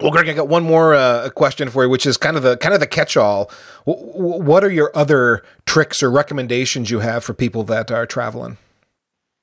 Well, 0.02 0.12
Greg, 0.12 0.28
I 0.28 0.34
got 0.34 0.50
one 0.50 0.64
more 0.64 0.94
uh, 0.94 1.30
question 1.30 1.70
for 1.70 1.84
you, 1.84 1.90
which 1.90 2.06
is 2.06 2.18
kind 2.18 2.36
of 2.36 2.44
the 2.44 2.58
kind 2.58 2.74
of 2.74 2.82
the 2.82 2.88
catch-all. 2.88 3.50
W- 3.86 4.44
what 4.44 4.64
are 4.64 4.70
your 4.70 4.92
other 4.94 5.42
tricks 5.66 6.04
or 6.04 6.12
recommendations 6.12 6.92
you 6.92 7.00
have 7.00 7.24
for 7.24 7.34
people 7.34 7.64
that 7.64 7.92
are 7.92 8.06
traveling? 8.06 8.58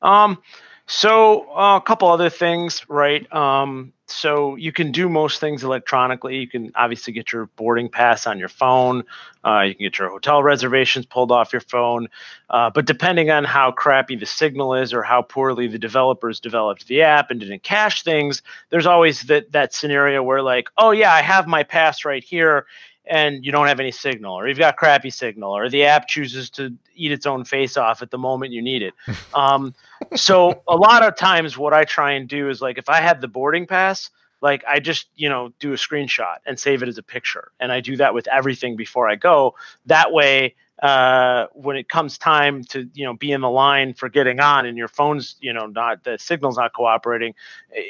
Um, 0.03 0.43
so 0.87 1.51
uh, 1.57 1.79
a 1.79 1.81
couple 1.81 2.09
other 2.09 2.29
things, 2.29 2.85
right? 2.89 3.31
Um, 3.33 3.95
so 4.13 4.57
you 4.57 4.73
can 4.73 4.93
do 4.93 5.09
most 5.09 5.41
things 5.41 5.65
electronically. 5.65 6.37
You 6.37 6.49
can 6.49 6.73
obviously 6.75 7.13
get 7.13 7.33
your 7.33 7.47
boarding 7.57 7.89
pass 7.89 8.27
on 8.27 8.39
your 8.39 8.49
phone. 8.49 9.05
Uh, 9.45 9.63
you 9.63 9.75
can 9.75 9.85
get 9.85 9.99
your 9.99 10.09
hotel 10.09 10.43
reservations 10.43 11.07
pulled 11.07 11.33
off 11.33 11.53
your 11.53 11.61
phone. 11.61 12.09
Uh, 12.49 12.71
but 12.71 12.85
depending 12.85 13.31
on 13.31 13.45
how 13.45 13.73
crappy 13.73 14.17
the 14.17 14.27
signal 14.27 14.75
is 14.75 14.93
or 14.93 15.03
how 15.03 15.23
poorly 15.23 15.67
the 15.67 15.79
developers 15.79 16.39
developed 16.41 16.87
the 16.87 17.03
app 17.03 17.31
and 17.31 17.41
didn't 17.41 17.63
cache 17.63 18.03
things, 18.03 18.43
there's 18.71 18.87
always 18.87 19.23
that 19.23 19.51
that 19.53 19.75
scenario 19.75 20.23
where 20.23 20.43
like, 20.43 20.69
oh 20.79 20.91
yeah, 20.91 21.13
I 21.13 21.23
have 21.23 21.47
my 21.47 21.63
pass 21.63 22.05
right 22.05 22.23
here, 22.23 22.67
and 23.05 23.45
you 23.45 23.53
don't 23.53 23.67
have 23.67 23.81
any 23.81 23.91
signal, 23.91 24.35
or 24.35 24.49
you've 24.49 24.59
got 24.59 24.77
crappy 24.77 25.11
signal, 25.11 25.57
or 25.57 25.69
the 25.69 25.85
app 25.85 26.07
chooses 26.07 26.51
to 26.51 26.73
eat 26.95 27.13
its 27.13 27.27
own 27.27 27.45
face 27.45 27.77
off 27.77 28.03
at 28.03 28.11
the 28.11 28.19
moment 28.19 28.53
you 28.53 28.63
need 28.63 28.83
it. 28.83 28.95
Um, 29.35 29.75
so 30.15 30.63
a 30.69 30.77
lot 30.77 31.03
of 31.03 31.17
times, 31.17 31.57
what 31.57 31.73
I 31.73 31.85
try 31.85 32.13
and 32.13 32.29
do 32.29 32.51
is 32.51 32.61
like 32.61 32.77
if 32.77 32.91
I 32.91 33.01
have 33.01 33.23
the 33.23 33.29
boarding 33.29 33.67
pass, 33.67 34.11
like 34.43 34.63
I 34.69 34.79
just 34.79 35.07
you 35.17 35.29
know 35.29 35.53
do 35.59 35.73
a 35.73 35.77
screenshot 35.77 36.37
and 36.45 36.59
save 36.59 36.83
it 36.83 36.89
as 36.89 36.99
a 36.99 37.03
picture, 37.03 37.51
and 37.59 37.73
I 37.73 37.81
do 37.81 37.97
that 37.97 38.13
with 38.13 38.29
everything 38.29 38.77
before 38.77 39.09
I 39.09 39.17
go. 39.17 39.55
That 39.87 40.13
way. 40.13 40.55
Uh, 40.83 41.47
when 41.53 41.76
it 41.76 41.89
comes 41.89 42.18
time 42.18 42.64
to 42.64 42.91
you 42.93 43.05
know 43.05 43.14
be 43.14 43.30
in 43.30 43.41
the 43.41 43.49
line 43.49 43.95
for 43.95 44.09
getting 44.09 44.41
on 44.41 44.66
and 44.66 44.76
your 44.76 44.89
phone's 44.89 45.37
you 45.41 45.53
know 45.53 45.66
not 45.66 46.03
the 46.03 46.18
signal's 46.18 46.57
not 46.57 46.72
cooperating 46.72 47.35
eh, 47.74 47.80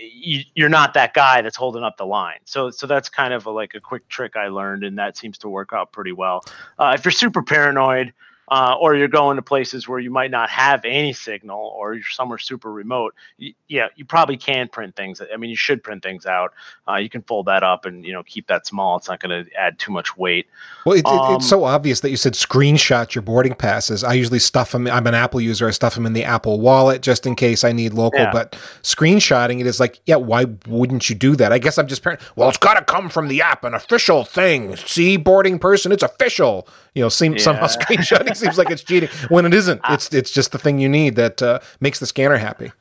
you, 0.55 0.67
are 0.67 0.69
not 0.69 0.93
that 0.93 1.15
guy 1.15 1.41
that's 1.41 1.57
holding 1.57 1.83
up 1.83 1.97
the 1.97 2.05
line. 2.05 2.39
So 2.45 2.71
so 2.71 2.87
that's 2.87 3.09
kind 3.09 3.33
of 3.33 3.47
a, 3.47 3.51
like 3.51 3.75
a 3.75 3.81
quick 3.81 4.07
trick 4.09 4.37
i 4.37 4.49
learned 4.49 4.85
and 4.85 4.99
that 4.99 5.17
seems 5.17 5.39
to 5.39 5.49
work 5.49 5.73
out 5.73 5.91
pretty 5.91 6.13
well. 6.13 6.45
Uh, 6.79 6.93
if 6.95 7.05
you're 7.05 7.13
super 7.13 7.43
paranoid 7.43 8.13
uh, 8.53 8.77
or 8.79 8.95
you're 8.95 9.09
going 9.09 9.37
to 9.37 9.43
places 9.43 9.89
where 9.89 9.99
you 9.99 10.11
might 10.11 10.31
not 10.31 10.51
have 10.51 10.85
any 10.85 11.15
signal 11.15 11.73
or 11.75 11.95
you're 11.95 12.05
somewhere 12.05 12.37
super 12.37 12.71
remote 12.71 13.15
you, 13.39 13.55
yeah 13.67 13.89
you 13.97 14.05
probably 14.05 14.37
can 14.37 14.69
print 14.69 14.95
things. 14.95 15.23
I 15.33 15.39
mean 15.39 15.49
you 15.49 15.57
should 15.57 15.83
print 15.83 16.03
things 16.03 16.27
out. 16.27 16.53
Uh, 16.87 16.97
you 16.97 17.09
can 17.09 17.23
fold 17.23 17.47
that 17.47 17.63
up 17.63 17.87
and 17.87 18.05
you 18.05 18.13
know 18.13 18.23
keep 18.23 18.49
that 18.49 18.67
small. 18.67 18.99
It's 18.99 19.09
not 19.09 19.21
going 19.21 19.47
to 19.47 19.51
add 19.55 19.79
too 19.79 19.91
much 19.91 20.19
weight. 20.19 20.47
Well 20.85 20.97
it, 20.97 21.07
um, 21.07 21.37
it's 21.37 21.49
so 21.49 21.65
obvious 21.65 22.01
that 22.01 22.11
you 22.11 22.19
said 22.19 22.35
screenshot 22.35 23.15
your 23.15 23.23
boarding 23.23 23.55
passes. 23.55 24.05
I 24.05 24.13
usually 24.13 24.39
stuff 24.39 24.73
them 24.73 24.87
i'm 24.87 25.07
an 25.07 25.15
apple 25.15 25.41
user 25.41 25.67
i 25.67 25.71
stuff 25.71 25.95
them 25.95 26.05
in 26.05 26.13
the 26.13 26.25
apple 26.25 26.61
wallet 26.61 27.01
just 27.01 27.27
in 27.27 27.35
case 27.35 27.65
i 27.65 27.73
need 27.73 27.93
local 27.93 28.21
yeah. 28.21 28.33
but 28.33 28.53
screenshotting 28.83 29.61
it 29.61 29.67
is 29.67 29.81
like 29.81 30.01
yeah 30.05 30.17
why 30.17 30.45
wouldn't 30.67 31.09
you 31.09 31.17
do 31.17 31.37
that? 31.37 31.53
I 31.53 31.59
guess 31.59 31.79
i'm 31.79 31.87
just 31.87 32.03
parent 32.03 32.21
well 32.37 32.49
it's 32.49 32.59
got 32.59 32.75
to 32.75 32.85
come 32.85 33.09
from 33.09 33.29
the 33.29 33.41
app 33.41 33.65
an 33.65 33.75
official 33.75 34.25
thing. 34.25 34.77
See 34.77 35.17
boarding 35.17 35.59
person 35.59 35.93
it's 35.93 36.03
official. 36.03 36.69
You 36.95 37.03
know 37.03 37.09
seem, 37.09 37.35
yeah. 37.35 37.39
somehow 37.39 37.67
screenshotting 37.67 38.37
seems 38.43 38.59
like 38.59 38.71
it's 38.71 38.83
cheating 38.83 39.09
when 39.29 39.47
it 39.47 39.55
isn't. 39.55 39.81
It's 39.89 40.13
it's 40.13 40.31
just 40.31 40.53
the 40.53 40.59
thing 40.59 40.79
you 40.79 40.89
need 40.89 41.17
that 41.17 41.43
uh, 41.43 41.61
makes 41.81 41.99
the 41.99 42.07
scanner 42.07 42.37
happy. 42.37 42.73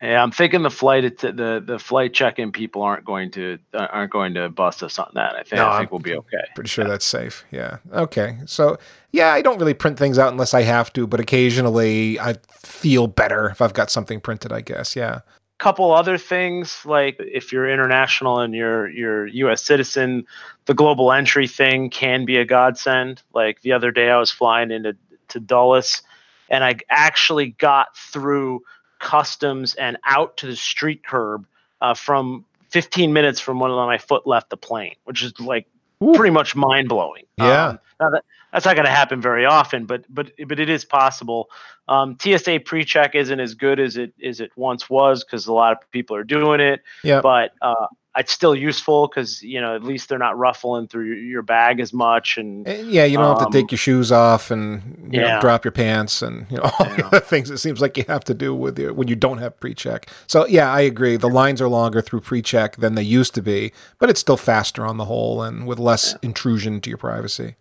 Yeah, 0.00 0.22
I'm 0.22 0.30
thinking 0.30 0.62
the 0.62 0.70
flight 0.70 1.18
the 1.18 1.62
the 1.64 1.78
flight 1.78 2.14
check-in 2.14 2.52
people 2.52 2.82
aren't 2.82 3.04
going 3.04 3.32
to 3.32 3.58
uh, 3.74 3.88
aren't 3.90 4.12
going 4.12 4.34
to 4.34 4.48
bust 4.48 4.82
us 4.82 4.98
on 4.98 5.10
that. 5.14 5.34
I 5.34 5.42
think 5.42 5.56
no, 5.56 5.68
I 5.68 5.78
think 5.78 5.90
we'll 5.90 5.98
be 5.98 6.14
okay. 6.14 6.44
Pretty 6.54 6.68
sure 6.68 6.84
yeah. 6.84 6.90
that's 6.90 7.04
safe. 7.04 7.44
Yeah. 7.50 7.78
Okay. 7.92 8.38
So 8.46 8.78
yeah, 9.10 9.32
I 9.32 9.42
don't 9.42 9.58
really 9.58 9.74
print 9.74 9.98
things 9.98 10.18
out 10.18 10.30
unless 10.30 10.54
I 10.54 10.62
have 10.62 10.92
to, 10.92 11.06
but 11.06 11.18
occasionally 11.18 12.20
I 12.20 12.36
feel 12.50 13.08
better 13.08 13.48
if 13.48 13.60
I've 13.60 13.74
got 13.74 13.90
something 13.90 14.20
printed. 14.20 14.52
I 14.52 14.60
guess. 14.60 14.94
Yeah 14.94 15.20
couple 15.58 15.92
other 15.92 16.16
things 16.16 16.86
like 16.86 17.16
if 17.18 17.52
you're 17.52 17.68
international 17.68 18.38
and 18.38 18.54
you're 18.54 18.88
you're 18.88 19.26
US 19.26 19.62
citizen, 19.62 20.24
the 20.66 20.74
global 20.74 21.12
entry 21.12 21.48
thing 21.48 21.90
can 21.90 22.24
be 22.24 22.36
a 22.36 22.44
godsend. 22.44 23.22
Like 23.34 23.60
the 23.62 23.72
other 23.72 23.90
day 23.90 24.08
I 24.08 24.18
was 24.18 24.30
flying 24.30 24.70
into 24.70 24.96
to 25.28 25.40
Dulles 25.40 26.02
and 26.50 26.64
I 26.64 26.76
actually 26.88 27.50
got 27.50 27.96
through 27.96 28.62
customs 28.98 29.74
and 29.74 29.96
out 30.04 30.38
to 30.38 30.46
the 30.46 30.56
street 30.56 31.04
curb 31.06 31.46
uh, 31.80 31.94
from 31.94 32.44
15 32.70 33.12
minutes 33.12 33.40
from 33.40 33.60
when 33.60 33.70
my 33.70 33.98
foot 33.98 34.26
left 34.26 34.50
the 34.50 34.56
plane, 34.56 34.94
which 35.04 35.22
is 35.22 35.38
like 35.40 35.66
Ooh. 36.02 36.12
pretty 36.14 36.32
much 36.32 36.56
mind 36.56 36.88
blowing. 36.88 37.24
Yeah. 37.36 37.68
Um, 37.68 37.78
that, 38.00 38.24
that's 38.52 38.64
not 38.64 38.76
going 38.76 38.86
to 38.86 38.92
happen 38.92 39.20
very 39.20 39.44
often, 39.44 39.84
but 39.86 40.04
but 40.08 40.32
but 40.46 40.58
it 40.58 40.70
is 40.70 40.84
possible. 40.84 41.50
Um, 41.86 42.16
TSA 42.20 42.60
pre-check 42.60 43.14
isn't 43.14 43.40
as 43.40 43.54
good 43.54 43.78
as 43.78 43.96
it 43.96 44.14
as 44.24 44.40
it 44.40 44.52
once 44.56 44.88
was 44.88 45.24
because 45.24 45.46
a 45.46 45.52
lot 45.52 45.72
of 45.72 45.90
people 45.90 46.16
are 46.16 46.24
doing 46.24 46.60
it. 46.60 46.82
Yeah. 47.04 47.20
But 47.20 47.52
uh, 47.60 47.86
it's 48.18 48.32
still 48.32 48.54
useful 48.54 49.06
because 49.06 49.42
you 49.42 49.60
know 49.60 49.74
at 49.74 49.82
least 49.82 50.08
they're 50.08 50.18
not 50.18 50.36
ruffling 50.36 50.88
through 50.88 51.14
your 51.14 51.42
bag 51.42 51.80
as 51.80 51.92
much 51.92 52.36
and, 52.36 52.66
and 52.66 52.90
yeah 52.90 53.04
you 53.04 53.16
don't 53.16 53.26
um, 53.26 53.38
have 53.38 53.48
to 53.48 53.52
take 53.52 53.64
um, 53.64 53.68
your 53.70 53.78
shoes 53.78 54.10
off 54.10 54.50
and 54.50 55.10
you 55.12 55.20
yeah. 55.20 55.34
know 55.34 55.40
drop 55.40 55.64
your 55.64 55.72
pants 55.72 56.20
and 56.20 56.46
you 56.50 56.56
know 56.56 56.64
all 56.78 56.86
yeah. 56.86 56.96
the 56.96 57.06
other 57.06 57.20
things 57.20 57.50
it 57.50 57.58
seems 57.58 57.80
like 57.80 57.96
you 57.96 58.04
have 58.08 58.24
to 58.24 58.34
do 58.34 58.54
with 58.54 58.78
your 58.78 58.92
when 58.92 59.08
you 59.08 59.16
don't 59.16 59.38
have 59.38 59.58
pre-check 59.60 60.10
so 60.26 60.46
yeah 60.46 60.72
i 60.72 60.80
agree 60.80 61.16
the 61.16 61.28
lines 61.28 61.62
are 61.62 61.68
longer 61.68 62.00
through 62.00 62.20
pre-check 62.20 62.76
than 62.76 62.94
they 62.94 63.02
used 63.02 63.34
to 63.34 63.42
be 63.42 63.72
but 63.98 64.10
it's 64.10 64.20
still 64.20 64.36
faster 64.36 64.84
on 64.84 64.96
the 64.96 65.04
whole 65.04 65.42
and 65.42 65.66
with 65.66 65.78
less 65.78 66.12
yeah. 66.12 66.28
intrusion 66.28 66.80
to 66.80 66.90
your 66.90 66.98
privacy 66.98 67.54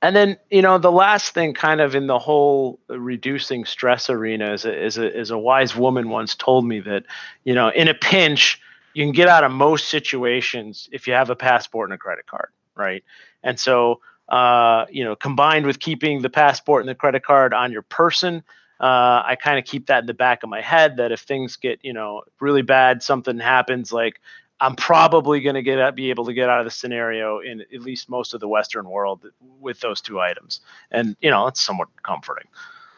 and 0.00 0.16
then 0.16 0.36
you 0.50 0.62
know 0.62 0.78
the 0.78 0.92
last 0.92 1.34
thing 1.34 1.54
kind 1.54 1.80
of 1.80 1.94
in 1.94 2.06
the 2.06 2.18
whole 2.18 2.80
reducing 2.88 3.64
stress 3.64 4.08
arena 4.08 4.52
is 4.52 4.64
a, 4.64 4.84
is 4.84 4.98
a, 4.98 5.18
is 5.18 5.30
a 5.30 5.38
wise 5.38 5.76
woman 5.76 6.08
once 6.08 6.34
told 6.34 6.66
me 6.66 6.80
that 6.80 7.04
you 7.44 7.54
know 7.54 7.68
in 7.68 7.88
a 7.88 7.94
pinch 7.94 8.60
you 8.94 9.04
can 9.04 9.12
get 9.12 9.28
out 9.28 9.44
of 9.44 9.52
most 9.52 9.88
situations 9.88 10.88
if 10.92 11.06
you 11.06 11.12
have 11.12 11.30
a 11.30 11.36
passport 11.36 11.88
and 11.90 11.94
a 11.94 11.98
credit 11.98 12.26
card 12.26 12.50
right 12.76 13.04
and 13.42 13.58
so 13.58 14.00
uh, 14.28 14.86
you 14.90 15.04
know 15.04 15.14
combined 15.16 15.66
with 15.66 15.78
keeping 15.78 16.22
the 16.22 16.30
passport 16.30 16.82
and 16.82 16.88
the 16.88 16.94
credit 16.94 17.24
card 17.24 17.52
on 17.52 17.72
your 17.72 17.82
person 17.82 18.42
uh, 18.82 19.22
I 19.24 19.36
kind 19.40 19.60
of 19.60 19.64
keep 19.64 19.86
that 19.86 20.00
in 20.00 20.06
the 20.06 20.14
back 20.14 20.42
of 20.42 20.48
my 20.48 20.60
head 20.60 20.96
that 20.96 21.12
if 21.12 21.20
things 21.20 21.54
get 21.54 21.78
you 21.82 21.92
know 21.92 22.22
really 22.40 22.62
bad, 22.62 23.00
something 23.02 23.38
happens 23.38 23.92
like 23.92 24.20
I'm 24.58 24.74
probably 24.74 25.40
going 25.40 25.54
to 25.54 25.62
get 25.62 25.94
be 25.94 26.10
able 26.10 26.24
to 26.26 26.32
get 26.32 26.48
out 26.48 26.58
of 26.58 26.64
the 26.64 26.70
scenario 26.72 27.38
in 27.38 27.60
at 27.60 27.80
least 27.80 28.08
most 28.08 28.34
of 28.34 28.40
the 28.40 28.48
Western 28.48 28.88
world 28.88 29.24
with 29.60 29.78
those 29.80 30.00
two 30.00 30.20
items, 30.20 30.60
and 30.90 31.16
you 31.20 31.30
know 31.30 31.46
it's 31.46 31.62
somewhat 31.62 31.88
comforting. 32.02 32.48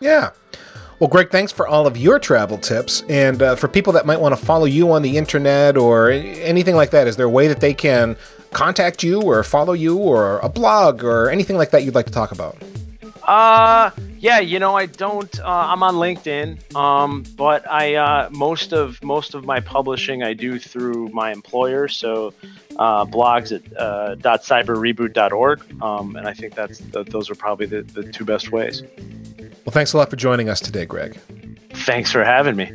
Yeah. 0.04 0.32
Well, 1.00 1.08
Greg, 1.08 1.30
thanks 1.30 1.50
for 1.50 1.66
all 1.66 1.86
of 1.86 1.96
your 1.96 2.18
travel 2.18 2.58
tips. 2.58 3.02
And 3.08 3.42
uh, 3.42 3.56
for 3.56 3.68
people 3.68 3.94
that 3.94 4.04
might 4.04 4.20
want 4.20 4.38
to 4.38 4.44
follow 4.44 4.66
you 4.66 4.92
on 4.92 5.00
the 5.00 5.16
internet 5.16 5.78
or 5.78 6.10
anything 6.10 6.76
like 6.76 6.90
that, 6.90 7.06
is 7.06 7.16
there 7.16 7.24
a 7.24 7.30
way 7.30 7.48
that 7.48 7.60
they 7.60 7.72
can 7.72 8.16
contact 8.52 9.02
you 9.02 9.22
or 9.22 9.42
follow 9.42 9.72
you 9.72 9.96
or 9.96 10.40
a 10.40 10.48
blog 10.50 11.02
or 11.02 11.30
anything 11.30 11.56
like 11.56 11.70
that 11.70 11.84
you'd 11.84 11.94
like 11.94 12.04
to 12.04 12.12
talk 12.12 12.32
about? 12.32 12.58
Uh, 13.22 13.90
yeah, 14.18 14.40
you 14.40 14.58
know, 14.58 14.76
I 14.76 14.84
don't. 14.84 15.40
Uh, 15.40 15.46
I'm 15.46 15.82
on 15.82 15.94
LinkedIn, 15.94 16.76
um, 16.76 17.24
but 17.36 17.66
I 17.70 17.94
uh, 17.94 18.28
most 18.30 18.74
of 18.74 19.02
most 19.02 19.32
of 19.34 19.46
my 19.46 19.60
publishing 19.60 20.22
I 20.22 20.34
do 20.34 20.58
through 20.58 21.08
my 21.08 21.32
employer. 21.32 21.88
So 21.88 22.34
uh, 22.76 23.06
blogs 23.06 23.50
at 23.52 23.62
uh, 23.78 24.16
.cyberreboot.org, 24.16 25.82
um, 25.82 26.16
and 26.16 26.28
I 26.28 26.34
think 26.34 26.54
that's 26.54 26.80
those 26.90 27.30
are 27.30 27.34
probably 27.34 27.64
the, 27.64 27.80
the 27.80 28.12
two 28.12 28.26
best 28.26 28.52
ways. 28.52 28.82
Well, 29.64 29.72
thanks 29.72 29.94
a 29.94 29.96
lot 29.96 30.10
for 30.10 30.16
joining 30.16 30.48
us 30.48 30.60
today, 30.60 30.84
Greg. 30.84 31.18
Thanks 31.72 32.12
for 32.12 32.22
having 32.22 32.56
me. 32.56 32.72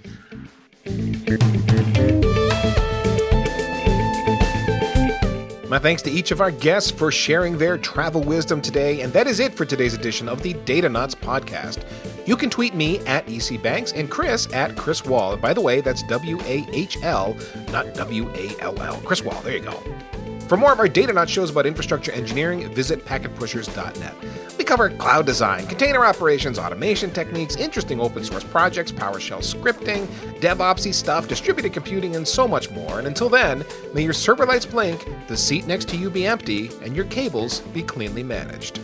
My 5.70 5.78
thanks 5.78 6.02
to 6.02 6.10
each 6.10 6.32
of 6.32 6.42
our 6.42 6.50
guests 6.50 6.90
for 6.90 7.12
sharing 7.12 7.56
their 7.60 7.78
travel 7.78 8.24
wisdom 8.24 8.60
today. 8.60 9.02
And 9.02 9.14
that 9.14 9.28
is 9.28 9.40
it 9.40 9.54
for 9.54 9.66
today's 9.66 9.94
edition 9.94 10.28
of 10.28 10.42
the 10.42 10.56
Datanauts 10.56 11.14
podcast. 11.14 11.86
You 12.28 12.36
can 12.36 12.50
tweet 12.50 12.74
me 12.74 12.98
at 13.06 13.30
EC 13.30 13.62
Banks 13.62 13.92
and 13.92 14.10
Chris 14.10 14.52
at 14.52 14.76
Chris 14.76 15.06
Wahl. 15.06 15.34
And 15.34 15.42
by 15.42 15.54
the 15.54 15.62
way, 15.62 15.82
that's 15.82 16.02
W 16.04 16.40
A 16.42 16.66
H 16.74 16.98
L, 17.04 17.38
not 17.72 17.94
W 17.94 18.28
A 18.32 18.60
L 18.62 18.82
L. 18.82 19.00
Chris 19.06 19.24
Wahl, 19.24 19.40
there 19.44 19.58
you 19.58 19.64
go. 19.64 19.80
For 20.50 20.58
more 20.58 20.74
of 20.74 20.80
our 20.80 20.88
Datanauts 20.88 21.28
shows 21.28 21.52
about 21.52 21.68
infrastructure 21.68 22.12
engineering, 22.12 22.74
visit 22.74 23.06
packetpushers.net. 23.06 24.16
We 24.58 24.64
cover 24.64 24.90
cloud 24.90 25.28
design, 25.28 25.68
container 25.68 26.04
operations, 26.04 26.58
automation 26.58 27.12
techniques, 27.12 27.56
interesting 27.56 28.00
open 28.00 28.24
source 28.24 28.44
projects, 28.46 28.92
PowerShell 28.92 29.44
scripting, 29.44 30.08
DevOpsy 30.40 30.92
stuff, 30.92 31.28
distributed 31.28 31.72
computing, 31.72 32.16
and 32.16 32.28
so 32.28 32.48
much 32.48 32.72
more. 32.72 32.98
And 32.98 33.06
until 33.08 33.30
then, 33.30 33.64
may 33.94 34.02
your 34.02 34.14
server 34.14 34.48
lights 34.48 34.66
blink, 34.66 35.08
the 35.28 35.38
seat 35.38 35.68
next 35.68 35.88
to 35.90 35.98
you 35.98 36.10
be 36.10 36.26
empty, 36.26 36.72
and 36.82 36.96
your 36.96 37.06
cables 37.06 37.60
be 37.60 37.84
cleanly 37.84 38.24
managed. 38.24 38.80